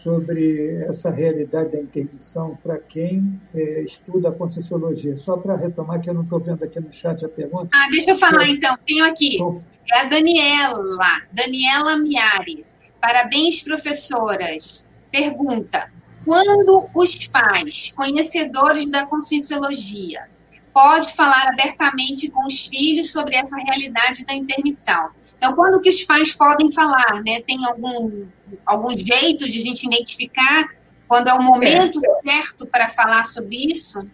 sobre 0.07 0.85
essa 0.89 1.11
realidade 1.11 1.73
da 1.73 1.81
intermissão 1.81 2.55
para 2.63 2.79
quem 2.79 3.41
é, 3.53 3.81
estuda 3.83 4.29
a 4.29 4.33
Conscienciologia. 4.33 5.19
Só 5.19 5.37
para 5.37 5.57
retomar, 5.57 6.01
que 6.01 6.09
eu 6.09 6.15
não 6.15 6.23
estou 6.23 6.39
vendo 6.39 6.63
aqui 6.63 6.79
no 6.79 6.93
chat 6.93 7.25
a 7.25 7.29
pergunta. 7.29 7.69
Ah, 7.75 7.89
deixa 7.91 8.13
eu 8.13 8.17
falar 8.17 8.49
então, 8.49 8.79
tenho 8.87 9.05
aqui. 9.05 9.37
É 9.93 10.01
a 10.03 10.05
Daniela, 10.05 11.23
Daniela 11.33 11.97
Miari. 11.99 12.65
Parabéns, 13.01 13.63
professoras. 13.63 14.87
Pergunta: 15.11 15.91
quando 16.25 16.89
os 16.95 17.27
pais, 17.27 17.93
conhecedores 17.97 18.89
da 18.89 19.05
Conscienciologia, 19.07 20.29
pode 20.77 21.15
falar 21.15 21.49
abertamente 21.49 22.31
com 22.31 22.43
os 22.47 22.67
filhos 22.67 23.11
sobre 23.11 23.35
essa 23.35 23.57
realidade 23.57 24.27
da 24.27 24.35
intermissão? 24.35 25.09
Então, 25.39 25.55
quando 25.55 25.81
que 25.81 25.89
os 25.89 26.05
pais 26.05 26.35
podem 26.35 26.71
falar, 26.71 27.23
né? 27.25 27.41
Tem 27.47 27.57
algum, 27.65 28.27
algum 28.67 28.93
jeito 28.93 29.47
de 29.47 29.59
a 29.59 29.63
gente 29.63 29.87
identificar 29.87 30.69
quando 31.09 31.29
é 31.29 31.33
o 31.33 31.43
momento 31.43 31.99
é. 31.99 32.31
certo 32.31 32.67
para 32.67 32.89
falar 32.89 33.25
sobre 33.25 33.57
isso? 33.73 34.07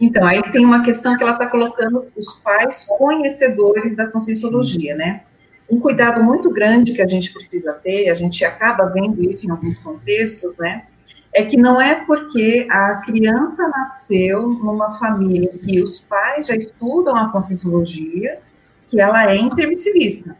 Então, 0.00 0.24
aí 0.24 0.40
tem 0.52 0.64
uma 0.64 0.84
questão 0.84 1.16
que 1.16 1.22
ela 1.24 1.32
está 1.32 1.48
colocando 1.48 2.06
os 2.16 2.34
pais 2.34 2.84
conhecedores 2.96 3.96
da 3.96 4.06
conscienciologia, 4.06 4.94
né? 4.94 5.22
Um 5.68 5.80
cuidado 5.80 6.22
muito 6.22 6.48
grande 6.48 6.92
que 6.92 7.02
a 7.02 7.08
gente 7.08 7.32
precisa 7.32 7.72
ter, 7.72 8.08
a 8.08 8.14
gente 8.14 8.44
acaba 8.44 8.84
vendo 8.86 9.20
isso 9.28 9.48
em 9.48 9.50
alguns 9.50 9.80
contextos, 9.80 10.56
né? 10.58 10.84
É 11.34 11.44
que 11.44 11.56
não 11.56 11.82
é 11.82 11.96
porque 12.04 12.66
a 12.70 13.02
criança 13.02 13.66
nasceu 13.68 14.48
numa 14.48 14.90
família 14.98 15.48
que 15.48 15.82
os 15.82 16.00
pais 16.00 16.46
já 16.46 16.54
estudam 16.54 17.16
a 17.16 17.30
conscienciologia 17.32 18.38
que 18.86 19.00
ela 19.00 19.28
é 19.28 19.36
intermissivista. 19.36 20.36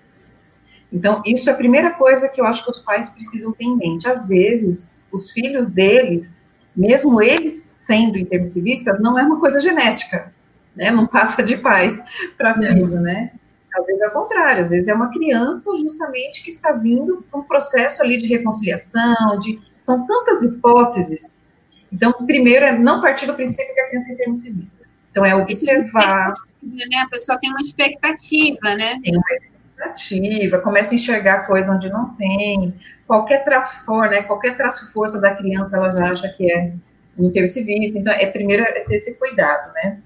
Então, 0.92 1.20
isso 1.26 1.50
é 1.50 1.52
a 1.52 1.56
primeira 1.56 1.90
coisa 1.90 2.28
que 2.28 2.40
eu 2.40 2.46
acho 2.46 2.64
que 2.64 2.70
os 2.70 2.78
pais 2.78 3.10
precisam 3.10 3.52
ter 3.52 3.64
em 3.64 3.76
mente. 3.76 4.08
Às 4.08 4.26
vezes, 4.26 4.88
os 5.10 5.32
filhos 5.32 5.68
deles, 5.68 6.48
mesmo 6.76 7.20
eles 7.20 7.68
sendo 7.72 8.16
intermissivistas, 8.16 9.00
não 9.00 9.18
é 9.18 9.22
uma 9.24 9.40
coisa 9.40 9.58
genética, 9.58 10.32
né? 10.76 10.92
Não 10.92 11.08
passa 11.08 11.42
de 11.42 11.56
pai 11.56 12.00
para 12.38 12.54
filho, 12.54 13.00
né? 13.00 13.32
Às 13.76 13.86
vezes 13.86 14.02
é 14.02 14.06
o 14.06 14.12
contrário, 14.12 14.62
às 14.62 14.70
vezes 14.70 14.86
é 14.86 14.94
uma 14.94 15.10
criança 15.10 15.74
justamente 15.76 16.44
que 16.44 16.50
está 16.50 16.70
vindo 16.70 17.24
com 17.28 17.40
um 17.40 17.42
processo 17.42 18.00
ali 18.00 18.16
de 18.16 18.28
reconciliação, 18.28 19.36
de 19.40 19.60
são 19.84 20.06
tantas 20.06 20.42
hipóteses. 20.42 21.46
Então, 21.92 22.10
primeiro 22.24 22.64
é 22.64 22.76
não 22.76 23.02
partir 23.02 23.26
do 23.26 23.34
princípio 23.34 23.74
que 23.74 23.80
a 23.80 23.88
criança 23.88 24.10
é 24.10 24.14
intermissivista. 24.14 24.86
Então, 25.10 25.26
é 25.26 25.34
observar. 25.36 26.32
Né? 26.62 27.00
A 27.02 27.08
pessoa 27.10 27.38
tem 27.38 27.50
uma 27.50 27.60
expectativa, 27.60 28.74
né? 28.76 28.98
Tem 29.02 29.14
uma 29.14 29.22
expectativa, 29.30 30.58
começa 30.60 30.92
a 30.92 30.96
enxergar 30.96 31.46
coisa 31.46 31.70
onde 31.70 31.90
não 31.90 32.14
tem. 32.14 32.74
Qualquer 33.06 33.44
trafor, 33.44 34.08
né? 34.08 34.22
Qualquer 34.22 34.56
traço 34.56 34.90
força 34.90 35.20
da 35.20 35.34
criança, 35.34 35.76
ela 35.76 35.90
já 35.90 36.10
acha 36.10 36.28
que 36.30 36.50
é 36.50 36.72
intermissivista. 37.18 37.98
Então, 37.98 38.12
é 38.14 38.24
primeiro 38.24 38.62
é 38.62 38.80
ter 38.80 38.94
esse 38.94 39.18
cuidado, 39.18 39.70
né? 39.74 39.98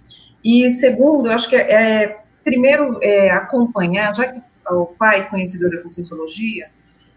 E 0.43 0.69
segundo, 0.69 1.29
eu 1.29 1.33
acho 1.33 1.49
que 1.49 1.55
é, 1.55 2.03
é 2.03 2.21
primeiro 2.43 2.99
é, 3.01 3.31
acompanhar, 3.31 4.13
já 4.13 4.27
que 4.27 4.43
o 4.71 4.87
pai 4.87 5.29
conhecedor 5.31 5.71
da 5.71 5.83
conscienciologia, 5.83 6.69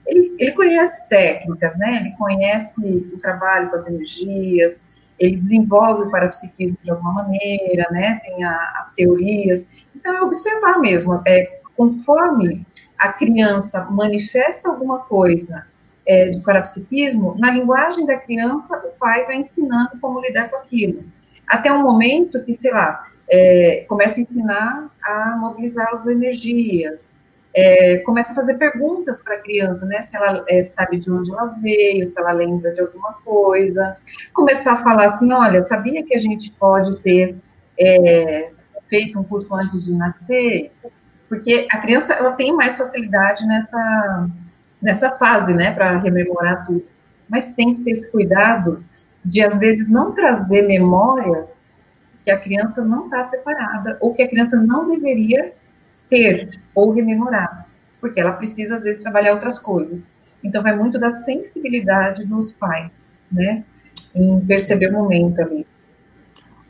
ele, 0.06 0.36
ele 0.40 0.52
conhece 0.52 1.08
técnicas, 1.10 1.78
né? 1.78 2.02
Ele 2.02 2.12
conhece 2.18 3.10
o 3.14 3.18
trabalho 3.20 3.70
com 3.70 3.76
as 3.76 3.88
energias, 3.88 4.82
ele 5.20 5.38
desenvolve 5.38 6.04
o 6.04 6.12
parapsiquismo 6.12 6.78
de 6.82 6.92
alguma 6.92 7.14
maneira, 7.14 7.88
né? 7.92 8.20
Tem 8.24 8.44
a, 8.44 8.74
as 8.78 8.94
teorias. 8.94 9.70
Então, 9.96 10.14
é 10.14 10.22
observar 10.22 10.80
mesmo, 10.80 11.22
é, 11.28 11.60
conforme 11.78 12.66
a 12.98 13.14
criança 13.14 13.86
manifesta 13.90 14.70
alguma 14.70 15.00
coisa 15.00 15.66
é, 16.08 16.30
de 16.30 16.42
parapsiquismo, 16.42 17.36
na 17.38 17.52
linguagem 17.52 18.06
da 18.06 18.18
criança, 18.18 18.78
o 18.78 18.98
pai 19.00 19.26
vai 19.26 19.38
ensinando 19.38 20.00
como 20.00 20.20
lidar 20.20 20.50
com 20.50 20.58
aquilo. 20.58 21.04
Até 21.48 21.72
um 21.72 21.84
momento 21.84 22.44
que, 22.44 22.54
sei 22.54 22.72
lá, 22.72 23.06
é, 23.30 23.86
começa 23.88 24.20
a 24.20 24.24
ensinar 24.24 24.90
a 25.04 25.38
mobilizar 25.38 25.88
as 25.92 26.06
energias, 26.08 27.16
é, 27.54 27.98
começa 28.00 28.32
a 28.32 28.36
fazer 28.36 28.56
perguntas 28.56 29.22
para 29.22 29.36
a 29.36 29.40
criança, 29.40 29.86
né? 29.86 30.00
Se 30.00 30.16
ela 30.16 30.44
é, 30.48 30.64
sabe 30.64 30.98
de 30.98 31.12
onde 31.12 31.32
ela 31.32 31.48
veio, 31.62 32.06
se 32.06 32.20
ela 32.20 32.32
lembra 32.32 32.72
de 32.72 32.82
alguma 32.82 33.14
coisa. 33.26 33.98
Começar 34.34 34.74
a 34.74 34.78
falar 34.78 35.06
assim: 35.06 35.32
olha, 35.34 35.62
sabia 35.62 36.04
que 36.04 36.16
a 36.16 36.20
gente 36.20 36.52
pode 36.54 36.98
ter 37.02 37.36
é, 37.80 38.52
feito 38.90 39.20
um 39.20 39.24
curso 39.24 39.54
antes 39.54 39.84
de 39.84 39.94
nascer? 39.94 40.72
Porque 41.28 41.68
a 41.72 41.78
criança 41.80 42.14
ela 42.14 42.32
tem 42.34 42.54
mais 42.56 42.78
facilidade 42.78 43.46
nessa, 43.46 44.30
nessa 44.82 45.12
fase, 45.12 45.54
né? 45.54 45.72
Para 45.74 45.98
rememorar 45.98 46.66
tudo. 46.66 46.86
Mas 47.30 47.52
tem 47.54 47.76
que 47.76 47.84
ter 47.84 47.92
esse 47.92 48.12
cuidado 48.12 48.84
de, 49.24 49.44
às 49.44 49.58
vezes, 49.58 49.90
não 49.90 50.14
trazer 50.14 50.64
memórias 50.64 51.90
que 52.24 52.32
a 52.32 52.38
criança 52.38 52.84
não 52.84 53.04
está 53.04 53.24
preparada 53.24 53.98
ou 54.00 54.14
que 54.14 54.22
a 54.22 54.28
criança 54.28 54.58
não 54.58 54.88
deveria 54.88 55.54
ter 56.12 56.60
ou 56.76 56.92
rememorar, 56.92 57.68
porque 58.02 58.20
ela 58.20 58.34
precisa 58.34 58.76
às 58.76 58.84
vezes 58.84 59.02
trabalhar 59.02 59.34
outras 59.34 59.58
coisas. 59.58 60.12
Então 60.44 60.62
vai 60.62 60.76
muito 60.76 61.00
da 61.00 61.10
sensibilidade 61.10 62.26
dos 62.26 62.52
pais, 62.52 63.20
né, 63.32 63.64
em 64.14 64.40
perceber 64.42 64.90
o 64.90 64.94
momento 64.94 65.40
ali. 65.42 65.66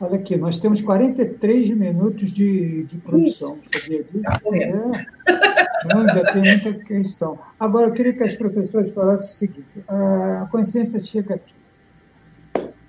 Olha 0.00 0.16
aqui, 0.16 0.36
nós 0.36 0.58
temos 0.58 0.80
43 0.80 1.70
minutos 1.70 2.32
de, 2.32 2.84
de 2.84 2.96
produção, 2.98 3.58
sabia 3.72 4.02
disso? 4.02 4.22
Tá 4.22 4.40
é. 4.52 5.96
Ainda 5.96 6.32
tem 6.32 6.42
muita 6.42 6.84
questão. 6.84 7.38
Agora, 7.58 7.86
eu 7.86 7.92
queria 7.92 8.12
que 8.12 8.22
as 8.22 8.34
professoras 8.34 8.92
falassem 8.92 9.26
o 9.26 9.28
seguinte: 9.28 9.84
a 9.88 10.48
consciência 10.50 10.98
chega 10.98 11.36
aqui 11.36 11.54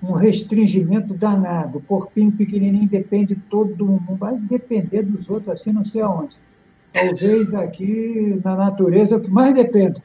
um 0.03 0.13
restringimento 0.13 1.13
danado. 1.13 1.77
O 1.77 1.81
corpinho 1.81 2.31
pequenininho 2.31 2.87
depende 2.87 3.35
de 3.35 3.41
todo 3.41 3.85
mundo, 3.85 4.15
vai 4.15 4.37
depender 4.37 5.03
dos 5.03 5.29
outros, 5.29 5.49
assim 5.49 5.71
não 5.71 5.85
sei 5.85 6.01
aonde. 6.01 6.35
Talvez 6.91 7.53
aqui 7.53 8.39
na 8.43 8.55
natureza 8.55 9.15
é 9.15 9.17
o 9.17 9.21
que 9.21 9.31
mais 9.31 9.53
depende. 9.53 10.01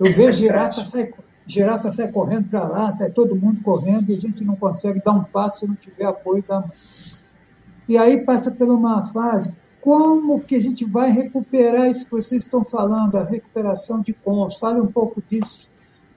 Eu 0.00 0.12
vejo 0.14 0.40
girafa 0.40 0.84
sai, 0.84 1.12
girafa 1.46 1.92
sai 1.92 2.08
correndo 2.08 2.48
para 2.48 2.66
lá, 2.66 2.90
sai 2.92 3.10
todo 3.10 3.36
mundo 3.36 3.62
correndo 3.62 4.10
e 4.10 4.14
a 4.14 4.20
gente 4.20 4.42
não 4.42 4.56
consegue 4.56 5.02
dar 5.04 5.12
um 5.12 5.24
passo 5.24 5.60
se 5.60 5.66
não 5.66 5.74
tiver 5.74 6.04
apoio 6.04 6.42
da 6.46 6.60
mãe. 6.60 6.70
E 7.88 7.96
aí 7.96 8.18
passa 8.24 8.50
por 8.50 8.68
uma 8.68 9.06
fase, 9.06 9.52
como 9.80 10.40
que 10.40 10.56
a 10.56 10.60
gente 10.60 10.84
vai 10.84 11.12
recuperar 11.12 11.88
isso 11.88 12.04
que 12.04 12.10
vocês 12.10 12.42
estão 12.42 12.64
falando, 12.64 13.16
a 13.16 13.22
recuperação 13.22 14.00
de 14.00 14.12
cons? 14.12 14.58
Fale 14.58 14.80
um 14.80 14.88
pouco 14.88 15.22
disso. 15.30 15.68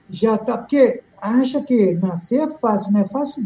Já 0.09 0.34
está, 0.34 0.57
porque 0.57 1.03
acha 1.22 1.61
que 1.61 1.93
nascer 1.93 2.41
é 2.41 2.49
fácil, 2.49 2.91
não 2.91 3.01
é 3.01 3.07
fácil 3.07 3.45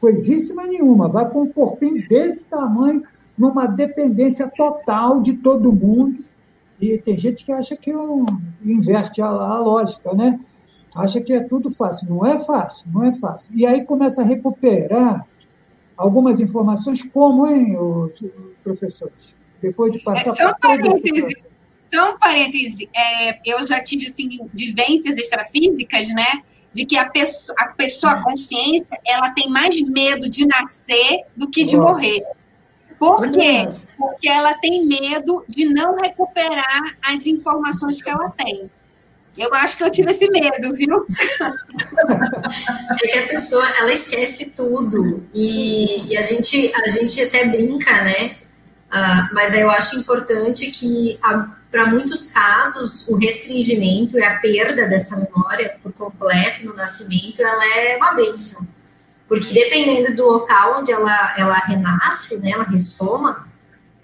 coisíssima 0.00 0.66
nenhuma. 0.66 1.08
Vai 1.08 1.30
com 1.30 1.42
um 1.42 1.52
corpinho 1.52 2.06
desse 2.08 2.46
tamanho, 2.46 3.04
numa 3.38 3.66
dependência 3.66 4.48
total 4.48 5.22
de 5.22 5.34
todo 5.34 5.72
mundo. 5.72 6.24
E 6.80 6.98
tem 6.98 7.16
gente 7.16 7.44
que 7.44 7.52
acha 7.52 7.76
que 7.76 7.94
um, 7.94 8.26
inverte 8.64 9.22
a, 9.22 9.26
a 9.26 9.58
lógica, 9.60 10.12
né? 10.12 10.40
Acha 10.94 11.20
que 11.20 11.32
é 11.32 11.40
tudo 11.40 11.70
fácil. 11.70 12.08
Não 12.10 12.26
é 12.26 12.40
fácil, 12.40 12.84
não 12.92 13.04
é 13.04 13.14
fácil. 13.14 13.50
E 13.54 13.64
aí 13.64 13.84
começa 13.84 14.22
a 14.22 14.24
recuperar 14.24 15.24
algumas 15.96 16.40
informações, 16.40 17.02
como, 17.04 17.46
hein, 17.46 17.78
os 17.78 18.20
professores? 18.64 19.32
Depois 19.62 19.92
de 19.92 20.00
passar 20.00 20.30
é, 20.30 20.34
só 20.34 20.52
parênteses, 20.60 21.34
só 21.78 22.12
um 22.12 22.18
parêntese, 22.18 22.90
é, 22.94 23.38
eu 23.48 23.64
já 23.66 23.80
tive 23.80 24.06
assim, 24.06 24.40
vivências 24.52 25.16
extrafísicas, 25.16 26.08
né? 26.12 26.42
De 26.72 26.86
que 26.86 26.96
a 26.96 27.08
pessoa, 27.08 27.56
a 27.58 27.68
pessoa, 27.68 28.12
a 28.14 28.22
consciência, 28.22 28.98
ela 29.06 29.30
tem 29.30 29.48
mais 29.50 29.80
medo 29.82 30.28
de 30.28 30.46
nascer 30.46 31.20
do 31.36 31.50
que 31.50 31.64
de 31.64 31.76
morrer. 31.76 32.22
Por 32.98 33.30
quê? 33.30 33.68
Porque 33.98 34.28
ela 34.28 34.54
tem 34.54 34.86
medo 34.86 35.44
de 35.48 35.66
não 35.66 35.96
recuperar 35.96 36.96
as 37.02 37.26
informações 37.26 38.00
que 38.00 38.08
ela 38.08 38.30
tem. 38.30 38.70
Eu 39.36 39.52
acho 39.54 39.76
que 39.76 39.84
eu 39.84 39.90
tive 39.90 40.10
esse 40.10 40.30
medo, 40.30 40.74
viu? 40.74 41.06
É 43.02 43.08
que 43.08 43.18
a 43.18 43.28
pessoa, 43.28 43.66
ela 43.78 43.92
esquece 43.92 44.52
tudo. 44.54 45.26
E, 45.32 46.12
e 46.12 46.16
a, 46.16 46.22
gente, 46.22 46.72
a 46.74 46.88
gente 46.88 47.22
até 47.22 47.46
brinca, 47.46 48.02
né? 48.02 48.36
Uh, 48.92 49.34
mas 49.34 49.54
eu 49.54 49.70
acho 49.70 49.96
importante 49.96 50.70
que 50.70 51.18
a, 51.22 51.48
para 51.72 51.86
muitos 51.86 52.30
casos, 52.30 53.08
o 53.08 53.16
restringimento 53.16 54.18
e 54.18 54.22
a 54.22 54.38
perda 54.38 54.86
dessa 54.86 55.16
memória 55.16 55.74
por 55.82 55.90
completo 55.94 56.66
no 56.66 56.74
nascimento, 56.74 57.40
ela 57.40 57.66
é 57.66 57.96
uma 57.96 58.12
benção. 58.12 58.68
Porque 59.26 59.54
dependendo 59.54 60.14
do 60.14 60.22
local 60.22 60.80
onde 60.80 60.92
ela, 60.92 61.34
ela 61.38 61.56
renasce, 61.60 62.42
né, 62.42 62.50
ela 62.50 62.64
ressoma, 62.64 63.48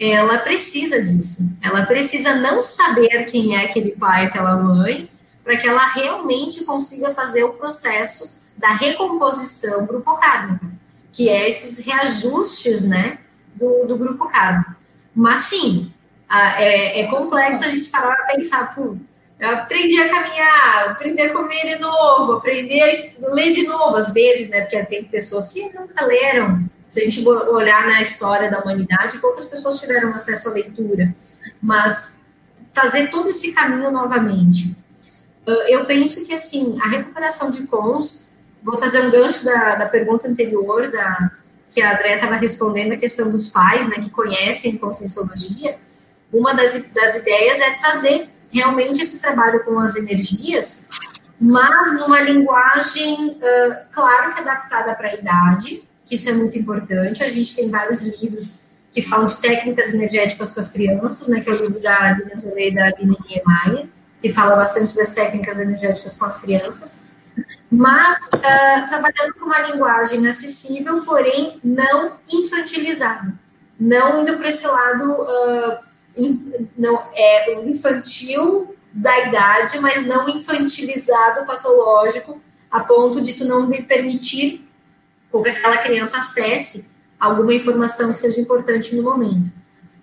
ela 0.01 0.39
precisa 0.39 1.03
disso. 1.03 1.59
Ela 1.63 1.85
precisa 1.85 2.35
não 2.37 2.63
saber 2.63 3.27
quem 3.27 3.55
é 3.55 3.67
aquele 3.67 3.91
pai, 3.91 4.25
aquela 4.25 4.57
mãe, 4.57 5.11
para 5.45 5.59
que 5.59 5.69
ela 5.69 5.87
realmente 5.89 6.65
consiga 6.65 7.11
fazer 7.11 7.45
o 7.45 7.53
processo 7.53 8.41
da 8.57 8.73
recomposição 8.73 9.87
grupo 9.87 10.17
kármica, 10.17 10.67
que 11.13 11.29
é 11.29 11.47
esses 11.47 11.85
reajustes, 11.85 12.89
né, 12.89 13.19
do, 13.55 13.87
do 13.87 13.99
grupo 13.99 14.27
kármico. 14.27 14.75
Mas 15.15 15.41
sim, 15.41 15.93
é, 16.31 17.01
é 17.01 17.07
complexo 17.07 17.65
a 17.65 17.69
gente 17.69 17.89
parar 17.89 18.15
para 18.15 18.37
pensar, 18.37 18.75
pô, 18.75 18.97
eu 19.41 19.51
aprendi 19.51 20.01
a 20.01 20.09
caminhar, 20.09 20.91
aprendi 20.91 21.23
a 21.23 21.33
comer 21.33 21.75
de 21.75 21.79
novo, 21.81 22.33
aprendi 22.33 22.81
a 22.81 23.33
ler 23.33 23.53
de 23.53 23.67
novo, 23.67 23.97
às 23.97 24.13
vezes, 24.13 24.51
né? 24.51 24.63
Porque 24.63 24.85
tem 24.87 25.05
pessoas 25.05 25.53
que 25.53 25.63
nunca 25.73 26.05
leram. 26.05 26.69
Se 26.91 27.01
a 27.01 27.05
gente 27.05 27.27
olhar 27.29 27.87
na 27.87 28.03
história 28.03 28.51
da 28.51 28.61
humanidade, 28.61 29.19
poucas 29.19 29.45
pessoas 29.45 29.79
tiveram 29.79 30.13
acesso 30.13 30.49
à 30.49 30.53
leitura. 30.53 31.15
Mas 31.63 32.35
fazer 32.73 33.11
todo 33.11 33.29
esse 33.29 33.53
caminho 33.53 33.91
novamente. 33.91 34.77
Eu 35.69 35.87
penso 35.87 36.27
que, 36.27 36.35
assim, 36.35 36.79
a 36.83 36.89
recuperação 36.89 37.51
de 37.51 37.67
cons, 37.67 38.39
vou 38.63 38.79
fazer 38.79 39.03
um 39.03 39.11
gancho 39.11 39.45
da, 39.45 39.77
da 39.77 39.87
pergunta 39.87 40.29
anterior, 40.29 40.91
da, 40.91 41.31
que 41.75 41.81
a 41.81 41.95
André 41.95 42.17
estava 42.17 42.37
respondendo, 42.37 42.93
a 42.93 42.97
questão 42.97 43.31
dos 43.31 43.49
pais, 43.49 43.89
né, 43.89 43.97
que 43.97 44.11
conhecem 44.11 44.77
conscienciologia. 44.79 45.79
Uma 46.33 46.53
das, 46.53 46.93
das 46.93 47.17
ideias 47.17 47.59
é 47.61 47.71
trazer 47.79 48.29
realmente 48.51 49.01
esse 49.01 49.21
trabalho 49.21 49.65
com 49.65 49.79
as 49.79 49.97
energias, 49.97 50.89
mas 51.41 52.01
numa 52.01 52.21
linguagem, 52.21 53.31
uh, 53.31 53.77
claro 53.93 54.35
que 54.35 54.41
adaptada 54.41 54.95
para 54.95 55.09
a 55.09 55.15
idade, 55.15 55.83
que 56.07 56.15
isso 56.15 56.29
é 56.29 56.33
muito 56.33 56.59
importante. 56.59 57.23
A 57.23 57.31
gente 57.31 57.55
tem 57.55 57.71
vários 57.71 58.03
livros 58.21 58.73
que 58.93 59.03
falam 59.03 59.27
de 59.27 59.37
técnicas 59.37 59.95
energéticas 59.95 60.51
com 60.51 60.61
as 60.61 60.73
crianças, 60.73 61.29
né, 61.29 61.41
que 61.41 61.49
é 61.49 61.53
o 61.53 61.57
livro 61.57 61.81
da 61.81 62.09
Aline 62.09 62.37
Zolei 62.37 62.69
e 62.69 62.75
da 62.75 62.87
Aline 62.87 63.17
Niemeyer, 63.29 63.89
que 64.21 64.33
fala 64.33 64.57
bastante 64.57 64.89
sobre 64.89 65.03
as 65.03 65.15
técnicas 65.15 65.61
energéticas 65.61 66.19
com 66.19 66.25
as 66.25 66.41
crianças, 66.41 67.13
mas 67.71 68.17
uh, 68.35 68.89
trabalhando 68.89 69.35
com 69.39 69.45
uma 69.45 69.61
linguagem 69.61 70.27
acessível, 70.27 71.03
porém 71.05 71.61
não 71.63 72.15
infantilizada, 72.29 73.35
não 73.79 74.23
indo 74.23 74.37
para 74.39 74.49
esse 74.49 74.67
lado 74.67 75.13
uh, 75.13 75.88
não 76.77 77.03
é 77.13 77.55
infantil 77.65 78.75
da 78.93 79.27
idade, 79.27 79.79
mas 79.79 80.07
não 80.07 80.29
infantilizado, 80.29 81.47
patológico, 81.47 82.41
a 82.71 82.81
ponto 82.81 83.21
de 83.21 83.35
tu 83.35 83.45
não 83.45 83.71
permitir 83.71 84.69
que 85.31 85.51
aquela 85.51 85.79
criança 85.79 86.19
acesse 86.19 86.97
alguma 87.19 87.55
informação 87.55 88.13
que 88.13 88.19
seja 88.19 88.41
importante 88.41 88.95
no 88.97 89.03
momento. 89.03 89.53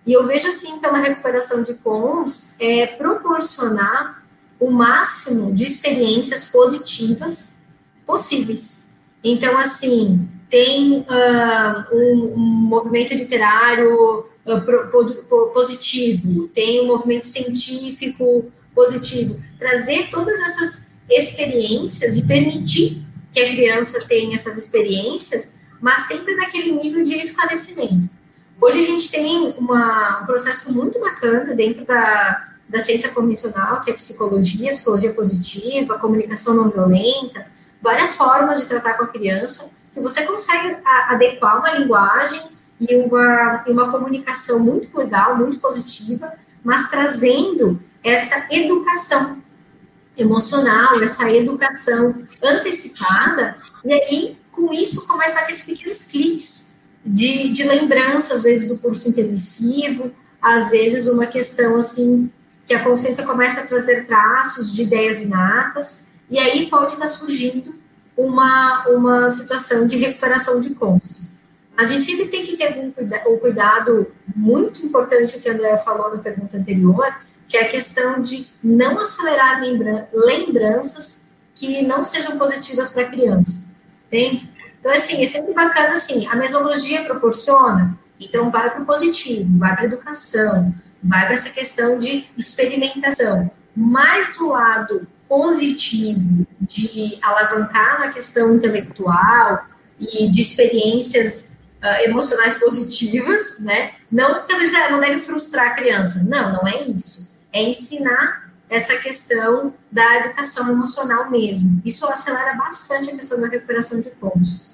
E 0.06 0.14
eu 0.14 0.26
vejo 0.28 0.48
assim, 0.48 0.80
pela 0.80 1.00
recuperação 1.00 1.64
de 1.64 1.74
cons, 1.76 2.60
é 2.60 2.86
proporcionar 2.86 4.24
o 4.60 4.70
máximo 4.70 5.54
de 5.54 5.64
experiências 5.64 6.46
positivas 6.46 7.66
possíveis. 8.06 8.98
Então, 9.24 9.58
assim, 9.58 10.30
tem 10.50 11.00
uh, 11.00 11.96
um, 11.96 12.34
um 12.36 12.38
movimento 12.38 13.14
literário 13.14 14.30
positivo, 15.54 16.48
tem 16.50 16.82
um 16.82 16.88
movimento 16.88 17.26
científico 17.26 18.52
positivo. 18.74 19.40
Trazer 19.58 20.10
todas 20.10 20.40
essas 20.40 21.00
experiências 21.10 22.18
e 22.18 22.28
permitir 22.28 23.04
que 23.34 23.40
a 23.40 23.50
criança 23.50 24.06
tenha 24.08 24.36
essas 24.36 24.58
experiências, 24.58 25.60
mas 25.82 26.02
sempre 26.02 26.36
naquele 26.36 26.72
nível 26.72 27.04
de 27.04 27.16
esclarecimento. 27.16 28.10
Hoje 28.62 28.84
a 28.84 28.86
gente 28.86 29.12
tem 29.12 29.54
uma, 29.58 30.22
um 30.22 30.26
processo 30.26 30.74
muito 30.74 31.00
bacana 31.00 31.54
dentro 31.54 31.84
da, 31.86 32.54
da 32.70 32.80
ciência 32.80 33.10
convencional, 33.10 33.82
que 33.82 33.92
é 33.92 33.94
psicologia, 33.94 34.72
psicologia 34.72 35.14
positiva, 35.14 36.00
comunicação 36.00 36.56
não 36.56 36.70
violenta, 36.70 37.48
várias 37.82 38.16
formas 38.16 38.62
de 38.62 38.68
tratar 38.68 38.94
com 38.94 39.04
a 39.04 39.08
criança, 39.08 39.76
que 39.94 40.00
você 40.00 40.26
consegue 40.26 40.78
adequar 40.86 41.60
uma 41.60 41.78
linguagem 41.78 42.55
e 42.80 42.96
uma, 42.98 43.64
e 43.68 43.72
uma 43.72 43.92
comunicação 43.92 44.60
muito 44.60 44.98
legal, 44.98 45.38
muito 45.38 45.60
positiva, 45.60 46.34
mas 46.64 46.90
trazendo 46.90 47.80
essa 48.04 48.48
educação 48.54 49.42
emocional, 50.18 51.02
essa 51.02 51.30
educação 51.32 52.24
antecipada, 52.42 53.58
e 53.84 53.94
aí, 53.94 54.38
com 54.52 54.74
isso, 54.74 55.08
começa 55.08 55.40
aqueles 55.40 55.64
pequenos 55.64 56.04
cliques 56.04 56.78
de, 57.06 57.52
de 57.52 57.64
lembrança, 57.64 58.34
às 58.34 58.44
vezes, 58.44 58.68
do 58.70 58.78
curso 58.78 59.10
intermissivo, 59.10 60.12
às 60.42 60.70
vezes 60.70 61.08
uma 61.08 61.26
questão, 61.26 61.76
assim, 61.76 62.32
que 62.66 62.74
a 62.74 62.84
consciência 62.84 63.26
começa 63.26 63.62
a 63.62 63.68
trazer 63.68 64.06
traços 64.06 64.74
de 64.74 64.84
ideias 64.84 65.22
inatas, 65.22 66.14
e 66.30 66.40
aí 66.40 66.70
pode 66.70 66.94
estar 66.94 67.08
surgindo 67.08 67.76
uma, 68.18 68.88
uma 68.88 69.30
situação 69.30 69.88
de 69.88 69.98
recuperação 69.98 70.60
de 70.62 70.74
consciência. 70.74 71.35
A 71.78 71.84
gente 71.84 72.02
sempre 72.02 72.28
tem 72.28 72.46
que 72.46 72.56
ter 72.56 72.78
um 72.78 72.92
cuidado, 72.92 73.30
um 73.30 73.38
cuidado 73.38 74.12
muito 74.36 74.86
importante, 74.86 75.38
o 75.38 75.42
que 75.42 75.50
a 75.50 75.54
Andrea 75.54 75.78
falou 75.78 76.16
na 76.16 76.22
pergunta 76.22 76.58
anterior, 76.58 77.06
que 77.48 77.58
é 77.58 77.64
a 77.64 77.70
questão 77.70 78.22
de 78.22 78.48
não 78.64 79.00
acelerar 79.00 79.62
lembranças 80.14 81.36
que 81.54 81.82
não 81.82 82.04
sejam 82.04 82.38
positivas 82.38 82.90
para 82.90 83.04
a 83.04 83.10
criança, 83.10 83.76
entende? 84.08 84.50
Então, 84.80 84.92
assim, 84.92 85.24
é 85.24 85.28
sempre 85.28 85.54
bacana, 85.54 85.94
assim, 85.94 86.28
a 86.28 86.36
mesologia 86.36 87.04
proporciona, 87.04 87.98
então 88.20 88.50
vai 88.50 88.70
para 88.70 88.82
o 88.82 88.86
positivo, 88.86 89.58
vai 89.58 89.74
para 89.74 89.84
a 89.84 89.88
educação, 89.88 90.74
vai 91.04 91.26
para 91.26 91.34
essa 91.34 91.50
questão 91.50 92.00
de 92.00 92.26
experimentação, 92.38 93.50
mais 93.76 94.36
do 94.36 94.50
lado 94.50 95.08
positivo 95.28 96.46
de 96.62 97.18
alavancar 97.22 98.00
na 98.00 98.10
questão 98.10 98.56
intelectual 98.56 99.66
e 100.00 100.30
de 100.30 100.42
experiências 100.42 101.55
uh, 101.86 102.04
emocionais 102.04 102.58
positivas, 102.58 103.60
né? 103.60 103.92
Não 104.12 104.46
dizer, 104.48 104.90
não 104.90 105.00
deve 105.00 105.20
frustrar 105.22 105.68
a 105.68 105.76
criança. 105.76 106.24
Não, 106.24 106.54
não 106.54 106.68
é 106.68 106.84
isso. 106.84 107.36
É 107.54 107.62
ensinar 107.62 108.52
essa 108.70 108.98
questão 108.98 109.74
da 109.92 110.18
educação 110.18 110.70
emocional 110.70 111.30
mesmo. 111.30 111.82
Isso 111.86 112.06
acelera 112.08 112.56
bastante 112.56 113.10
a 113.10 113.16
questão 113.16 113.40
da 113.40 113.48
recuperação 113.48 114.02
de 114.02 114.10
pontos. 114.10 114.74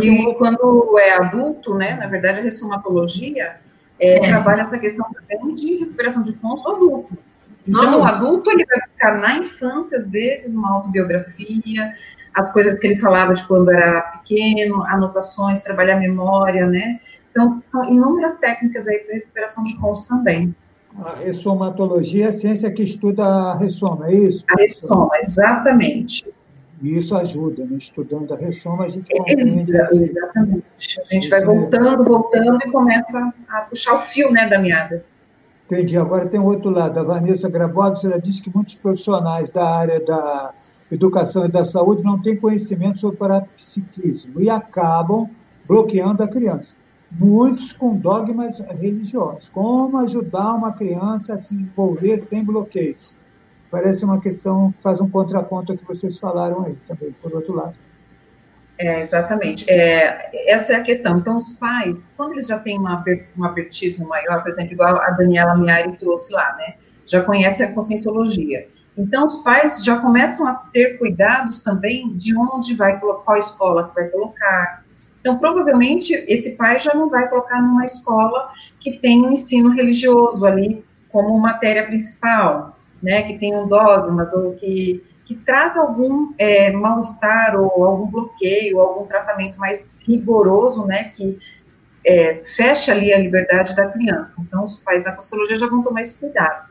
E 0.00 0.34
quando 0.34 0.98
é 0.98 1.14
adulto, 1.14 1.74
né, 1.74 1.94
na 1.94 2.06
verdade, 2.06 2.40
a 2.40 2.42
ressomatologia 2.42 3.56
é, 3.98 4.16
é. 4.16 4.28
trabalha 4.28 4.62
essa 4.62 4.78
questão 4.78 5.06
também 5.12 5.54
de 5.54 5.76
recuperação 5.76 6.22
de 6.22 6.32
pontos 6.34 6.62
do 6.64 6.70
adulto. 6.70 7.18
Então, 7.66 8.00
o 8.00 8.04
adulto 8.04 8.50
ele 8.50 8.64
vai 8.64 8.80
buscar 8.80 9.18
na 9.18 9.36
infância, 9.36 9.98
às 9.98 10.08
vezes, 10.08 10.54
uma 10.54 10.74
autobiografia, 10.74 11.94
as 12.38 12.52
coisas 12.52 12.78
que 12.78 12.86
ele 12.86 12.96
falava 12.96 13.34
de 13.34 13.44
quando 13.46 13.70
era 13.70 14.00
pequeno, 14.00 14.84
anotações, 14.84 15.60
trabalhar 15.60 15.96
memória, 15.96 16.66
né? 16.66 17.00
Então, 17.30 17.60
são 17.60 17.84
inúmeras 17.84 18.36
técnicas 18.36 18.86
aí 18.86 18.98
para 19.00 19.14
recuperação 19.14 19.64
de 19.64 19.76
cons 19.76 20.06
também. 20.06 20.54
A 21.04 21.14
ressomatologia 21.16 22.26
é 22.26 22.28
a 22.28 22.32
ciência 22.32 22.70
que 22.70 22.82
estuda 22.82 23.24
a 23.24 23.56
ressoma, 23.56 24.08
é 24.08 24.14
isso? 24.14 24.44
A 24.50 24.60
ressoma, 24.60 25.10
exatamente. 25.18 26.26
E 26.80 26.96
isso 26.96 27.16
ajuda, 27.16 27.64
né? 27.64 27.76
Estudando 27.76 28.32
a 28.32 28.36
ressoma, 28.36 28.84
a 28.84 28.88
gente 28.88 29.10
compreende... 29.10 29.42
Exatamente. 29.42 30.64
A 31.00 31.14
gente 31.14 31.28
vai 31.28 31.44
voltando, 31.44 32.04
voltando 32.04 32.58
e 32.64 32.70
começa 32.70 33.32
a 33.48 33.60
puxar 33.62 33.94
o 33.94 34.00
fio, 34.00 34.30
né, 34.30 34.48
da 34.48 34.60
meada. 34.60 35.04
Entendi. 35.66 35.98
Agora 35.98 36.26
tem 36.26 36.38
o 36.38 36.44
outro 36.44 36.70
lado. 36.70 36.98
A 37.00 37.02
Vanessa 37.02 37.48
Grabodes, 37.48 38.04
ela 38.04 38.20
disse 38.20 38.40
que 38.40 38.50
muitos 38.54 38.76
profissionais 38.76 39.50
da 39.50 39.68
área 39.68 40.00
da 40.00 40.52
educação 40.90 41.44
e 41.44 41.48
da 41.48 41.64
saúde 41.64 42.02
não 42.02 42.20
têm 42.20 42.36
conhecimento 42.36 42.98
sobre 42.98 43.18
parapsiquismo 43.18 44.40
e 44.40 44.48
acabam 44.48 45.28
bloqueando 45.66 46.22
a 46.22 46.28
criança. 46.28 46.74
Muitos 47.10 47.72
com 47.72 47.94
dogmas 47.96 48.58
religiosos. 48.58 49.48
Como 49.48 49.98
ajudar 49.98 50.54
uma 50.54 50.72
criança 50.72 51.34
a 51.34 51.42
se 51.42 51.54
desenvolver 51.54 52.18
sem 52.18 52.44
bloqueios? 52.44 53.14
Parece 53.70 54.04
uma 54.04 54.20
questão 54.20 54.72
que 54.72 54.82
faz 54.82 55.00
um 55.00 55.08
contraponto 55.08 55.72
ao 55.72 55.78
que 55.78 55.84
vocês 55.84 56.18
falaram 56.18 56.64
aí 56.64 56.76
também, 56.86 57.12
por 57.22 57.34
outro 57.34 57.54
lado. 57.54 57.74
É, 58.78 59.00
exatamente. 59.00 59.68
É, 59.68 60.30
essa 60.50 60.74
é 60.74 60.76
a 60.76 60.82
questão. 60.82 61.18
Então, 61.18 61.36
os 61.36 61.52
pais, 61.54 62.14
quando 62.16 62.32
eles 62.32 62.46
já 62.46 62.58
têm 62.58 62.78
uma, 62.78 63.04
um 63.36 63.44
apertismo 63.44 64.06
maior, 64.06 64.42
por 64.42 64.50
exemplo, 64.50 64.72
igual 64.72 64.96
a 64.96 65.10
Daniela 65.10 65.56
Miari 65.56 65.96
trouxe 65.98 66.32
lá, 66.32 66.54
né? 66.56 66.74
Já 67.04 67.22
conhece 67.22 67.62
a 67.62 67.72
conscienciologia 67.72 68.68
então, 68.98 69.24
os 69.24 69.36
pais 69.36 69.84
já 69.84 70.00
começam 70.00 70.44
a 70.48 70.54
ter 70.54 70.98
cuidados 70.98 71.60
também 71.60 72.16
de 72.16 72.36
onde 72.36 72.74
vai 72.74 72.98
colocar, 72.98 73.22
qual 73.22 73.38
escola 73.38 73.88
que 73.88 73.94
vai 73.94 74.08
colocar. 74.08 74.84
Então, 75.20 75.38
provavelmente, 75.38 76.12
esse 76.26 76.56
pai 76.56 76.80
já 76.80 76.92
não 76.94 77.08
vai 77.08 77.28
colocar 77.28 77.62
numa 77.62 77.84
escola 77.84 78.50
que 78.80 78.98
tem 78.98 79.24
um 79.24 79.30
ensino 79.30 79.70
religioso 79.70 80.44
ali 80.44 80.84
como 81.10 81.38
matéria 81.38 81.86
principal, 81.86 82.76
né, 83.00 83.22
que 83.22 83.38
tem 83.38 83.54
um 83.54 83.68
dogmas 83.68 84.32
ou 84.32 84.54
que, 84.54 85.04
que 85.24 85.36
trata 85.36 85.78
algum 85.78 86.32
é, 86.36 86.72
mal-estar 86.72 87.54
ou 87.56 87.84
algum 87.84 88.06
bloqueio, 88.06 88.80
algum 88.80 89.06
tratamento 89.06 89.58
mais 89.58 89.92
rigoroso, 90.00 90.84
né, 90.86 91.04
que 91.04 91.38
é, 92.04 92.40
fecha 92.42 92.90
ali 92.92 93.12
a 93.12 93.18
liberdade 93.18 93.76
da 93.76 93.86
criança. 93.86 94.40
Então, 94.40 94.64
os 94.64 94.80
pais 94.80 95.04
da 95.04 95.12
psicologia 95.12 95.56
já 95.56 95.68
vão 95.68 95.82
tomar 95.82 96.02
esse 96.02 96.18
cuidado. 96.18 96.68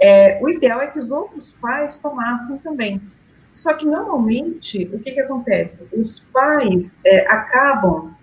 É, 0.00 0.38
o 0.42 0.48
ideal 0.48 0.80
é 0.80 0.86
que 0.86 0.98
os 0.98 1.10
outros 1.10 1.52
pais 1.60 1.98
tomassem 1.98 2.58
também. 2.58 3.00
Só 3.52 3.74
que, 3.74 3.84
normalmente, 3.84 4.88
o 4.92 4.98
que, 4.98 5.12
que 5.12 5.20
acontece? 5.20 5.88
Os 5.94 6.20
pais 6.32 7.00
é, 7.04 7.26
acabam 7.26 8.14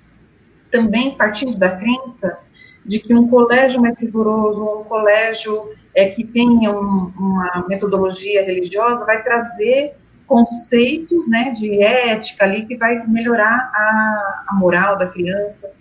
também 0.72 1.16
partindo 1.16 1.58
da 1.58 1.76
crença 1.76 2.40
de 2.86 3.00
que 3.00 3.14
um 3.14 3.28
colégio 3.28 3.82
mais 3.82 4.02
rigoroso, 4.02 4.64
um 4.64 4.84
colégio 4.86 5.70
é, 5.94 6.10
que 6.10 6.24
tenha 6.24 6.72
um, 6.72 7.12
uma 7.18 7.66
metodologia 7.68 8.44
religiosa, 8.46 9.06
vai 9.06 9.22
trazer 9.22 9.96
conceitos 10.26 11.28
né, 11.28 11.52
de 11.52 11.82
ética 11.82 12.46
ali 12.46 12.66
que 12.66 12.76
vai 12.76 13.06
melhorar 13.08 13.72
a, 13.74 14.46
a 14.50 14.54
moral 14.56 14.98
da 14.98 15.08
criança. 15.08 15.72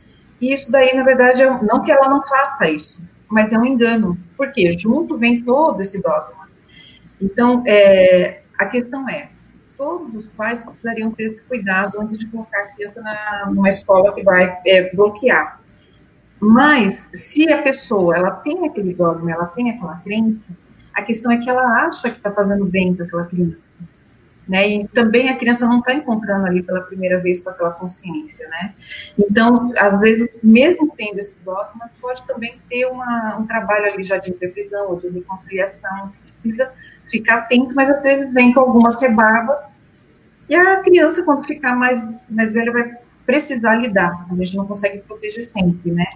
E 0.41 0.53
isso 0.53 0.71
daí, 0.71 0.95
na 0.95 1.03
verdade, 1.03 1.43
é, 1.43 1.63
não 1.63 1.83
que 1.83 1.91
ela 1.91 2.09
não 2.09 2.23
faça 2.23 2.69
isso, 2.69 3.01
mas 3.29 3.53
é 3.53 3.59
um 3.59 3.65
engano. 3.65 4.19
Porque 4.37 4.71
junto 4.79 5.17
vem 5.17 5.43
todo 5.43 5.81
esse 5.81 6.01
dogma. 6.03 6.49
Então, 7.21 7.63
é, 7.67 8.43
a 8.59 8.67
questão 8.67 9.09
é, 9.09 9.31
todos 9.77 10.15
os 10.15 10.29
pais 10.29 10.65
precisariam 10.65 11.11
ter 11.11 11.25
esse 11.25 11.43
cuidado 11.45 12.01
antes 12.01 12.19
de 12.19 12.27
colocar 12.27 12.59
a 12.61 12.67
criança 12.69 13.01
na, 13.01 13.47
numa 13.49 13.69
escola 13.69 14.13
que 14.15 14.23
vai 14.23 14.59
é, 14.67 14.95
bloquear. 14.95 15.61
Mas, 16.39 17.09
se 17.15 17.51
a 17.51 17.63
pessoa, 17.63 18.17
ela 18.17 18.31
tem 18.31 18.67
aquele 18.67 18.93
dogma, 18.95 19.33
ela 19.33 19.47
tem 19.47 19.71
aquela 19.71 19.97
crença, 19.97 20.57
a 20.93 21.03
questão 21.03 21.33
é 21.33 21.39
que 21.39 21.49
ela 21.49 21.87
acha 21.87 22.11
que 22.11 22.19
está 22.19 22.31
fazendo 22.31 22.67
bem 22.67 22.95
para 22.95 23.07
aquela 23.07 23.25
criança 23.25 23.81
né? 24.49 24.69
E 24.69 24.89
também 24.89 25.29
a 25.29 25.37
criança 25.37 25.67
não 25.67 25.81
está 25.81 25.95
encontrando 25.95 26.47
ali 26.47 26.63
pela 26.63 26.81
primeira 26.83 27.19
vez 27.19 27.41
com 27.41 27.51
aquela 27.51 27.71
consciência, 27.71 28.49
né? 28.49 28.75
Então, 29.19 29.73
às 29.77 29.99
vezes, 30.01 30.43
mesmo 30.43 30.93
tendo 30.97 31.19
esses 31.19 31.41
dogmas, 31.41 31.95
pode 32.01 32.25
também 32.27 32.61
ter 32.69 32.87
uma, 32.87 33.39
um 33.39 33.47
trabalho 33.47 33.93
ali 33.93 34.03
já 34.03 34.19
de 34.19 34.31
intervisão 34.31 34.91
ou 34.91 34.97
de 34.97 35.09
reconciliação, 35.09 36.13
precisa 36.23 36.73
ficar 37.11 37.39
atento, 37.39 37.75
mas 37.75 37.91
às 37.91 38.05
vezes 38.05 38.33
vem 38.33 38.53
com 38.53 38.61
algumas 38.61 39.01
rebarbas, 39.01 39.73
e 40.49 40.55
a 40.55 40.81
criança, 40.83 41.25
quando 41.25 41.45
ficar 41.45 41.75
mais, 41.75 42.09
mais 42.29 42.53
velha, 42.53 42.73
vai 42.73 42.97
precisar 43.25 43.75
lidar, 43.75 44.27
a 44.31 44.35
gente 44.37 44.57
não 44.57 44.67
consegue 44.67 44.99
proteger 44.99 45.43
sempre, 45.43 45.91
né? 45.91 46.07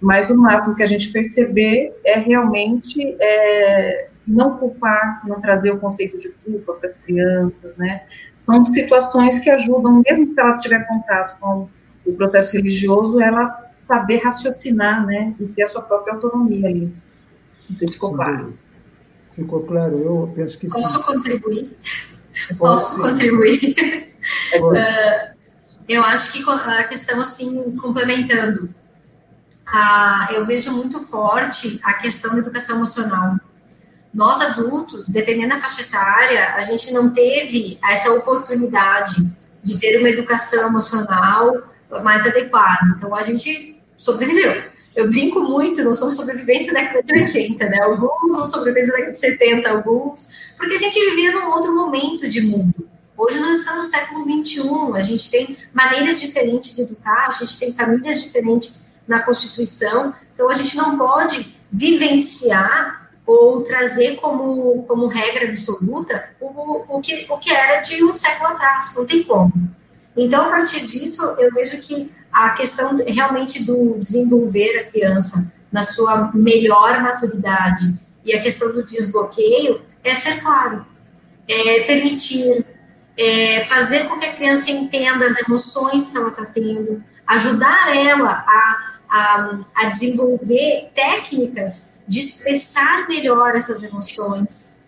Mas 0.00 0.28
o 0.28 0.36
máximo 0.36 0.74
que 0.74 0.82
a 0.82 0.86
gente 0.86 1.10
perceber 1.10 1.94
é 2.04 2.18
realmente 2.18 3.16
é, 3.20 4.08
não 4.26 4.56
culpar, 4.56 5.22
não 5.26 5.40
trazer 5.40 5.70
o 5.72 5.78
conceito 5.78 6.18
de 6.18 6.28
culpa 6.30 6.74
para 6.74 6.88
as 6.88 6.98
crianças, 6.98 7.76
né? 7.76 8.02
São 8.36 8.64
situações 8.64 9.38
que 9.40 9.50
ajudam, 9.50 10.02
mesmo 10.06 10.28
se 10.28 10.40
ela 10.40 10.56
tiver 10.58 10.86
contato 10.86 11.38
com 11.40 11.68
o 12.04 12.12
processo 12.14 12.52
religioso, 12.52 13.20
ela 13.20 13.68
saber 13.72 14.18
raciocinar, 14.18 15.04
né? 15.06 15.34
E 15.40 15.46
ter 15.46 15.62
a 15.62 15.66
sua 15.66 15.82
própria 15.82 16.14
autonomia 16.14 16.68
ali. 16.68 16.94
Não 17.68 17.74
sei 17.74 17.88
se 17.88 17.94
ficou 17.94 18.12
claro. 18.12 18.56
Ficou 19.34 19.62
claro, 19.62 19.98
eu 19.98 20.32
penso 20.34 20.58
que 20.58 20.68
Posso 20.68 20.98
sim. 20.98 21.04
contribuir? 21.04 21.76
Posso 22.58 23.00
contribuir? 23.00 23.74
uh, 24.56 25.34
eu 25.88 26.02
acho 26.04 26.32
que 26.32 26.50
a 26.50 26.84
questão, 26.84 27.20
assim, 27.20 27.76
complementando, 27.76 28.66
uh, 29.66 30.32
eu 30.32 30.44
vejo 30.44 30.72
muito 30.72 31.00
forte 31.00 31.80
a 31.82 31.94
questão 31.94 32.32
da 32.32 32.38
educação 32.38 32.76
emocional 32.76 33.36
nós 34.12 34.40
adultos, 34.40 35.08
dependendo 35.08 35.50
da 35.50 35.60
faixa 35.60 35.82
etária, 35.82 36.54
a 36.54 36.60
gente 36.62 36.92
não 36.92 37.10
teve 37.10 37.78
essa 37.82 38.12
oportunidade 38.12 39.24
de 39.62 39.78
ter 39.78 39.98
uma 39.98 40.08
educação 40.08 40.68
emocional 40.68 41.62
mais 42.02 42.26
adequada. 42.26 42.94
Então, 42.96 43.14
a 43.14 43.22
gente 43.22 43.80
sobreviveu. 43.96 44.70
Eu 44.94 45.08
brinco 45.08 45.40
muito, 45.40 45.82
não 45.82 45.94
somos 45.94 46.16
sobreviventes 46.16 46.66
da 46.66 46.80
década 46.80 47.02
de 47.02 47.14
80, 47.14 47.64
né? 47.66 47.78
Alguns 47.80 48.34
são 48.34 48.44
sobreviventes 48.44 48.90
da 48.90 48.96
década 48.96 49.12
de 49.12 49.20
70, 49.20 49.70
alguns, 49.70 50.52
porque 50.58 50.74
a 50.74 50.78
gente 50.78 51.10
vivia 51.10 51.32
num 51.32 51.50
outro 51.50 51.74
momento 51.74 52.28
de 52.28 52.42
mundo. 52.42 52.88
Hoje 53.16 53.38
nós 53.38 53.60
estamos 53.60 53.78
no 53.78 53.84
século 53.84 54.24
21, 54.26 54.94
a 54.94 55.00
gente 55.00 55.30
tem 55.30 55.56
maneiras 55.72 56.20
diferentes 56.20 56.74
de 56.74 56.82
educar, 56.82 57.28
a 57.28 57.30
gente 57.30 57.58
tem 57.58 57.72
famílias 57.72 58.20
diferentes 58.20 58.82
na 59.06 59.20
Constituição, 59.20 60.14
então 60.34 60.50
a 60.50 60.54
gente 60.54 60.76
não 60.76 60.98
pode 60.98 61.56
vivenciar 61.70 63.01
ou 63.26 63.62
trazer 63.62 64.16
como, 64.16 64.82
como 64.84 65.06
regra 65.06 65.48
absoluta 65.48 66.30
o, 66.40 66.96
o, 66.96 67.00
que, 67.00 67.26
o 67.28 67.38
que 67.38 67.52
era 67.52 67.80
de 67.80 68.02
um 68.04 68.12
século 68.12 68.50
atrás, 68.50 68.94
não 68.96 69.06
tem 69.06 69.22
como. 69.22 69.52
Então, 70.16 70.46
a 70.46 70.50
partir 70.50 70.86
disso, 70.86 71.22
eu 71.38 71.50
vejo 71.52 71.80
que 71.80 72.10
a 72.32 72.50
questão 72.50 72.96
realmente 73.06 73.64
do 73.64 73.98
desenvolver 73.98 74.80
a 74.80 74.90
criança 74.90 75.54
na 75.70 75.82
sua 75.82 76.30
melhor 76.34 77.00
maturidade 77.02 77.94
e 78.24 78.34
a 78.34 78.42
questão 78.42 78.72
do 78.72 78.84
desbloqueio 78.84 79.82
é 80.04 80.14
ser 80.14 80.40
claro, 80.40 80.84
é 81.48 81.80
permitir, 81.84 82.64
é 83.16 83.60
fazer 83.64 84.08
com 84.08 84.18
que 84.18 84.26
a 84.26 84.32
criança 84.32 84.70
entenda 84.70 85.26
as 85.26 85.38
emoções 85.38 86.10
que 86.10 86.18
ela 86.18 86.28
está 86.28 86.44
tendo, 86.44 87.02
ajudar 87.26 87.96
ela 87.96 88.44
a, 88.46 88.98
a, 89.08 89.64
a 89.76 89.84
desenvolver 89.86 90.90
técnicas 90.94 91.91
de 92.06 92.20
expressar 92.20 93.08
melhor 93.08 93.54
essas 93.54 93.82
emoções, 93.82 94.84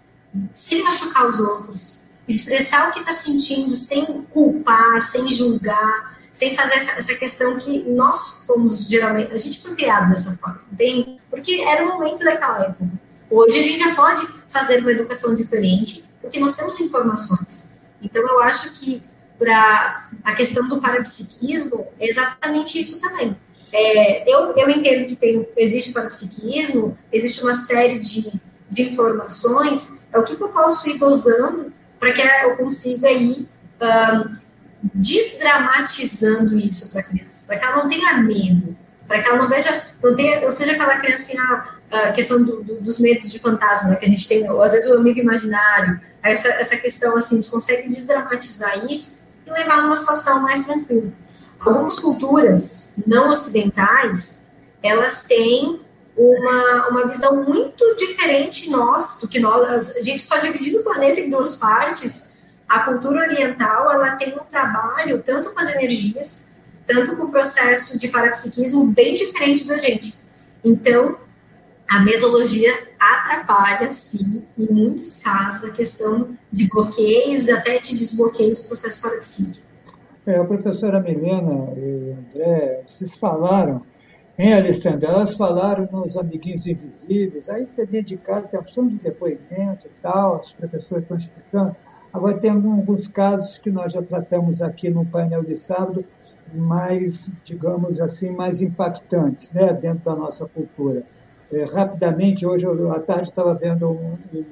sem 0.52 0.82
machucar 0.82 1.26
os 1.26 1.38
outros, 1.38 2.04
expressar 2.26 2.88
o 2.88 2.92
que 2.92 3.00
está 3.00 3.12
sentindo 3.12 3.76
sem 3.76 4.22
culpar, 4.24 5.00
sem 5.00 5.28
julgar, 5.32 6.18
sem 6.32 6.56
fazer 6.56 6.74
essa, 6.74 6.98
essa, 6.98 7.14
questão 7.14 7.58
que 7.58 7.84
nós 7.90 8.44
fomos 8.46 8.88
geralmente, 8.88 9.32
a 9.32 9.38
gente 9.38 9.60
foi 9.60 9.74
criado 9.76 10.10
dessa 10.10 10.36
forma, 10.36 10.62
entende? 10.72 11.20
Porque 11.30 11.60
era 11.60 11.84
o 11.84 11.88
momento 11.88 12.24
daquela 12.24 12.64
época. 12.64 12.90
Hoje 13.30 13.58
a 13.58 13.62
gente 13.62 13.78
já 13.78 13.94
pode 13.94 14.26
fazer 14.48 14.80
uma 14.80 14.90
educação 14.90 15.34
diferente, 15.34 16.04
porque 16.20 16.40
nós 16.40 16.56
temos 16.56 16.78
informações. 16.80 17.78
Então 18.02 18.22
eu 18.22 18.40
acho 18.40 18.80
que 18.80 19.02
para 19.38 20.08
a 20.24 20.34
questão 20.34 20.68
do 20.68 20.80
parapsiquismo 20.80 21.86
é 21.98 22.08
exatamente 22.08 22.78
isso 22.80 23.00
também. 23.00 23.36
É, 23.76 24.32
eu, 24.32 24.56
eu 24.56 24.70
entendo 24.70 25.08
que 25.08 25.16
tem, 25.16 25.48
existe 25.56 25.92
parapsiquismo, 25.92 26.96
existe 27.12 27.42
uma 27.42 27.56
série 27.56 27.98
de, 27.98 28.40
de 28.70 28.82
informações, 28.84 30.06
é 30.12 30.18
o 30.18 30.22
que, 30.22 30.36
que 30.36 30.42
eu 30.44 30.48
posso 30.50 30.88
ir 30.88 30.96
dosando 30.96 31.72
para 31.98 32.12
que 32.12 32.22
eu 32.22 32.56
consiga 32.56 33.10
ir 33.10 33.48
um, 33.82 34.36
desdramatizando 34.94 36.56
isso 36.56 36.92
para 36.92 37.00
a 37.00 37.02
criança, 37.02 37.42
para 37.48 37.58
que 37.58 37.64
ela 37.64 37.76
não 37.78 37.88
tenha 37.88 38.16
medo, 38.18 38.76
para 39.08 39.20
que 39.20 39.28
ela 39.28 39.38
não 39.38 39.48
veja, 39.48 39.84
não 40.00 40.14
tenha, 40.14 40.44
ou 40.44 40.52
seja 40.52 40.70
aquela 40.70 41.00
criança 41.00 41.32
a 41.90 42.12
questão 42.12 42.44
do, 42.44 42.62
do, 42.62 42.80
dos 42.80 43.00
medos 43.00 43.28
de 43.28 43.40
fantasma, 43.40 43.90
né, 43.90 43.96
que 43.96 44.04
a 44.04 44.08
gente 44.08 44.28
tem, 44.28 44.48
ou 44.48 44.62
às 44.62 44.70
vezes 44.70 44.88
o 44.88 44.94
amigo 44.94 45.18
imaginário, 45.18 46.00
essa, 46.22 46.46
essa 46.46 46.76
questão 46.76 47.16
assim, 47.16 47.38
a 47.38 47.42
gente 47.42 47.50
consegue 47.50 47.88
desdramatizar 47.88 48.84
isso 48.88 49.26
e 49.44 49.50
levar 49.50 49.82
numa 49.82 49.96
situação 49.96 50.42
mais 50.42 50.64
tranquila. 50.64 51.12
Algumas 51.64 51.98
culturas 51.98 52.94
não 53.06 53.30
ocidentais, 53.30 54.52
elas 54.82 55.22
têm 55.22 55.80
uma, 56.16 56.88
uma 56.88 57.08
visão 57.08 57.42
muito 57.42 57.96
diferente 57.96 58.70
nós, 58.70 59.18
do 59.20 59.28
que 59.28 59.40
nós, 59.40 59.96
a 59.96 60.02
gente 60.02 60.22
só 60.22 60.38
divide 60.38 60.76
o 60.76 60.84
planeta 60.84 61.20
em 61.20 61.30
duas 61.30 61.56
partes, 61.56 62.34
a 62.68 62.80
cultura 62.80 63.28
oriental, 63.28 63.90
ela 63.90 64.12
tem 64.16 64.34
um 64.34 64.44
trabalho 64.44 65.22
tanto 65.22 65.50
com 65.50 65.60
as 65.60 65.74
energias, 65.74 66.56
tanto 66.86 67.16
com 67.16 67.24
o 67.24 67.30
processo 67.30 67.98
de 67.98 68.08
parapsiquismo 68.08 68.86
bem 68.86 69.16
diferente 69.16 69.64
da 69.64 69.78
gente. 69.78 70.14
Então, 70.62 71.18
a 71.88 72.00
mesologia 72.00 72.88
atrapalha, 72.98 73.92
sim, 73.92 74.44
em 74.58 74.66
muitos 74.72 75.16
casos, 75.16 75.70
a 75.70 75.72
questão 75.72 76.36
de 76.50 76.68
bloqueios, 76.68 77.48
até 77.48 77.78
de 77.78 77.96
desbloqueios 77.96 78.60
do 78.60 78.68
processo 78.68 79.00
parapsíquico. 79.00 79.63
É, 80.26 80.36
a 80.38 80.44
professora 80.44 81.00
Milena 81.00 81.70
e 81.76 82.12
André, 82.12 82.82
vocês 82.88 83.14
falaram, 83.14 83.82
hein, 84.38 84.54
Alessandra? 84.54 85.10
Elas 85.10 85.34
falaram 85.34 85.86
nos 85.92 86.16
Amiguinhos 86.16 86.66
Invisíveis, 86.66 87.50
aí 87.50 87.68
dentro 87.76 88.02
de 88.04 88.16
casa 88.16 88.48
tem 88.48 88.58
a 88.58 88.62
opção 88.62 88.88
de 88.88 88.96
depoimento 88.96 89.86
e 89.86 89.90
tal, 90.00 90.40
os 90.40 90.54
professores 90.54 91.02
estão 91.04 91.16
explicando. 91.18 91.76
Agora, 92.10 92.38
tem 92.38 92.50
alguns 92.50 93.06
casos 93.06 93.58
que 93.58 93.70
nós 93.70 93.92
já 93.92 94.00
tratamos 94.00 94.62
aqui 94.62 94.88
no 94.88 95.04
painel 95.04 95.44
de 95.44 95.56
sábado, 95.56 96.02
mais, 96.54 97.30
digamos 97.42 98.00
assim, 98.00 98.30
mais 98.30 98.62
impactantes, 98.62 99.52
né, 99.52 99.74
dentro 99.74 100.06
da 100.06 100.16
nossa 100.16 100.46
cultura. 100.46 101.02
É, 101.52 101.64
rapidamente, 101.64 102.46
hoje 102.46 102.64
à 102.66 102.98
tarde 103.00 103.28
estava 103.28 103.52
vendo 103.52 103.90
um, 103.90 104.16
um 104.32 104.44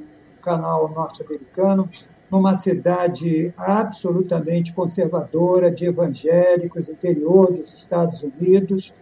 canal 0.42 0.86
norte-americano 0.90 1.88
numa 2.33 2.55
cidade 2.55 3.53
absolutamente 3.59 4.72
conservadora, 4.72 5.70
de 5.70 5.85
evangélicos, 5.85 6.89
interior 6.89 7.53
dos 7.53 7.74
Estados 7.74 8.22
Unidos, 8.22 8.95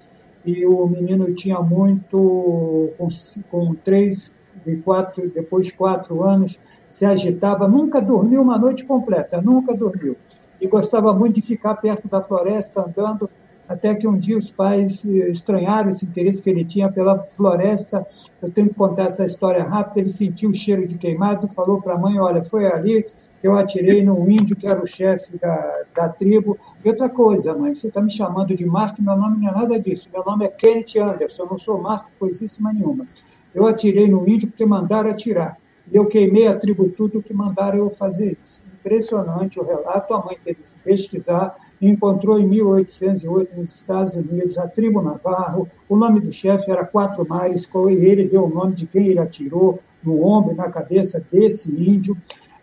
e 0.44 0.66
o 0.66 0.84
menino 0.88 1.32
tinha 1.32 1.60
muito, 1.60 2.90
com, 2.98 3.08
com 3.48 3.74
três 3.76 4.36
e 4.66 4.74
quatro, 4.76 5.30
depois 5.30 5.70
quatro 5.70 6.24
anos, 6.24 6.58
se 6.88 7.04
agitava, 7.04 7.68
nunca 7.68 8.00
dormiu 8.00 8.42
uma 8.42 8.58
noite 8.58 8.84
completa, 8.84 9.40
nunca 9.40 9.72
dormiu. 9.74 10.16
E 10.60 10.66
gostava 10.66 11.14
muito 11.14 11.36
de 11.36 11.42
ficar 11.42 11.76
perto 11.76 12.08
da 12.08 12.20
floresta, 12.20 12.80
andando 12.82 13.30
até 13.70 13.94
que 13.94 14.04
um 14.04 14.18
dia 14.18 14.36
os 14.36 14.50
pais 14.50 15.04
estranharam 15.04 15.90
esse 15.90 16.04
interesse 16.04 16.42
que 16.42 16.50
ele 16.50 16.64
tinha 16.64 16.90
pela 16.90 17.22
floresta. 17.36 18.04
Eu 18.42 18.50
tenho 18.50 18.68
que 18.68 18.74
contar 18.74 19.04
essa 19.04 19.24
história 19.24 19.62
rápida. 19.62 20.00
Ele 20.00 20.08
sentiu 20.08 20.50
o 20.50 20.54
cheiro 20.54 20.88
de 20.88 20.96
queimado, 20.96 21.46
falou 21.46 21.80
para 21.80 21.94
a 21.94 21.96
mãe: 21.96 22.18
Olha, 22.18 22.42
foi 22.42 22.66
ali 22.66 23.06
que 23.40 23.46
eu 23.46 23.54
atirei 23.54 24.02
no 24.02 24.28
índio 24.28 24.56
que 24.56 24.66
era 24.66 24.82
o 24.82 24.88
chefe 24.88 25.38
da, 25.38 25.82
da 25.94 26.08
tribo. 26.08 26.58
E 26.84 26.88
outra 26.88 27.08
coisa, 27.08 27.54
mãe, 27.54 27.72
você 27.72 27.86
está 27.86 28.02
me 28.02 28.10
chamando 28.10 28.56
de 28.56 28.66
Mark, 28.66 28.98
meu 28.98 29.16
nome 29.16 29.40
não 29.40 29.50
é 29.50 29.52
nada 29.52 29.78
disso. 29.78 30.08
Meu 30.12 30.24
nome 30.24 30.46
é 30.46 30.48
Kenneth 30.48 30.98
Anderson, 30.98 31.44
eu 31.44 31.50
não 31.50 31.56
sou 31.56 31.80
Mark 31.80 32.08
coisíssima 32.18 32.72
nenhuma. 32.72 33.06
Eu 33.54 33.68
atirei 33.68 34.08
no 34.08 34.28
índio 34.28 34.48
porque 34.48 34.66
mandaram 34.66 35.10
atirar. 35.10 35.56
E 35.92 35.94
eu 35.94 36.06
queimei 36.06 36.48
a 36.48 36.58
tribo 36.58 36.88
tudo 36.88 37.22
que 37.22 37.32
mandaram 37.32 37.78
eu 37.78 37.90
fazer 37.90 38.36
isso. 38.42 38.60
Impressionante 38.80 39.60
o 39.60 39.64
relato, 39.64 40.12
a 40.12 40.24
mãe 40.24 40.36
teve 40.42 40.58
que 40.58 40.82
pesquisar, 40.82 41.54
encontrou 41.80 42.38
em 42.38 42.46
1808 42.46 43.56
nos 43.58 43.74
Estados 43.74 44.14
Unidos 44.14 44.58
a 44.58 44.68
tribo 44.68 45.00
Navarro, 45.00 45.68
o 45.88 45.96
nome 45.96 46.20
do 46.20 46.30
chefe 46.30 46.70
era 46.70 46.84
Quatro 46.84 47.26
Mares, 47.26 47.68
e 47.74 48.04
ele 48.04 48.28
deu 48.28 48.44
o 48.44 48.50
nome 48.50 48.74
de 48.74 48.86
quem 48.86 49.08
ele 49.08 49.18
atirou 49.18 49.80
no 50.02 50.24
ombro 50.24 50.54
na 50.54 50.68
cabeça 50.68 51.24
desse 51.32 51.70
índio. 51.70 52.16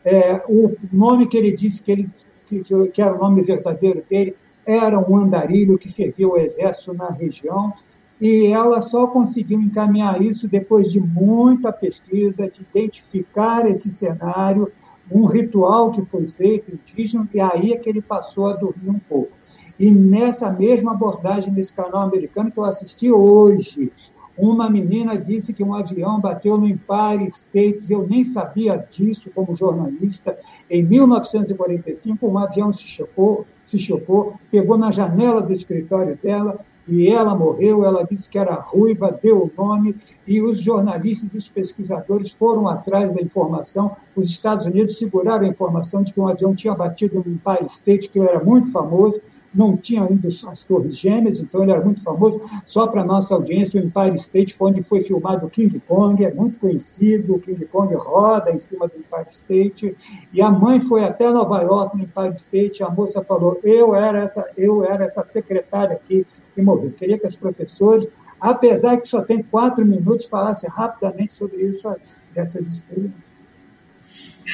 É, 0.05 0.41
o 0.47 0.75
nome 0.91 1.27
que 1.27 1.37
ele 1.37 1.51
disse 1.51 1.83
que, 1.83 1.91
ele, 1.91 2.07
que, 2.47 2.63
que 2.89 3.01
era 3.01 3.15
o 3.15 3.19
nome 3.19 3.41
verdadeiro 3.41 4.03
dele 4.07 4.35
era 4.65 4.99
um 4.99 5.17
andarilho 5.17 5.77
que 5.77 5.89
serviu 5.89 6.31
ao 6.31 6.37
exército 6.37 6.93
na 6.93 7.09
região, 7.09 7.73
e 8.19 8.47
ela 8.47 8.81
só 8.81 9.07
conseguiu 9.07 9.61
encaminhar 9.61 10.21
isso 10.21 10.47
depois 10.47 10.91
de 10.91 10.99
muita 10.99 11.71
pesquisa, 11.71 12.49
de 12.49 12.61
identificar 12.61 13.69
esse 13.69 13.89
cenário, 13.91 14.71
um 15.11 15.25
ritual 15.25 15.91
que 15.91 16.05
foi 16.05 16.27
feito 16.27 16.71
indígena, 16.71 17.27
e 17.33 17.39
aí 17.39 17.73
é 17.73 17.77
que 17.77 17.89
ele 17.89 18.01
passou 18.01 18.47
a 18.47 18.53
dormir 18.53 18.89
um 18.89 18.99
pouco. 18.99 19.31
E 19.79 19.91
nessa 19.91 20.51
mesma 20.51 20.91
abordagem 20.91 21.53
nesse 21.53 21.73
canal 21.73 22.01
americano 22.01 22.51
que 22.51 22.57
eu 22.57 22.63
assisti 22.63 23.11
hoje, 23.11 23.91
uma 24.37 24.69
menina 24.69 25.17
disse 25.17 25.51
que 25.51 25.63
um 25.63 25.73
avião 25.73 26.19
bateu 26.19 26.57
no 26.57 26.67
Empire 26.67 27.25
State, 27.27 27.91
eu 27.91 28.07
nem 28.07 28.23
sabia 28.23 28.77
disso 28.77 29.31
como 29.33 29.55
jornalista. 29.55 30.37
Em 30.69 30.83
1945, 30.83 32.27
um 32.27 32.37
avião 32.37 32.71
se 32.71 32.83
chocou, 32.83 33.47
se 33.65 33.79
chocou, 33.79 34.35
pegou 34.51 34.77
na 34.77 34.91
janela 34.91 35.41
do 35.41 35.51
escritório 35.51 36.17
dela 36.21 36.59
e 36.87 37.09
ela 37.09 37.33
morreu. 37.33 37.83
Ela 37.83 38.03
disse 38.03 38.29
que 38.29 38.37
era 38.37 38.53
ruiva, 38.53 39.11
deu 39.11 39.43
o 39.43 39.51
nome, 39.57 39.95
e 40.27 40.41
os 40.41 40.59
jornalistas 40.59 41.29
e 41.33 41.37
os 41.37 41.47
pesquisadores 41.47 42.31
foram 42.31 42.67
atrás 42.67 43.13
da 43.13 43.21
informação. 43.21 43.95
Os 44.15 44.29
Estados 44.29 44.65
Unidos 44.65 44.97
seguraram 44.97 45.45
a 45.45 45.49
informação 45.49 46.03
de 46.03 46.13
que 46.13 46.19
um 46.19 46.27
avião 46.27 46.53
tinha 46.53 46.75
batido 46.75 47.23
no 47.25 47.31
Empire 47.31 47.65
State, 47.65 48.09
que 48.09 48.19
era 48.19 48.43
muito 48.43 48.71
famoso, 48.71 49.21
não 49.53 49.75
tinha 49.75 50.03
ainda 50.03 50.27
as 50.27 50.63
Torres 50.63 50.95
Gêmeas, 50.97 51.39
então 51.39 51.63
ele 51.63 51.71
era 51.71 51.83
muito 51.83 52.03
famoso. 52.03 52.41
Só 52.65 52.85
para 52.85 53.03
nossa 53.03 53.33
audiência, 53.33 53.81
o 53.81 53.83
Empire 53.83 54.15
State 54.15 54.53
foi 54.53 54.71
onde 54.71 54.83
foi 54.83 55.03
filmado 55.03 55.47
o 55.47 55.49
King 55.49 55.79
Kong, 55.79 56.23
é 56.23 56.31
muito 56.31 56.59
conhecido. 56.59 57.35
O 57.35 57.39
King 57.39 57.65
Kong 57.65 57.93
roda 57.95 58.51
em 58.51 58.59
cima 58.59 58.87
do 58.87 58.97
Empire 58.97 59.29
State. 59.29 59.97
E 60.31 60.41
a 60.41 60.51
mãe 60.51 60.79
foi 60.79 61.03
até 61.03 61.31
Nova 61.31 61.61
York, 61.61 61.97
no 61.97 62.03
Empire 62.03 62.35
State, 62.35 62.83
a 62.83 62.89
moça 62.89 63.23
falou: 63.23 63.59
Eu 63.63 63.95
era 63.95 64.19
essa, 64.19 64.45
eu 64.57 64.85
era 64.85 65.05
essa 65.05 65.23
secretária 65.23 65.95
aqui 65.95 66.25
que 66.53 66.61
morreu. 66.61 66.91
Queria 66.91 67.17
que 67.17 67.25
os 67.25 67.35
professores, 67.35 68.07
apesar 68.39 68.97
que 68.97 69.07
só 69.07 69.21
tem 69.21 69.41
quatro 69.41 69.85
minutos, 69.85 70.25
falassem 70.25 70.69
rapidamente 70.69 71.33
sobre 71.33 71.63
isso, 71.63 71.93
dessas 72.33 72.67
experiências. 72.67 73.35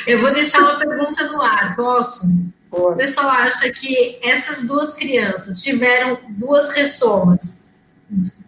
Eu 0.07 0.21
vou 0.21 0.34
deixar 0.34 0.59
uma 0.59 0.79
pergunta 0.79 1.23
no 1.31 1.41
ar, 1.41 1.75
posso? 1.75 2.27
O 2.71 2.95
pessoal 2.95 3.29
acha 3.29 3.71
que 3.71 4.19
essas 4.23 4.65
duas 4.65 4.95
crianças 4.95 5.61
tiveram 5.61 6.19
duas 6.29 6.71
ressomas, 6.71 7.71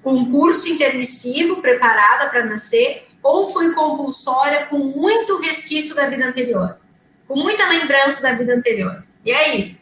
com 0.02 0.32
curso 0.32 0.68
intermissivo, 0.68 1.62
preparada 1.62 2.30
para 2.30 2.46
nascer, 2.46 3.08
ou 3.22 3.50
foi 3.50 3.74
compulsória 3.74 4.66
com 4.66 4.80
muito 4.80 5.40
resquício 5.40 5.96
da 5.96 6.08
vida 6.08 6.26
anterior, 6.26 6.78
com 7.28 7.36
muita 7.36 7.68
lembrança 7.68 8.22
da 8.22 8.34
vida 8.34 8.56
anterior. 8.56 9.04
E 9.24 9.32
aí, 9.32 9.78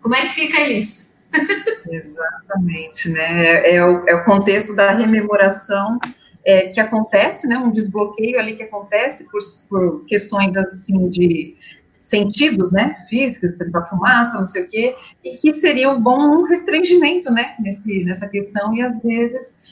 como 0.00 0.14
é 0.14 0.22
que 0.26 0.34
fica 0.34 0.60
isso? 0.60 1.22
Exatamente, 1.92 3.10
né? 3.10 3.44
É, 3.44 3.74
é, 3.76 3.84
o, 3.84 4.04
é 4.08 4.14
o 4.14 4.24
contexto 4.24 4.74
da 4.74 4.92
rememoração 4.92 5.98
é, 6.44 6.68
que 6.68 6.80
acontece, 6.80 7.46
né? 7.46 7.58
Um 7.58 7.70
desbloqueio 7.70 8.38
ali 8.38 8.56
que 8.56 8.62
acontece 8.62 9.30
por, 9.30 9.40
por 9.68 10.04
questões 10.06 10.56
assim 10.56 11.08
de 11.08 11.56
sentidos, 12.00 12.72
né, 12.72 12.96
físicos, 13.08 13.56
da 13.70 13.84
fumaça, 13.84 14.36
não 14.36 14.44
sei 14.44 14.64
o 14.64 14.66
quê, 14.68 14.96
e 15.22 15.36
que 15.36 15.52
seria 15.52 15.88
um 15.88 16.00
bom 16.00 16.42
restringimento, 16.42 17.30
né, 17.30 17.54
nesse, 17.60 18.02
nessa 18.02 18.28
questão, 18.28 18.74
e 18.74 18.82
às 18.82 18.98
vezes 18.98 19.62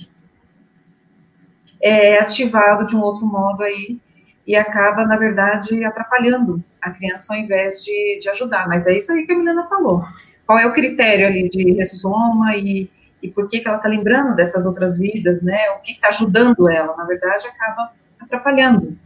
é 1.82 2.20
ativado 2.20 2.86
de 2.86 2.94
um 2.94 3.00
outro 3.00 3.26
modo 3.26 3.64
aí, 3.64 3.98
e 4.46 4.54
acaba, 4.54 5.04
na 5.04 5.16
verdade, 5.16 5.84
atrapalhando 5.84 6.62
a 6.80 6.90
criança 6.90 7.32
ao 7.32 7.38
invés 7.38 7.84
de, 7.84 8.20
de 8.20 8.28
ajudar. 8.30 8.66
Mas 8.68 8.86
é 8.86 8.96
isso 8.96 9.12
aí 9.12 9.26
que 9.26 9.32
a 9.32 9.38
Milena 9.38 9.64
falou. 9.66 10.02
Qual 10.50 10.58
é 10.58 10.66
o 10.66 10.72
critério 10.72 11.28
ali 11.28 11.48
de 11.48 11.74
ressoma 11.74 12.56
e, 12.56 12.90
e 13.22 13.30
por 13.30 13.48
que, 13.48 13.60
que 13.60 13.68
ela 13.68 13.76
está 13.76 13.88
lembrando 13.88 14.34
dessas 14.34 14.66
outras 14.66 14.98
vidas, 14.98 15.44
né? 15.44 15.56
O 15.78 15.80
que 15.80 15.92
está 15.92 16.08
ajudando 16.08 16.68
ela? 16.68 16.96
Na 16.96 17.04
verdade, 17.04 17.46
acaba 17.46 17.92
atrapalhando. 18.18 18.98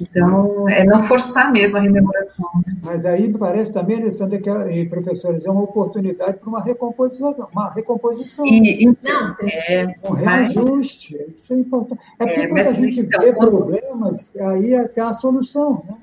Então, 0.00 0.68
é 0.68 0.82
não 0.82 1.00
forçar 1.04 1.52
mesmo 1.52 1.78
a 1.78 1.80
rememoração. 1.80 2.50
Né? 2.66 2.74
Mas 2.82 3.06
aí 3.06 3.32
parece 3.32 3.72
também, 3.72 4.00
Alessandra, 4.00 4.40
que, 4.40 4.50
e 4.50 4.84
professores, 4.88 5.46
é 5.46 5.50
uma 5.52 5.62
oportunidade 5.62 6.38
para 6.38 6.48
uma 6.48 6.60
recomposição, 6.60 7.48
uma 7.52 7.70
recomposição. 7.70 8.44
E, 8.44 8.84
então, 8.84 9.36
é, 9.40 9.94
um 10.02 10.14
reajuste, 10.14 11.16
mas, 11.16 11.42
isso 11.42 11.52
é 11.52 11.56
importante. 11.58 12.02
É 12.18 12.26
porque 12.26 12.40
é, 12.40 12.46
quando 12.48 12.58
a 12.58 12.72
gente 12.72 13.00
então, 13.02 13.20
vê 13.20 13.32
problemas, 13.32 14.34
aí 14.36 14.74
é 14.74 15.00
a 15.00 15.12
solução, 15.12 15.80
né? 15.88 15.94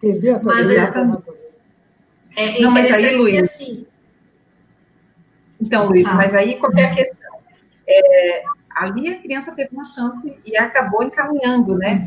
Entender 0.00 0.28
essa 0.28 0.46
mas 0.46 0.70
é, 0.70 0.76
é, 2.36 2.62
Não, 2.62 2.70
mas 2.70 2.92
aí, 2.92 3.16
Luiz... 3.16 3.40
Assim. 3.40 3.89
Então, 5.60 5.88
Luiz, 5.88 6.06
ah. 6.06 6.14
mas 6.14 6.34
aí 6.34 6.56
qual 6.56 6.72
é 6.74 6.84
a 6.84 6.94
questão? 6.94 7.30
É, 7.86 8.42
ali 8.74 9.08
a 9.08 9.20
criança 9.20 9.52
teve 9.52 9.70
uma 9.72 9.84
chance 9.84 10.36
e 10.46 10.56
acabou 10.56 11.02
encaminhando, 11.02 11.76
né? 11.76 12.02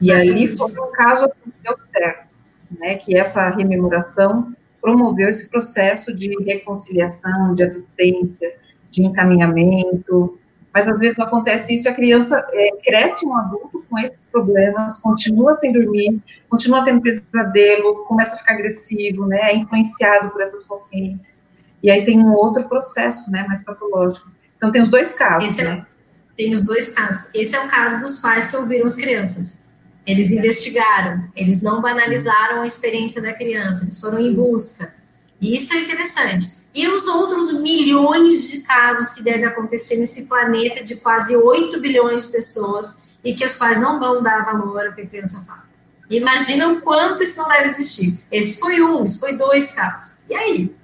E 0.00 0.12
ali 0.12 0.46
foi 0.46 0.70
um 0.70 0.92
caso 0.92 1.26
assim, 1.26 1.50
que 1.50 1.62
deu 1.62 1.76
certo, 1.76 2.34
né, 2.78 2.94
que 2.96 3.16
essa 3.16 3.48
rememoração 3.50 4.52
promoveu 4.80 5.28
esse 5.28 5.48
processo 5.48 6.14
de 6.14 6.32
reconciliação, 6.44 7.54
de 7.54 7.64
assistência, 7.64 8.56
de 8.90 9.02
encaminhamento, 9.02 10.38
mas 10.72 10.86
às 10.86 11.00
vezes 11.00 11.18
não 11.18 11.26
acontece 11.26 11.74
isso, 11.74 11.88
a 11.88 11.92
criança 11.92 12.46
é, 12.52 12.70
cresce 12.84 13.26
um 13.26 13.36
adulto 13.36 13.84
com 13.90 13.98
esses 13.98 14.24
problemas, 14.26 14.92
continua 15.00 15.54
sem 15.54 15.72
dormir, 15.72 16.22
continua 16.48 16.84
tendo 16.84 17.00
pesadelo, 17.00 18.04
começa 18.04 18.36
a 18.36 18.38
ficar 18.38 18.54
agressivo, 18.54 19.26
né, 19.26 19.50
é 19.50 19.56
influenciado 19.56 20.30
por 20.30 20.40
essas 20.40 20.62
consciências, 20.62 21.47
e 21.82 21.90
aí 21.90 22.04
tem 22.04 22.18
um 22.18 22.32
outro 22.32 22.68
processo, 22.68 23.30
né, 23.30 23.44
mais 23.46 23.62
patológico. 23.62 24.30
Então 24.56 24.72
tem 24.72 24.82
os 24.82 24.88
dois 24.88 25.12
casos, 25.14 25.50
Esse 25.50 25.60
é 25.60 25.64
né? 25.64 25.86
É, 25.86 26.36
tem 26.36 26.54
os 26.54 26.64
dois 26.64 26.90
casos. 26.90 27.34
Esse 27.34 27.54
é 27.54 27.60
o 27.60 27.68
caso 27.68 28.00
dos 28.00 28.18
pais 28.18 28.48
que 28.48 28.56
ouviram 28.56 28.86
as 28.86 28.96
crianças. 28.96 29.66
Eles 30.06 30.30
investigaram, 30.30 31.28
eles 31.36 31.62
não 31.62 31.80
banalizaram 31.82 32.62
a 32.62 32.66
experiência 32.66 33.20
da 33.20 33.32
criança, 33.34 33.84
eles 33.84 34.00
foram 34.00 34.18
em 34.18 34.34
busca. 34.34 34.94
E 35.40 35.54
isso 35.54 35.72
é 35.74 35.80
interessante. 35.80 36.50
E 36.74 36.88
os 36.88 37.06
outros 37.06 37.60
milhões 37.60 38.50
de 38.50 38.60
casos 38.62 39.12
que 39.12 39.22
devem 39.22 39.44
acontecer 39.44 39.96
nesse 39.96 40.26
planeta 40.26 40.82
de 40.82 40.96
quase 40.96 41.36
8 41.36 41.80
bilhões 41.80 42.26
de 42.26 42.32
pessoas 42.32 43.02
e 43.22 43.34
que 43.34 43.44
os 43.44 43.54
pais 43.54 43.80
não 43.80 43.98
vão 43.98 44.22
dar 44.22 44.44
valor 44.44 44.86
ao 44.86 44.92
que 44.94 45.02
a 45.02 45.06
criança 45.06 45.44
fala. 45.46 45.64
Imagina 46.10 46.68
o 46.68 46.80
quanto 46.80 47.22
isso 47.22 47.40
não 47.40 47.48
deve 47.48 47.68
existir. 47.68 48.18
Esse 48.30 48.58
foi 48.58 48.80
um, 48.80 49.04
esse 49.04 49.20
foi 49.20 49.36
dois 49.36 49.74
casos. 49.74 50.20
E 50.28 50.34
aí? 50.34 50.74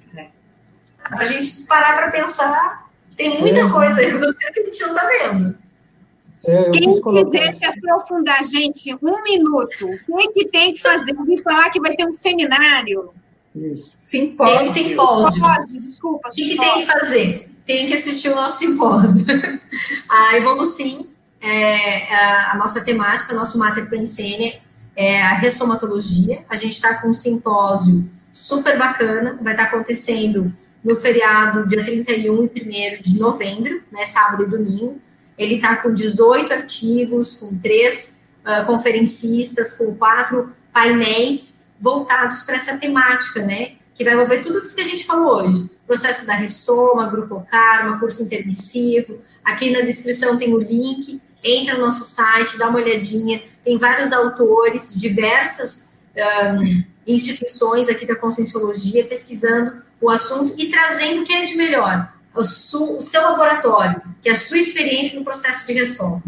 É. 1.11 1.15
A 1.17 1.25
gente 1.25 1.63
parar 1.63 1.97
para 1.97 2.11
pensar, 2.11 2.89
tem 3.17 3.41
muita 3.41 3.61
é. 3.61 3.71
coisa 3.71 4.01
aí 4.01 4.11
que 4.11 4.17
a 4.17 4.65
gente 4.65 4.81
não 4.81 4.89
está 4.89 5.07
vendo. 5.07 5.65
É, 6.47 6.71
Quem 6.73 7.01
quiser 7.01 7.55
se 7.55 7.65
aprofundar, 7.65 8.45
gente, 8.45 8.95
um 9.03 9.23
minuto, 9.23 9.89
o 10.09 10.17
que, 10.17 10.29
que 10.29 10.49
tem 10.49 10.75
que 10.75 10.81
fazer? 10.81 11.15
Eu 11.17 11.43
falar 11.43 11.71
que 11.71 11.81
vai 11.81 11.97
ter 11.97 12.07
um 12.07 12.13
seminário. 12.13 13.15
Isso. 13.55 13.95
Simpósio. 13.97 14.59
Tem 14.59 14.65
um 14.65 14.73
simpósio. 14.73 15.33
simpósio. 15.33 15.81
Desculpa. 15.81 16.29
O 16.29 16.33
que, 16.33 16.51
que, 16.51 16.57
tem 16.57 16.75
que 16.75 16.87
fazer? 16.87 17.51
Tem 17.67 17.87
que 17.87 17.95
assistir 17.95 18.29
o 18.29 18.35
nosso 18.35 18.59
simpósio. 18.59 19.25
a 20.09 20.37
Evolusim, 20.37 21.09
é, 21.41 22.15
a, 22.15 22.53
a 22.53 22.57
nossa 22.59 22.85
temática, 22.85 23.33
nosso 23.33 23.59
Mater 23.59 23.89
Pensene 23.89 24.61
é 24.95 25.23
a 25.23 25.35
ressomatologia. 25.35 26.45
A 26.49 26.57
gente 26.57 26.73
está 26.73 27.01
com 27.01 27.09
um 27.09 27.15
simpósio 27.15 28.09
super 28.31 28.77
bacana, 28.77 29.39
vai 29.41 29.55
estar 29.55 29.71
tá 29.71 29.71
acontecendo 29.71 30.53
no 30.85 30.95
feriado 30.97 31.67
dia 31.69 31.85
31 31.85 32.51
e 32.55 32.99
1 32.99 33.03
de 33.03 33.19
novembro, 33.19 33.83
né, 33.91 34.05
sábado 34.05 34.45
e 34.45 34.51
domingo. 34.51 35.01
Ele 35.37 35.57
está 35.57 35.77
com 35.77 35.93
18 35.93 36.53
artigos, 36.53 37.41
com 37.41 37.57
três 37.59 38.29
uh, 38.45 38.67
conferencistas, 38.67 39.77
com 39.77 39.97
quatro 39.97 40.53
painéis 40.73 41.75
voltados 41.81 42.43
para 42.43 42.57
essa 42.57 42.79
temática, 42.79 43.45
né? 43.45 43.77
que 43.95 44.05
vai 44.05 44.15
envolver 44.15 44.43
tudo 44.43 44.61
isso 44.61 44.75
que 44.75 44.81
a 44.81 44.87
gente 44.87 45.05
falou 45.05 45.37
hoje. 45.37 45.71
Processo 45.87 46.27
da 46.27 46.35
Ressoma, 46.35 47.09
Grupo 47.09 47.47
Karma, 47.51 47.99
curso 47.99 48.23
intermissivo. 48.23 49.21
Aqui 49.45 49.71
na 49.71 49.81
descrição 49.83 50.37
tem 50.37 50.53
o 50.53 50.59
link, 50.59 51.21
entra 51.43 51.75
no 51.75 51.85
nosso 51.85 52.05
site, 52.05 52.59
dá 52.59 52.69
uma 52.69 52.81
olhadinha. 52.81 53.43
Tem 53.65 53.79
vários 53.79 54.13
autores, 54.13 54.95
diversas 54.95 56.01
um, 56.17 56.85
instituições 57.07 57.89
aqui 57.89 58.07
da 58.07 58.17
Conscienciologia 58.17 59.05
pesquisando 59.05 59.84
o 60.01 60.11
assunto 60.11 60.55
e 60.59 60.71
trazendo 60.71 61.23
o 61.23 61.25
que 61.25 61.33
é 61.33 61.45
de 61.47 61.57
melhor, 61.57 62.13
o, 62.35 62.43
su, 62.43 62.97
o 62.97 63.01
seu 63.01 63.23
laboratório, 63.23 64.03
que 64.23 64.29
é 64.29 64.33
a 64.33 64.37
sua 64.37 64.59
experiência 64.59 65.19
no 65.19 65.25
processo 65.25 65.67
de 65.67 65.73
ressoma. 65.73 66.23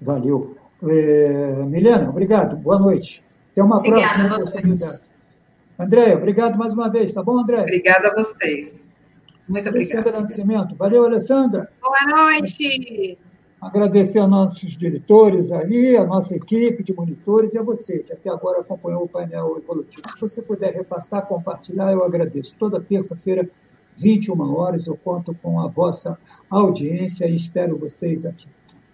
Valeu. 0.00 0.56
É, 0.82 1.62
Milena, 1.64 2.08
obrigado. 2.08 2.56
Boa 2.56 2.78
noite. 2.78 3.22
Até 3.52 3.62
uma 3.62 3.78
Obrigada, 3.78 4.02
próxima 4.02 4.28
boa 4.28 4.48
oportunidade. 4.48 5.00
Andréia, 5.78 6.16
obrigado 6.16 6.58
mais 6.58 6.74
uma 6.74 6.88
vez, 6.88 7.12
tá 7.12 7.22
bom, 7.22 7.38
Andréia? 7.38 7.62
Obrigada 7.62 8.08
a 8.08 8.14
vocês. 8.14 8.86
Muito 9.48 9.68
Alessandra 9.68 10.00
obrigada. 10.00 10.20
Nascimento. 10.20 10.76
Valeu, 10.76 11.04
Alessandra. 11.04 11.70
Boa 11.80 12.32
noite. 12.32 13.18
Agradecer 13.60 14.20
aos 14.20 14.30
nossos 14.30 14.76
diretores 14.76 15.50
aí, 15.50 15.96
a 15.96 16.04
nossa 16.04 16.36
equipe 16.36 16.84
de 16.84 16.94
monitores 16.94 17.54
e 17.54 17.58
a 17.58 17.62
você, 17.62 17.98
que 17.98 18.12
até 18.12 18.30
agora 18.30 18.60
acompanhou 18.60 19.02
o 19.02 19.08
painel 19.08 19.58
evolutivo. 19.58 20.08
Se 20.14 20.20
você 20.20 20.40
puder 20.40 20.72
repassar, 20.72 21.26
compartilhar, 21.26 21.92
eu 21.92 22.04
agradeço. 22.04 22.56
Toda 22.56 22.80
terça-feira, 22.80 23.50
21 23.96 24.54
horas, 24.54 24.86
eu 24.86 24.96
conto 24.96 25.34
com 25.42 25.58
a 25.58 25.66
vossa 25.66 26.16
audiência 26.48 27.26
e 27.26 27.34
espero 27.34 27.76
vocês 27.76 28.24
aqui. 28.24 28.46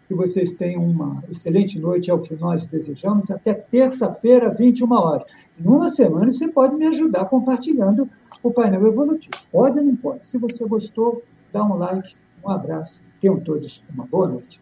Que 0.09 0.15
vocês 0.15 0.55
tenham 0.55 0.83
uma 0.83 1.23
excelente 1.31 1.79
noite, 1.79 2.11
é 2.11 2.15
o 2.15 2.21
que 2.21 2.35
nós 2.35 2.65
desejamos. 2.65 3.31
Até 3.31 3.53
terça-feira, 3.53 4.49
21 4.49 4.91
horas. 4.93 5.27
Em 5.61 5.69
uma 5.69 5.91
semana, 5.91 6.33
você 6.33 6.49
pode 6.49 6.75
me 6.75 6.87
ajudar 6.87 7.27
compartilhando 7.27 8.09
o 8.43 8.51
painel 8.51 8.87
evolutivo. 8.87 9.45
Pode 9.53 9.79
ou 9.79 9.85
não 9.85 9.95
pode? 9.95 10.27
Se 10.27 10.39
você 10.39 10.65
gostou, 10.65 11.23
dá 11.53 11.63
um 11.63 11.77
like, 11.77 12.17
um 12.43 12.49
abraço. 12.49 13.04
Tenham 13.25 13.41
todos 13.41 13.83
uma 13.89 14.05
boa 14.05 14.29
noite. 14.29 14.61